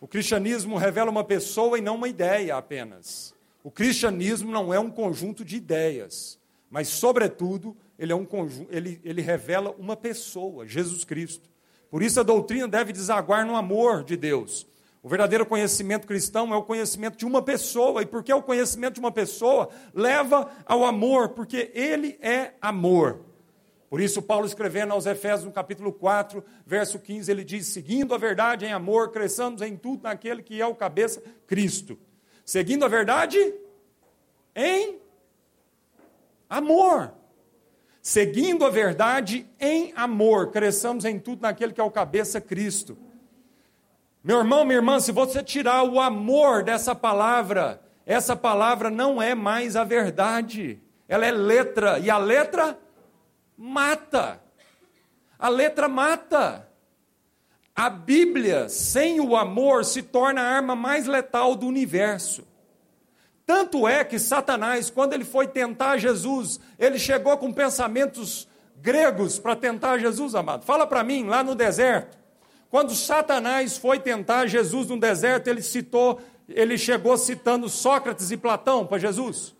O 0.00 0.08
cristianismo 0.08 0.76
revela 0.76 1.10
uma 1.10 1.24
pessoa 1.24 1.78
e 1.78 1.82
não 1.82 1.96
uma 1.96 2.08
ideia 2.08 2.56
apenas. 2.56 3.34
O 3.62 3.70
cristianismo 3.70 4.50
não 4.50 4.72
é 4.72 4.80
um 4.80 4.90
conjunto 4.90 5.44
de 5.44 5.56
ideias, 5.56 6.38
mas, 6.70 6.88
sobretudo, 6.88 7.76
ele, 7.98 8.12
é 8.12 8.16
um 8.16 8.24
conjunto, 8.24 8.72
ele, 8.72 9.00
ele 9.04 9.20
revela 9.20 9.74
uma 9.78 9.96
pessoa, 9.96 10.66
Jesus 10.66 11.04
Cristo. 11.04 11.50
Por 11.90 12.02
isso 12.02 12.18
a 12.20 12.22
doutrina 12.22 12.66
deve 12.66 12.92
desaguar 12.92 13.44
no 13.46 13.56
amor 13.56 14.04
de 14.04 14.16
Deus. 14.16 14.66
O 15.02 15.08
verdadeiro 15.08 15.44
conhecimento 15.44 16.06
cristão 16.06 16.52
é 16.52 16.56
o 16.56 16.62
conhecimento 16.62 17.16
de 17.16 17.26
uma 17.26 17.42
pessoa, 17.42 18.02
e 18.02 18.06
porque 18.06 18.32
é 18.32 18.34
o 18.34 18.42
conhecimento 18.42 18.94
de 18.94 19.00
uma 19.00 19.12
pessoa 19.12 19.68
leva 19.94 20.50
ao 20.64 20.84
amor, 20.84 21.30
porque 21.30 21.70
ele 21.74 22.18
é 22.20 22.54
amor. 22.60 23.25
Por 23.88 24.00
isso, 24.00 24.20
Paulo 24.20 24.46
escrevendo 24.46 24.92
aos 24.92 25.06
Efésios, 25.06 25.44
no 25.44 25.52
capítulo 25.52 25.92
4, 25.92 26.44
verso 26.66 26.98
15, 26.98 27.30
ele 27.30 27.44
diz: 27.44 27.66
Seguindo 27.66 28.14
a 28.14 28.18
verdade 28.18 28.64
em 28.64 28.72
amor, 28.72 29.10
cresçamos 29.10 29.62
em 29.62 29.76
tudo 29.76 30.02
naquele 30.02 30.42
que 30.42 30.60
é 30.60 30.66
o 30.66 30.74
cabeça, 30.74 31.22
Cristo. 31.46 31.98
Seguindo 32.44 32.84
a 32.84 32.88
verdade 32.88 33.54
em 34.54 34.98
amor. 36.48 37.12
Seguindo 38.02 38.64
a 38.64 38.70
verdade 38.70 39.46
em 39.60 39.92
amor, 39.96 40.50
cresçamos 40.50 41.04
em 41.04 41.18
tudo 41.18 41.42
naquele 41.42 41.72
que 41.72 41.80
é 41.80 41.84
o 41.84 41.90
cabeça, 41.90 42.40
Cristo. 42.40 42.96
Meu 44.22 44.38
irmão, 44.38 44.64
minha 44.64 44.78
irmã, 44.78 44.98
se 44.98 45.12
você 45.12 45.42
tirar 45.42 45.84
o 45.84 46.00
amor 46.00 46.64
dessa 46.64 46.94
palavra, 46.94 47.80
essa 48.04 48.34
palavra 48.34 48.90
não 48.90 49.22
é 49.22 49.34
mais 49.34 49.76
a 49.76 49.84
verdade. 49.84 50.80
Ela 51.08 51.26
é 51.26 51.30
letra, 51.30 51.98
e 52.00 52.10
a 52.10 52.18
letra 52.18 52.78
mata. 53.56 54.40
A 55.38 55.48
letra 55.48 55.88
mata. 55.88 56.68
A 57.74 57.90
Bíblia, 57.90 58.68
sem 58.68 59.20
o 59.20 59.36
amor, 59.36 59.84
se 59.84 60.02
torna 60.02 60.40
a 60.40 60.48
arma 60.48 60.74
mais 60.74 61.06
letal 61.06 61.54
do 61.54 61.66
universo. 61.66 62.46
Tanto 63.44 63.86
é 63.86 64.02
que 64.02 64.18
Satanás, 64.18 64.90
quando 64.90 65.12
ele 65.12 65.24
foi 65.24 65.46
tentar 65.46 65.98
Jesus, 65.98 66.58
ele 66.78 66.98
chegou 66.98 67.36
com 67.36 67.52
pensamentos 67.52 68.48
gregos 68.76 69.38
para 69.38 69.54
tentar 69.54 69.98
Jesus, 69.98 70.34
amado. 70.34 70.64
Fala 70.64 70.86
para 70.86 71.04
mim, 71.04 71.26
lá 71.26 71.44
no 71.44 71.54
deserto. 71.54 72.18
Quando 72.70 72.94
Satanás 72.94 73.76
foi 73.76 74.00
tentar 74.00 74.46
Jesus 74.46 74.88
no 74.88 74.98
deserto, 74.98 75.48
ele 75.48 75.62
citou, 75.62 76.20
ele 76.48 76.76
chegou 76.76 77.16
citando 77.16 77.68
Sócrates 77.68 78.30
e 78.30 78.36
Platão 78.36 78.86
para 78.86 78.98
Jesus? 78.98 79.54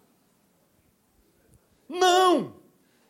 Não! 1.88 2.54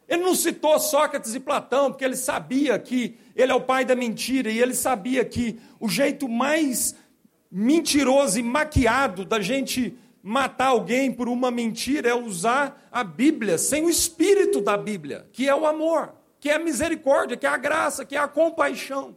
Ele 0.09 0.23
não 0.23 0.35
citou 0.35 0.79
Sócrates 0.79 1.35
e 1.35 1.41
Platão, 1.41 1.91
porque 1.91 2.05
ele 2.05 2.17
sabia 2.17 2.79
que 2.79 3.19
ele 3.35 3.51
é 3.51 3.55
o 3.55 3.61
pai 3.61 3.85
da 3.85 3.97
mentira, 3.97 4.51
e 4.51 4.61
ele 4.61 4.75
sabia 4.75 5.25
que 5.25 5.59
o 5.81 5.89
jeito 5.89 6.29
mais 6.29 6.95
mentiroso 7.51 8.39
e 8.39 8.43
maquiado 8.43 9.25
da 9.25 9.41
gente 9.41 9.97
matar 10.23 10.67
alguém 10.67 11.13
por 11.13 11.29
uma 11.29 11.51
mentira 11.51 12.09
é 12.09 12.15
usar 12.15 12.89
a 12.91 13.05
Bíblia 13.05 13.59
sem 13.59 13.85
o 13.85 13.91
espírito 13.91 14.61
da 14.61 14.77
Bíblia, 14.77 15.29
que 15.33 15.49
é 15.49 15.55
o 15.55 15.67
amor, 15.67 16.15
que 16.41 16.51
é 16.51 16.55
a 16.55 16.59
misericórdia, 16.59 17.37
que 17.37 17.47
é 17.47 17.49
a 17.49 17.57
graça, 17.57 18.05
que 18.05 18.17
é 18.17 18.19
a 18.19 18.29
compaixão. 18.29 19.17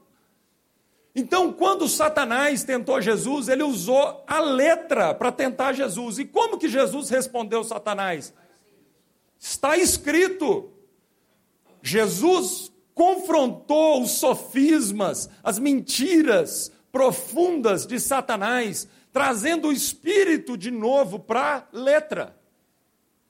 Então, 1.15 1.51
quando 1.51 1.87
Satanás 1.87 2.63
tentou 2.63 3.01
Jesus, 3.01 3.49
ele 3.49 3.63
usou 3.63 4.23
a 4.27 4.39
letra 4.39 5.13
para 5.13 5.31
tentar 5.31 5.73
Jesus. 5.73 6.19
E 6.19 6.25
como 6.25 6.57
que 6.57 6.69
Jesus 6.69 7.09
respondeu 7.09 7.63
Satanás? 7.63 8.33
Está 9.39 9.77
escrito. 9.77 10.71
Jesus 11.81 12.71
confrontou 12.93 14.01
os 14.01 14.11
sofismas, 14.11 15.29
as 15.41 15.57
mentiras 15.57 16.71
profundas 16.91 17.85
de 17.85 17.97
Satanás, 17.97 18.87
trazendo 19.13 19.69
o 19.69 19.71
espírito 19.71 20.57
de 20.57 20.69
novo 20.69 21.17
para 21.17 21.57
a 21.57 21.77
letra. 21.77 22.37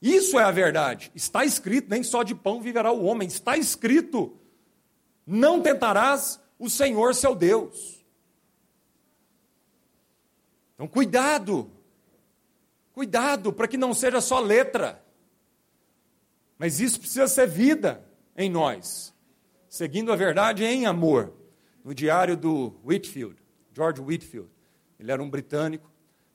Isso 0.01 0.39
é 0.39 0.43
a 0.43 0.51
verdade. 0.51 1.11
Está 1.13 1.45
escrito: 1.45 1.89
nem 1.89 2.01
só 2.01 2.23
de 2.23 2.33
pão 2.33 2.61
viverá 2.61 2.91
o 2.91 3.03
homem. 3.03 3.27
Está 3.27 3.57
escrito: 3.57 4.37
não 5.25 5.61
tentarás 5.61 6.39
o 6.57 6.69
Senhor 6.69 7.13
seu 7.13 7.35
Deus. 7.35 8.03
Então, 10.73 10.87
cuidado. 10.87 11.69
Cuidado 12.93 13.53
para 13.53 13.67
que 13.67 13.77
não 13.77 13.93
seja 13.93 14.19
só 14.19 14.39
letra. 14.39 15.03
Mas 16.57 16.79
isso 16.79 16.99
precisa 16.99 17.27
ser 17.27 17.47
vida 17.47 18.08
em 18.39 18.49
nós, 18.49 19.13
seguindo 19.67 20.13
a 20.13 20.15
verdade 20.15 20.63
em 20.63 20.85
amor. 20.85 21.33
No 21.83 21.93
diário 21.93 22.37
do 22.37 22.73
Whitfield, 22.85 23.35
George 23.73 24.01
Whitfield, 24.01 24.49
ele 24.97 25.11
era 25.11 25.21
um 25.21 25.29
britânico, 25.29 25.91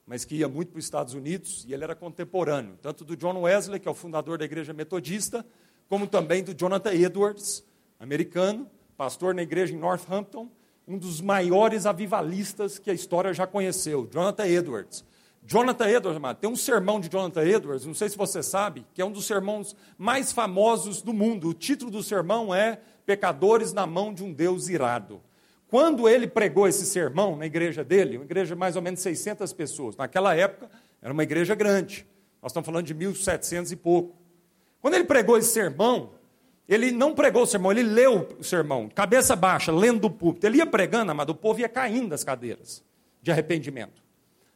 mas 0.07 0.23
que 0.23 0.37
ia 0.37 0.47
muito 0.47 0.71
para 0.71 0.79
os 0.79 0.85
Estados 0.85 1.15
Unidos 1.15 1.65
e 1.67 1.73
ele 1.73 1.83
era 1.83 1.95
contemporâneo, 1.95 2.79
tanto 2.83 3.07
do 3.07 3.17
John 3.17 3.41
Wesley, 3.41 3.81
que 3.81 3.89
é 3.89 3.91
o 3.91 3.95
fundador 3.95 4.37
da 4.37 4.45
igreja 4.45 4.75
metodista, 4.75 5.47
como 5.89 6.07
também 6.07 6.45
do 6.45 6.53
Jonathan 6.55 6.93
Edwards, 6.93 7.65
americano, 7.99 8.71
pastor 8.99 9.35
na 9.35 9.43
igreja 9.43 9.73
em 9.73 9.79
Northampton, 9.79 10.51
um 10.87 10.99
dos 10.99 11.23
maiores 11.23 11.87
avivalistas 11.87 12.79
que 12.79 12.91
a 12.91 12.95
história 12.95 13.33
já 13.33 13.47
conheceu, 13.47 14.07
Jonathan 14.13 14.47
Edwards. 14.47 15.03
Jonathan 15.47 15.89
Edwards, 15.89 16.17
amado, 16.17 16.39
tem 16.39 16.49
um 16.49 16.57
sermão 16.57 16.99
de 16.99 17.11
Jonathan 17.11 17.45
Edwards, 17.45 17.85
não 17.85 17.93
sei 17.93 18.09
se 18.09 18.17
você 18.17 18.43
sabe, 18.43 18.87
que 18.95 19.03
é 19.03 19.05
um 19.05 19.13
dos 19.13 19.27
sermões 19.27 19.77
mais 19.99 20.33
famosos 20.33 21.03
do 21.03 21.13
mundo. 21.13 21.49
O 21.49 21.55
título 21.55 21.91
do 21.91 22.03
sermão 22.03 22.55
é 22.55 22.81
Pecadores 23.05 23.75
na 23.75 23.87
mão 23.87 24.15
de 24.15 24.25
um 24.25 24.33
Deus 24.33 24.71
irado. 24.71 25.21
Quando 25.69 26.09
ele 26.09 26.27
pregou 26.27 26.67
esse 26.67 26.87
sermão 26.87 27.37
na 27.37 27.45
igreja 27.45 27.85
dele, 27.85 28.17
uma 28.17 28.25
igreja 28.25 28.55
de 28.55 28.59
mais 28.59 28.75
ou 28.75 28.81
menos 28.81 29.01
600 29.01 29.53
pessoas, 29.53 29.97
naquela 29.97 30.35
época 30.35 30.71
era 31.03 31.13
uma 31.13 31.23
igreja 31.23 31.55
grande, 31.55 32.07
nós 32.41 32.51
estamos 32.51 32.67
falando 32.67 32.87
de 32.87 32.95
1700 32.95 33.71
e 33.73 33.77
pouco. 33.77 34.17
Quando 34.81 34.95
ele 34.95 35.05
pregou 35.05 35.37
esse 35.37 35.53
sermão, 35.53 36.13
ele 36.67 36.91
não 36.91 37.15
pregou 37.15 37.43
o 37.43 37.47
sermão, 37.47 37.71
ele 37.71 37.83
leu 37.83 38.29
o 38.39 38.45
sermão, 38.45 38.89
cabeça 38.89 39.37
baixa, 39.37 39.71
lendo 39.71 40.01
do 40.01 40.11
púlpito. 40.11 40.47
Ele 40.47 40.59
ia 40.59 40.67
pregando, 40.67 41.13
amado, 41.13 41.31
o 41.31 41.35
povo 41.35 41.61
ia 41.61 41.69
caindo 41.69 42.09
das 42.09 42.25
cadeiras 42.25 42.83
de 43.21 43.31
arrependimento 43.31 44.04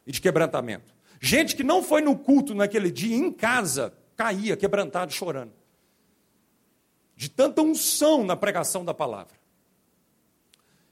e 0.09 0.11
de 0.11 0.19
quebrantamento. 0.19 0.91
Gente 1.21 1.55
que 1.55 1.63
não 1.63 1.83
foi 1.83 2.01
no 2.01 2.17
culto 2.17 2.55
naquele 2.55 2.89
dia, 2.89 3.15
em 3.15 3.31
casa, 3.31 3.93
caía 4.15 4.57
quebrantado, 4.57 5.13
chorando. 5.13 5.53
De 7.15 7.29
tanta 7.29 7.61
unção 7.61 8.23
na 8.23 8.35
pregação 8.35 8.83
da 8.83 8.91
palavra. 8.91 9.35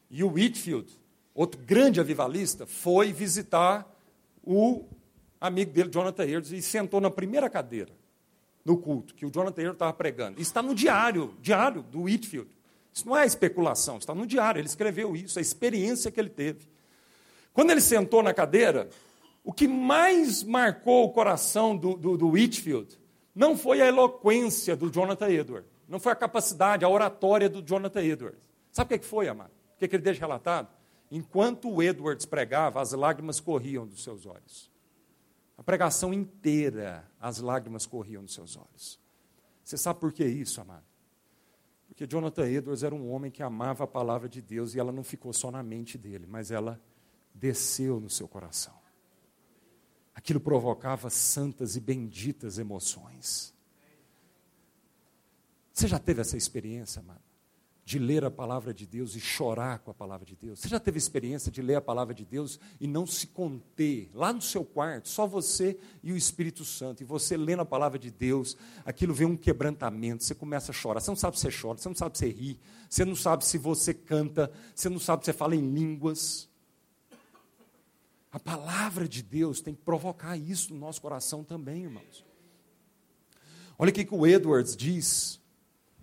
E 0.08 0.24
o 0.24 0.34
Whitfield, 0.34 0.88
outro 1.34 1.60
grande 1.60 2.00
avivalista, 2.00 2.68
foi 2.68 3.12
visitar 3.12 3.92
o 4.44 4.86
amigo 5.42 5.72
dele, 5.72 5.90
Jonathan 5.90 6.24
Edwards, 6.24 6.52
e 6.52 6.62
sentou 6.62 7.02
na 7.02 7.10
primeira 7.10 7.50
cadeira 7.50 7.92
no 8.64 8.78
culto 8.78 9.16
que 9.16 9.26
o 9.26 9.32
Jonathan 9.32 9.62
Edwards 9.62 9.78
estava 9.78 9.94
pregando. 9.94 10.34
Isso 10.40 10.52
está 10.52 10.62
no 10.62 10.76
diário, 10.76 11.36
diário 11.42 11.82
do 11.82 12.04
Whitfield. 12.04 12.52
Isso 12.94 13.08
não 13.08 13.18
é 13.18 13.26
especulação, 13.26 13.98
está 13.98 14.14
no 14.14 14.28
diário. 14.28 14.60
Ele 14.60 14.68
escreveu 14.68 15.16
isso, 15.16 15.40
a 15.40 15.42
experiência 15.42 16.12
que 16.12 16.20
ele 16.20 16.30
teve. 16.30 16.70
Quando 17.52 17.72
ele 17.72 17.82
sentou 17.82 18.22
na 18.22 18.36
cadeira, 18.36 18.88
o 19.48 19.54
que 19.54 19.66
mais 19.66 20.44
marcou 20.44 21.06
o 21.06 21.14
coração 21.14 21.74
do, 21.78 21.96
do, 21.96 22.18
do 22.18 22.28
Whitfield 22.32 23.00
não 23.34 23.58
foi 23.58 23.82
a 23.82 23.88
eloquência 23.88 24.76
do 24.76 24.92
Jonathan 24.92 25.30
Edwards, 25.30 25.72
não 25.88 26.02
foi 26.02 26.12
a 26.12 26.16
capacidade, 26.18 26.84
a 26.84 26.90
oratória 26.90 27.48
do 27.50 27.62
Jonathan 27.62 28.04
Edwards. 28.04 28.42
Sabe 28.74 28.94
o 28.94 29.00
que 29.00 29.06
foi, 29.06 29.30
amado? 29.30 29.54
O 29.74 29.78
que 29.78 29.86
ele 29.86 30.04
deixa 30.04 30.20
relatado? 30.20 30.68
Enquanto 31.10 31.70
o 31.70 31.82
Edwards 31.82 32.26
pregava, 32.26 32.82
as 32.82 32.92
lágrimas 32.92 33.40
corriam 33.40 33.88
dos 33.88 34.04
seus 34.04 34.26
olhos. 34.26 34.70
A 35.58 35.64
pregação 35.64 36.14
inteira, 36.14 37.10
as 37.18 37.40
lágrimas 37.40 37.86
corriam 37.86 38.26
dos 38.26 38.34
seus 38.34 38.58
olhos. 38.58 39.00
Você 39.64 39.78
sabe 39.78 40.02
por 40.02 40.12
que 40.12 40.26
isso, 40.26 40.60
amado? 40.60 40.84
Porque 41.88 42.06
Jonathan 42.06 42.50
Edwards 42.50 42.84
era 42.84 42.94
um 42.94 43.10
homem 43.10 43.32
que 43.32 43.42
amava 43.42 43.86
a 43.86 43.88
palavra 43.88 44.28
de 44.28 44.42
Deus 44.42 44.76
e 44.76 44.80
ela 44.80 44.92
não 44.92 45.06
ficou 45.06 45.32
só 45.32 45.50
na 45.50 45.64
mente 45.64 45.98
dele, 45.98 46.26
mas 46.28 46.52
ela 46.52 46.78
desceu 47.34 48.02
no 48.02 48.10
seu 48.10 48.28
coração 48.28 48.76
aquilo 50.18 50.40
provocava 50.40 51.12
santas 51.12 51.76
e 51.76 51.80
benditas 51.80 52.58
emoções. 52.58 53.54
Você 55.72 55.88
já 55.88 56.00
teve 56.00 56.22
essa 56.22 56.36
experiência, 56.36 57.02
amado? 57.02 57.22
de 57.86 58.00
ler 58.00 58.26
a 58.26 58.30
palavra 58.30 58.74
de 58.74 58.86
Deus 58.86 59.16
e 59.16 59.20
chorar 59.22 59.80
com 59.80 59.92
a 59.92 59.94
palavra 59.94 60.26
de 60.26 60.36
Deus? 60.36 60.60
Você 60.60 60.68
já 60.68 60.78
teve 60.78 60.98
experiência 60.98 61.50
de 61.50 61.62
ler 61.62 61.76
a 61.76 61.82
palavra 61.82 62.14
de 62.14 62.26
Deus 62.26 62.60
e 62.82 62.88
não 62.88 63.06
se 63.08 63.28
conter, 63.28 64.10
lá 64.14 64.34
no 64.34 64.42
seu 64.42 64.66
quarto, 64.66 65.08
só 65.08 65.26
você 65.26 65.80
e 66.04 66.12
o 66.12 66.18
Espírito 66.18 66.66
Santo, 66.66 67.02
e 67.02 67.06
você 67.06 67.38
lendo 67.38 67.62
a 67.62 67.66
palavra 67.66 67.98
de 67.98 68.12
Deus, 68.12 68.58
aquilo 68.84 69.14
vem 69.14 69.26
um 69.26 69.38
quebrantamento, 69.38 70.26
você 70.26 70.36
começa 70.36 70.74
a 70.74 70.76
chorar, 70.76 71.00
você 71.00 71.12
não 71.12 71.16
sabe 71.16 71.40
se 71.40 71.50
você 71.50 71.62
chora, 71.62 71.78
você 71.78 71.88
não 71.88 71.96
sabe 71.96 72.18
se 72.18 72.26
você 72.26 72.30
ri, 72.30 72.60
você 72.90 73.06
não 73.06 73.16
sabe 73.16 73.46
se 73.46 73.58
você 73.58 73.94
canta, 73.94 74.52
você 74.76 74.90
não 74.90 75.00
sabe 75.00 75.24
se 75.24 75.32
você 75.32 75.38
fala 75.38 75.56
em 75.56 75.74
línguas. 75.74 76.50
A 78.32 78.40
palavra 78.40 79.08
de 79.08 79.24
Deus 79.24 79.62
tem 79.62 79.74
que 79.74 79.82
provocar 79.82 80.38
isso 80.38 80.74
no 80.74 80.80
nosso 80.80 81.02
coração 81.02 81.44
também, 81.44 81.84
irmãos. 81.84 82.26
Olha 83.80 83.90
o 83.90 83.94
que, 83.94 84.08
o 84.12 84.28
Edwards 84.28 84.76
diz 84.76 85.40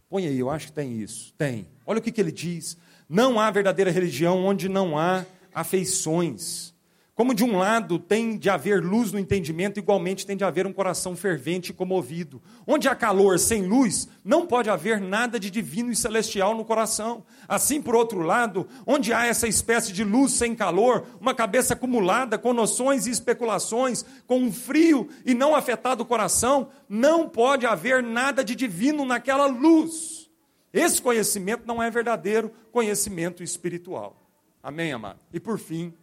Põe 0.09 0.27
aí, 0.27 0.39
eu 0.39 0.51
acho 0.51 0.67
que 0.67 0.73
tem 0.73 1.01
isso. 1.01 1.33
Tem. 1.37 1.67
Olha 1.87 1.99
o 1.99 2.03
que 2.03 2.21
ele 2.21 2.31
diz. 2.31 2.77
Não 3.09 3.41
há 3.41 3.51
verdadeira 3.51 3.91
religião 3.91 4.45
onde 4.45 4.69
não 4.69 4.99
há 4.99 5.25
afeições. 5.53 6.74
Como 7.15 7.33
de 7.33 7.45
um 7.45 7.57
lado 7.57 7.97
tem 7.97 8.37
de 8.37 8.51
haver 8.51 8.83
luz 8.83 9.13
no 9.13 9.21
entendimento, 9.21 9.79
igualmente 9.79 10.27
tem 10.27 10.37
de 10.37 10.43
haver 10.43 10.67
um 10.67 10.73
coração 10.73 11.15
fervente 11.15 11.71
e 11.71 11.75
comovido. 11.75 12.43
Onde 12.67 12.89
há 12.89 12.95
calor 12.97 13.39
sem 13.39 13.63
luz, 13.63 14.09
não 14.25 14.45
pode 14.49 14.69
haver 14.69 15.01
nada 15.01 15.39
de 15.39 15.49
divino 15.49 15.93
e 15.93 15.97
celestial 15.97 16.57
no 16.57 16.65
coração. 16.65 17.25
Assim, 17.47 17.81
por 17.81 17.95
outro 17.95 18.19
lado, 18.19 18.67
onde 18.85 19.13
há 19.13 19.27
essa 19.27 19.47
espécie 19.47 19.93
de 19.93 20.03
luz 20.03 20.33
sem 20.33 20.57
calor, 20.57 21.07
uma 21.21 21.33
cabeça 21.33 21.75
acumulada 21.75 22.37
com 22.37 22.53
noções 22.53 23.07
e 23.07 23.11
especulações, 23.11 24.05
com 24.27 24.41
um 24.41 24.53
frio 24.53 25.09
e 25.25 25.35
não 25.35 25.55
afetado 25.55 26.05
coração, 26.05 26.69
não 26.89 27.29
pode 27.29 27.65
haver 27.65 28.03
nada 28.03 28.43
de 28.43 28.57
divino 28.57 29.05
naquela 29.05 29.47
luz. 29.47 30.29
Esse 30.73 31.01
conhecimento 31.01 31.63
não 31.65 31.81
é 31.81 31.89
verdadeiro 31.89 32.51
conhecimento 32.73 33.41
espiritual. 33.41 34.21
Amém, 34.61 34.93
amado? 34.93 35.21
E 35.33 35.39
por 35.39 35.61
fim, 35.61 35.95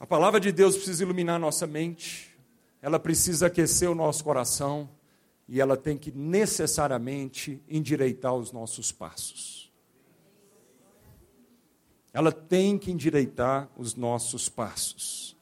a 0.00 0.06
palavra 0.06 0.38
de 0.38 0.52
Deus 0.52 0.76
precisa 0.76 1.02
iluminar 1.02 1.40
nossa 1.40 1.66
mente, 1.66 2.36
ela 2.80 3.00
precisa 3.00 3.48
aquecer 3.48 3.90
o 3.90 3.94
nosso 3.94 4.22
coração 4.22 4.88
e 5.48 5.60
ela 5.60 5.76
tem 5.76 5.96
que 5.98 6.12
necessariamente 6.12 7.60
endireitar 7.68 8.34
os 8.34 8.52
nossos 8.52 8.92
passos. 8.92 9.72
Ela 12.12 12.30
tem 12.30 12.78
que 12.78 12.92
endireitar 12.92 13.68
os 13.76 13.94
nossos 13.94 14.48
passos. 14.48 15.36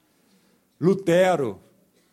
Lutero, 0.80 1.60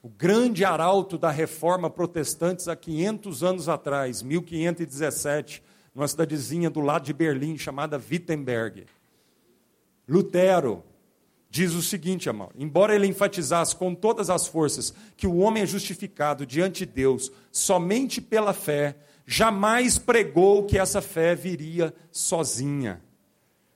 o 0.02 0.10
grande 0.10 0.66
arauto 0.66 1.18
da 1.18 1.32
reforma 1.32 1.90
protestante 1.90 2.70
há 2.70 2.76
500 2.76 3.44
anos 3.44 3.70
atrás, 3.70 4.22
1517, 4.22 5.64
numa 5.96 6.08
cidadezinha 6.08 6.70
do 6.70 6.82
lado 6.82 7.06
de 7.06 7.14
Berlim 7.14 7.58
chamada 7.58 7.98
Wittenberg. 7.98 8.86
Lutero, 10.08 10.84
diz 11.54 11.76
o 11.76 11.84
seguinte, 11.84 12.28
amor: 12.28 12.50
embora 12.58 12.96
ele 12.96 13.06
enfatizasse 13.06 13.76
com 13.76 13.94
todas 13.94 14.32
as 14.32 14.48
forças 14.48 14.92
que 15.16 15.28
o 15.28 15.38
homem 15.38 15.62
é 15.62 15.68
justificado 15.68 16.48
diante 16.48 16.84
de 16.84 16.92
Deus 16.92 17.32
somente 17.52 18.20
pela 18.20 18.54
fé, 18.54 18.96
jamais 19.24 20.00
pregou 20.00 20.66
que 20.66 20.80
essa 20.80 21.00
fé 21.00 21.36
viria 21.36 21.94
sozinha. 22.12 23.00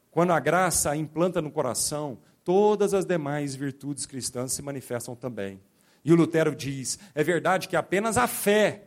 Quando 0.10 0.34
a 0.34 0.40
graça 0.40 0.90
a 0.90 0.98
implanta 0.98 1.40
no 1.40 1.52
coração, 1.52 2.18
todas 2.44 2.96
as 2.96 3.06
demais 3.06 3.54
virtudes 3.54 4.08
cristãs 4.08 4.54
se 4.54 4.64
manifestam 4.64 5.16
também. 5.16 5.62
E 6.04 6.12
o 6.12 6.16
Lutero 6.16 6.56
diz: 6.56 6.98
é 7.14 7.24
verdade 7.24 7.68
que 7.68 7.76
apenas 7.76 8.18
a 8.18 8.26
fé 8.26 8.86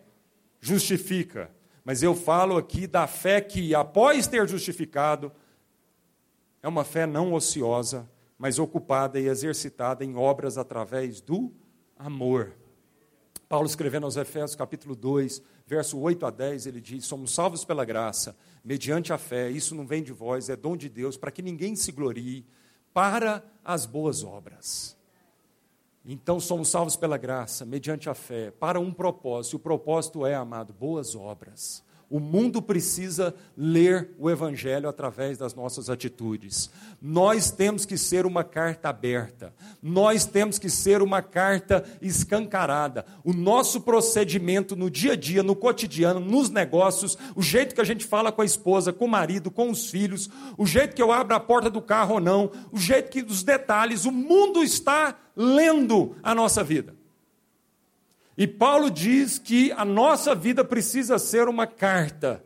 justifica, 0.61 1.49
mas 1.85 2.03
eu 2.03 2.13
falo 2.13 2.57
aqui 2.57 2.89
da 2.89 3.07
fé 3.07 3.41
que, 3.41 3.73
após 3.73 4.27
ter 4.27 4.49
justificado, 4.49 5.31
é 6.61 6.67
uma 6.67 6.83
fé 6.83 7.07
não 7.07 7.33
ociosa, 7.33 8.09
mas 8.41 8.59
ocupada 8.59 9.21
e 9.21 9.29
exercitada 9.29 10.03
em 10.03 10.17
obras 10.17 10.57
através 10.57 11.21
do 11.21 11.53
amor. 11.99 12.55
Paulo 13.47 13.67
escrevendo 13.67 14.05
aos 14.05 14.17
Efésios 14.17 14.55
capítulo 14.55 14.97
2, 14.97 15.43
verso 15.67 15.99
8 15.99 16.25
a 16.25 16.31
10, 16.31 16.65
ele 16.65 16.81
diz: 16.81 17.05
Somos 17.05 17.35
salvos 17.35 17.67
pela 17.67 17.85
graça, 17.85 18.35
mediante 18.65 19.13
a 19.13 19.19
fé, 19.19 19.51
isso 19.51 19.75
não 19.75 19.87
vem 19.87 20.03
de 20.03 20.15
vós, 20.15 20.49
é 20.49 20.57
dom 20.57 20.75
de 20.75 20.89
Deus, 20.89 21.19
para 21.19 21.31
que 21.31 21.43
ninguém 21.43 21.77
se 21.77 21.93
glorie, 21.93 22.47
para 22.95 23.45
as 23.63 23.85
boas 23.85 24.25
obras. 24.25 24.97
Então 26.03 26.41
somos 26.41 26.71
salvos 26.71 26.97
pela 26.97 27.19
graça, 27.19 27.67
mediante 27.67 28.09
a 28.09 28.15
fé, 28.15 28.51
para 28.51 28.81
um 28.81 28.91
propósito, 28.91 29.53
e 29.53 29.57
o 29.57 29.61
propósito 29.61 30.25
é, 30.25 30.35
amado, 30.35 30.73
boas 30.73 31.15
obras. 31.15 31.85
O 32.11 32.19
mundo 32.19 32.61
precisa 32.61 33.33
ler 33.57 34.11
o 34.19 34.29
Evangelho 34.29 34.89
através 34.89 35.39
das 35.39 35.55
nossas 35.55 35.89
atitudes. 35.89 36.69
Nós 37.01 37.53
temos 37.53 37.87
que 37.87 37.97
ser 37.97 38.27
uma 38.27 38.43
carta 38.43 38.89
aberta. 38.89 39.55
Nós 39.81 40.25
temos 40.27 40.59
que 40.59 40.69
ser 40.69 41.03
uma 41.03 41.23
carta 41.23 41.85
escancarada. 42.03 43.07
O 43.23 43.33
nosso 43.33 43.83
procedimento 43.83 44.75
no 44.75 44.91
dia 44.91 45.13
a 45.13 45.17
dia, 45.17 45.41
no 45.45 45.55
cotidiano, 45.55 46.19
nos 46.19 46.51
negócios, 46.51 47.17
o 47.37 47.43
jeito 47.43 47.77
que 47.77 47.81
a 47.81 47.85
gente 47.85 48.05
fala 48.05 48.33
com 48.33 48.43
a 48.43 48.47
esposa, 48.47 48.93
com 48.93 49.05
o 49.05 49.09
marido, 49.09 49.49
com 49.49 49.71
os 49.71 49.89
filhos, 49.89 50.29
o 50.59 50.67
jeito 50.67 50.97
que 50.97 51.03
eu 51.03 51.13
abro 51.13 51.37
a 51.37 51.41
porta 51.41 51.71
do 51.71 51.81
carro 51.81 52.15
ou 52.15 52.21
não, 52.21 52.51
o 52.73 52.77
jeito 52.77 53.09
que 53.09 53.23
os 53.23 53.45
detalhes, 53.45 54.05
o 54.05 54.11
mundo 54.11 54.65
está 54.65 55.17
lendo 55.37 56.17
a 56.25 56.35
nossa 56.35 56.65
vida. 56.65 57.00
E 58.41 58.47
Paulo 58.47 58.91
diz 58.91 59.39
que 59.39 59.71
a 59.73 59.85
nossa 59.85 60.35
vida 60.35 60.65
precisa 60.65 61.19
ser 61.19 61.47
uma 61.47 61.67
carta 61.67 62.43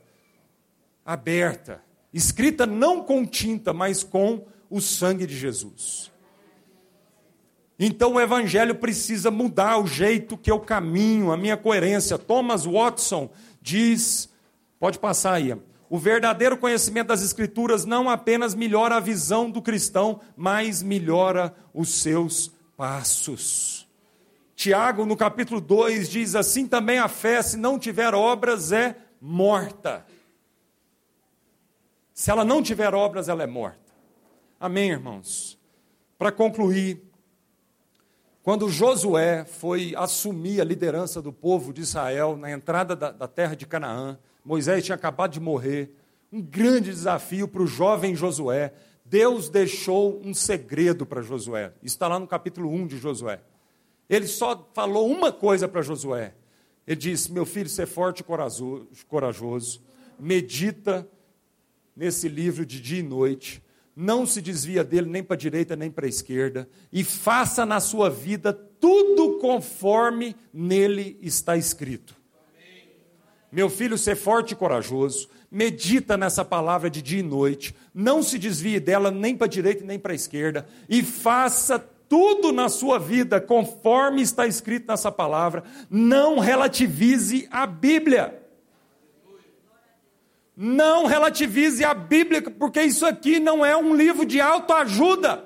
aberta, 1.06 1.84
escrita 2.12 2.66
não 2.66 3.00
com 3.04 3.24
tinta, 3.24 3.72
mas 3.72 4.02
com 4.02 4.44
o 4.68 4.80
sangue 4.80 5.24
de 5.24 5.36
Jesus. 5.36 6.10
Então 7.78 8.14
o 8.14 8.20
evangelho 8.20 8.74
precisa 8.74 9.30
mudar 9.30 9.78
o 9.78 9.86
jeito 9.86 10.36
que 10.36 10.50
eu 10.50 10.58
caminho, 10.58 11.30
a 11.30 11.36
minha 11.36 11.56
coerência. 11.56 12.18
Thomas 12.18 12.64
Watson 12.64 13.30
diz, 13.62 14.28
pode 14.80 14.98
passar 14.98 15.34
aí. 15.34 15.56
O 15.88 15.96
verdadeiro 15.96 16.58
conhecimento 16.58 17.06
das 17.06 17.22
escrituras 17.22 17.84
não 17.84 18.10
apenas 18.10 18.52
melhora 18.52 18.96
a 18.96 19.00
visão 19.00 19.48
do 19.48 19.62
cristão, 19.62 20.20
mas 20.36 20.82
melhora 20.82 21.54
os 21.72 21.90
seus 21.90 22.50
passos. 22.76 23.83
Tiago, 24.54 25.04
no 25.04 25.16
capítulo 25.16 25.60
2, 25.60 26.08
diz 26.08 26.34
assim: 26.34 26.66
também 26.66 26.98
a 26.98 27.08
fé, 27.08 27.42
se 27.42 27.56
não 27.56 27.78
tiver 27.78 28.14
obras, 28.14 28.72
é 28.72 28.96
morta. 29.20 30.06
Se 32.12 32.30
ela 32.30 32.44
não 32.44 32.62
tiver 32.62 32.94
obras, 32.94 33.28
ela 33.28 33.42
é 33.42 33.46
morta. 33.46 33.92
Amém, 34.60 34.90
irmãos? 34.90 35.58
Para 36.16 36.30
concluir, 36.30 37.02
quando 38.42 38.68
Josué 38.68 39.44
foi 39.44 39.94
assumir 39.96 40.60
a 40.60 40.64
liderança 40.64 41.20
do 41.20 41.32
povo 41.32 41.72
de 41.72 41.80
Israel 41.80 42.36
na 42.36 42.50
entrada 42.50 42.94
da, 42.94 43.10
da 43.10 43.26
terra 43.26 43.56
de 43.56 43.66
Canaã, 43.66 44.18
Moisés 44.44 44.84
tinha 44.84 44.94
acabado 44.94 45.32
de 45.32 45.40
morrer, 45.40 45.96
um 46.30 46.40
grande 46.40 46.90
desafio 46.90 47.48
para 47.48 47.62
o 47.62 47.66
jovem 47.66 48.14
Josué. 48.14 48.72
Deus 49.04 49.48
deixou 49.48 50.20
um 50.24 50.32
segredo 50.32 51.04
para 51.04 51.22
Josué. 51.22 51.72
Está 51.82 52.06
lá 52.06 52.18
no 52.18 52.26
capítulo 52.26 52.70
1 52.70 52.86
de 52.86 52.98
Josué. 52.98 53.40
Ele 54.08 54.26
só 54.26 54.70
falou 54.74 55.10
uma 55.10 55.32
coisa 55.32 55.66
para 55.66 55.82
Josué. 55.82 56.34
Ele 56.86 56.96
disse: 56.96 57.32
Meu 57.32 57.46
filho, 57.46 57.68
ser 57.68 57.86
forte 57.86 58.20
e 58.20 59.04
corajoso, 59.04 59.82
medita 60.18 61.08
nesse 61.96 62.28
livro 62.28 62.66
de 62.66 62.80
dia 62.80 63.00
e 63.00 63.02
noite, 63.02 63.62
não 63.96 64.26
se 64.26 64.42
desvia 64.42 64.82
dele 64.82 65.08
nem 65.08 65.22
para 65.22 65.34
a 65.34 65.38
direita 65.38 65.76
nem 65.76 65.90
para 65.90 66.06
a 66.06 66.08
esquerda, 66.08 66.68
e 66.92 67.04
faça 67.04 67.64
na 67.64 67.80
sua 67.80 68.10
vida 68.10 68.52
tudo 68.52 69.38
conforme 69.38 70.34
nele 70.52 71.16
está 71.22 71.56
escrito. 71.56 72.14
Meu 73.50 73.70
filho, 73.70 73.96
ser 73.96 74.16
forte 74.16 74.50
e 74.50 74.56
corajoso, 74.56 75.28
medita 75.48 76.16
nessa 76.16 76.44
palavra 76.44 76.90
de 76.90 77.00
dia 77.00 77.20
e 77.20 77.22
noite, 77.22 77.72
não 77.94 78.20
se 78.20 78.36
desvie 78.36 78.80
dela 78.80 79.12
nem 79.12 79.36
para 79.36 79.46
a 79.46 79.48
direita 79.48 79.84
nem 79.84 79.96
para 79.96 80.10
a 80.12 80.16
esquerda, 80.16 80.66
e 80.88 81.04
faça 81.04 81.78
tudo 82.08 82.52
na 82.52 82.68
sua 82.68 82.98
vida 82.98 83.40
conforme 83.40 84.22
está 84.22 84.46
escrito 84.46 84.86
nessa 84.88 85.10
palavra, 85.10 85.64
não 85.90 86.38
relativize 86.38 87.48
a 87.50 87.66
Bíblia. 87.66 88.40
Não 90.56 91.06
relativize 91.06 91.84
a 91.84 91.92
Bíblia, 91.92 92.42
porque 92.42 92.80
isso 92.82 93.04
aqui 93.04 93.40
não 93.40 93.66
é 93.66 93.76
um 93.76 93.94
livro 93.94 94.24
de 94.24 94.40
autoajuda. 94.40 95.43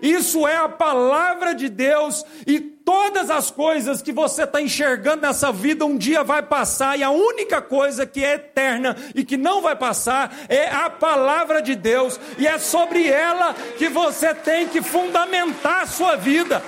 Isso 0.00 0.46
é 0.46 0.56
a 0.56 0.68
palavra 0.68 1.54
de 1.54 1.68
Deus 1.68 2.24
e 2.46 2.60
todas 2.60 3.30
as 3.30 3.50
coisas 3.50 4.00
que 4.00 4.12
você 4.12 4.44
está 4.44 4.62
enxergando 4.62 5.22
nessa 5.22 5.52
vida 5.52 5.84
um 5.84 5.96
dia 5.96 6.22
vai 6.22 6.42
passar 6.42 6.98
e 6.98 7.02
a 7.02 7.10
única 7.10 7.60
coisa 7.60 8.06
que 8.06 8.24
é 8.24 8.34
eterna 8.34 8.96
e 9.14 9.24
que 9.24 9.36
não 9.36 9.60
vai 9.60 9.76
passar 9.76 10.34
é 10.48 10.68
a 10.68 10.88
palavra 10.88 11.60
de 11.60 11.74
Deus 11.74 12.18
e 12.38 12.46
é 12.46 12.58
sobre 12.58 13.08
ela 13.08 13.54
que 13.76 13.88
você 13.88 14.34
tem 14.34 14.68
que 14.68 14.80
fundamentar 14.80 15.82
a 15.82 15.86
sua 15.86 16.16
vida. 16.16 16.62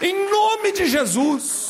Em 0.00 0.30
nome 0.30 0.72
de 0.72 0.86
Jesus. 0.86 1.68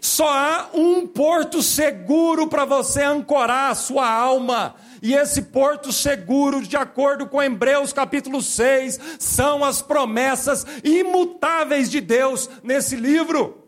Só 0.00 0.28
há 0.28 0.68
um 0.72 1.04
porto 1.04 1.60
seguro 1.60 2.46
para 2.46 2.64
você 2.64 3.02
ancorar 3.02 3.72
a 3.72 3.74
sua 3.74 4.08
alma. 4.08 4.76
E 5.02 5.14
esse 5.14 5.42
porto 5.42 5.92
seguro, 5.92 6.62
de 6.62 6.76
acordo 6.76 7.26
com 7.26 7.42
Hebreus 7.42 7.92
capítulo 7.92 8.42
6, 8.42 8.98
são 9.18 9.64
as 9.64 9.82
promessas 9.82 10.66
imutáveis 10.82 11.90
de 11.90 12.00
Deus 12.00 12.48
nesse 12.62 12.96
livro. 12.96 13.66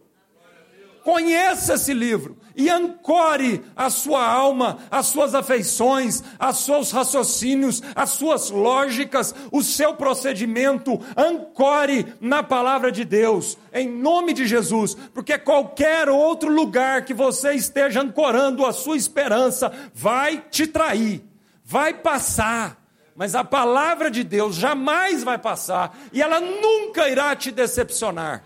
Conheça 1.03 1.75
esse 1.75 1.95
livro 1.95 2.37
e 2.59 2.69
ancore 2.69 3.65
a 3.77 3.89
sua 3.89 4.27
alma, 4.27 4.81
as 4.91 5.07
suas 5.07 5.33
afeições, 5.33 6.25
os 6.41 6.59
seus 6.65 6.91
raciocínios, 6.91 7.81
as 7.95 8.11
suas 8.11 8.51
lógicas, 8.51 9.33
o 9.53 9.63
seu 9.63 9.95
procedimento. 9.95 11.01
Ancore 11.17 12.15
na 12.21 12.43
palavra 12.43 12.91
de 12.91 13.05
Deus, 13.05 13.57
em 13.73 13.89
nome 13.89 14.33
de 14.33 14.45
Jesus, 14.45 14.97
porque 15.15 15.39
qualquer 15.39 16.09
outro 16.09 16.51
lugar 16.51 17.05
que 17.05 17.15
você 17.15 17.53
esteja 17.53 18.03
ancorando 18.03 18.67
a 18.67 18.73
sua 18.73 18.97
esperança 18.97 19.73
vai 19.95 20.43
te 20.51 20.67
trair, 20.67 21.25
vai 21.65 21.95
passar. 21.95 22.77
Mas 23.15 23.37
a 23.37 23.45
palavra 23.45 24.11
de 24.11 24.25
Deus 24.25 24.57
jamais 24.57 25.23
vai 25.23 25.39
passar 25.39 25.97
e 26.13 26.21
ela 26.21 26.41
nunca 26.41 27.09
irá 27.09 27.35
te 27.37 27.53
decepcionar. 27.53 28.43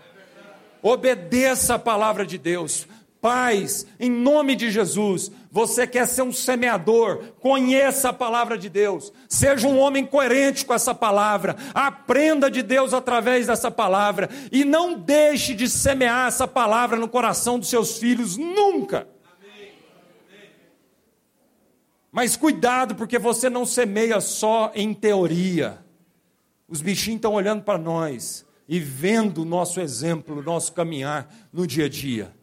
Obedeça 0.83 1.75
a 1.75 1.79
palavra 1.79 2.25
de 2.25 2.37
Deus. 2.37 2.85
Pais, 3.23 3.87
em 3.97 4.09
nome 4.09 4.53
de 4.53 4.69
Jesus, 4.69 5.31
você 5.49 5.87
quer 5.87 6.09
ser 6.09 6.23
um 6.23 6.33
semeador, 6.33 7.23
conheça 7.39 8.09
a 8.09 8.13
palavra 8.13 8.57
de 8.57 8.67
Deus, 8.67 9.13
seja 9.29 9.65
um 9.65 9.79
homem 9.79 10.05
coerente 10.05 10.65
com 10.65 10.73
essa 10.73 10.93
palavra, 10.93 11.55
aprenda 11.73 12.51
de 12.51 12.61
Deus 12.61 12.93
através 12.93 13.47
dessa 13.47 13.71
palavra 13.71 14.29
e 14.51 14.65
não 14.65 14.99
deixe 14.99 15.53
de 15.53 15.69
semear 15.69 16.27
essa 16.27 16.45
palavra 16.45 16.99
no 16.99 17.07
coração 17.07 17.57
dos 17.57 17.69
seus 17.69 17.97
filhos 17.97 18.35
nunca. 18.35 19.07
Mas 22.11 22.35
cuidado, 22.35 22.93
porque 22.93 23.17
você 23.17 23.49
não 23.49 23.65
semeia 23.65 24.19
só 24.19 24.69
em 24.75 24.93
teoria. 24.93 25.81
Os 26.67 26.81
bichinhos 26.81 27.19
estão 27.19 27.35
olhando 27.35 27.63
para 27.63 27.79
nós 27.79 28.45
e 28.67 28.81
vendo 28.81 29.43
o 29.43 29.45
nosso 29.45 29.79
exemplo, 29.79 30.39
o 30.39 30.43
nosso 30.43 30.73
caminhar 30.73 31.33
no 31.53 31.65
dia 31.65 31.85
a 31.85 31.89
dia. 31.89 32.42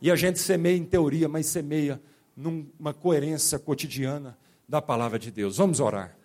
E 0.00 0.10
a 0.10 0.16
gente 0.16 0.38
semeia 0.38 0.76
em 0.76 0.84
teoria, 0.84 1.28
mas 1.28 1.46
semeia 1.46 2.00
numa 2.36 2.94
coerência 2.94 3.58
cotidiana 3.58 4.36
da 4.68 4.80
palavra 4.80 5.18
de 5.18 5.30
Deus. 5.30 5.58
Vamos 5.58 5.80
orar. 5.80 6.16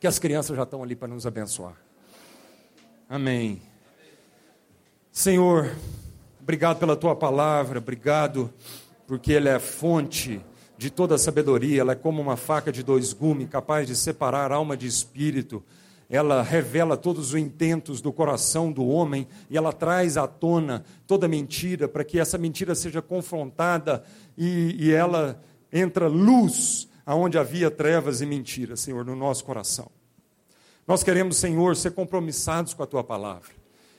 Que 0.00 0.06
as 0.06 0.18
crianças 0.18 0.56
já 0.56 0.62
estão 0.62 0.82
ali 0.82 0.96
para 0.96 1.08
nos 1.08 1.26
abençoar. 1.26 1.76
Amém. 3.08 3.62
Senhor, 5.12 5.74
obrigado 6.40 6.78
pela 6.78 6.96
tua 6.96 7.16
palavra, 7.16 7.78
obrigado 7.78 8.52
porque 9.06 9.32
ela 9.32 9.48
é 9.48 9.58
fonte 9.58 10.40
de 10.76 10.90
toda 10.90 11.14
a 11.14 11.18
sabedoria, 11.18 11.80
ela 11.80 11.92
é 11.92 11.96
como 11.96 12.20
uma 12.20 12.36
faca 12.36 12.70
de 12.70 12.82
dois 12.82 13.12
gumes, 13.12 13.48
capaz 13.48 13.86
de 13.86 13.96
separar 13.96 14.52
alma 14.52 14.76
de 14.76 14.86
espírito 14.86 15.64
ela 16.10 16.42
revela 16.42 16.96
todos 16.96 17.28
os 17.28 17.34
intentos 17.34 18.00
do 18.00 18.12
coração 18.12 18.72
do 18.72 18.86
homem 18.86 19.26
e 19.50 19.58
ela 19.58 19.72
traz 19.72 20.16
à 20.16 20.26
tona 20.26 20.84
toda 21.06 21.28
mentira 21.28 21.86
para 21.86 22.02
que 22.02 22.18
essa 22.18 22.38
mentira 22.38 22.74
seja 22.74 23.02
confrontada 23.02 24.02
e, 24.36 24.74
e 24.78 24.92
ela 24.92 25.38
entra 25.70 26.08
luz 26.08 26.88
aonde 27.04 27.38
havia 27.38 27.70
trevas 27.70 28.22
e 28.22 28.26
mentira, 28.26 28.74
Senhor, 28.76 29.04
no 29.04 29.14
nosso 29.14 29.44
coração. 29.44 29.90
Nós 30.86 31.02
queremos, 31.02 31.36
Senhor, 31.36 31.76
ser 31.76 31.90
compromissados 31.90 32.72
com 32.72 32.82
a 32.82 32.86
tua 32.86 33.04
palavra. 33.04 33.50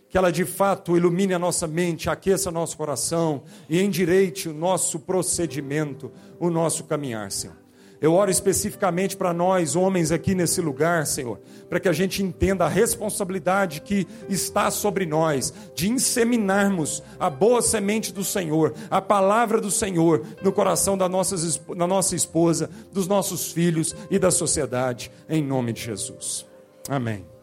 Que 0.10 0.18
ela 0.18 0.32
de 0.32 0.44
fato 0.44 0.98
ilumine 0.98 1.36
a 1.36 1.40
nossa 1.40 1.68
mente, 1.68 2.10
aqueça 2.10 2.50
nosso 2.50 2.76
coração 2.76 3.44
e 3.70 3.80
endireite 3.80 4.50
o 4.50 4.54
nosso 4.54 5.00
procedimento, 5.00 6.12
o 6.40 6.50
nosso 6.50 6.86
caminhar, 6.86 7.32
Senhor. 7.32 7.59
Eu 8.02 8.14
oro 8.14 8.32
especificamente 8.32 9.18
para 9.18 9.34
nós, 9.34 9.76
homens 9.76 10.12
aqui 10.12 10.34
nesse 10.34 10.62
lugar, 10.62 11.06
Senhor, 11.06 11.40
para 11.68 11.80
que 11.80 11.90
a 11.90 11.94
gente 11.94 12.24
entenda 12.24 12.66
a 12.66 12.70
responsabilidade 12.70 13.82
que 13.82 14.08
está 14.30 14.72
sobre 14.72 15.06
nós 15.06 15.54
de 15.76 15.90
inseminarmos 15.90 17.04
a 17.20 17.30
boa 17.30 17.62
semente 17.62 18.14
do 18.14 18.24
Senhor, 18.24 18.74
a 18.90 19.02
palavra 19.02 19.60
do 19.60 19.70
Senhor 19.70 20.26
no 20.42 20.52
coração 20.52 20.98
da 20.98 21.10
nossa, 21.10 21.36
da 21.76 21.88
nossa 21.88 22.16
esposa, 22.16 22.70
dos 22.92 23.08
nossos 23.08 23.52
filhos 23.52 23.96
e 24.10 24.18
da 24.18 24.32
sociedade, 24.32 25.12
em 25.28 25.44
nome 25.44 25.74
de 25.74 25.82
Jesus. 25.82 26.46
Amém. 26.88 27.39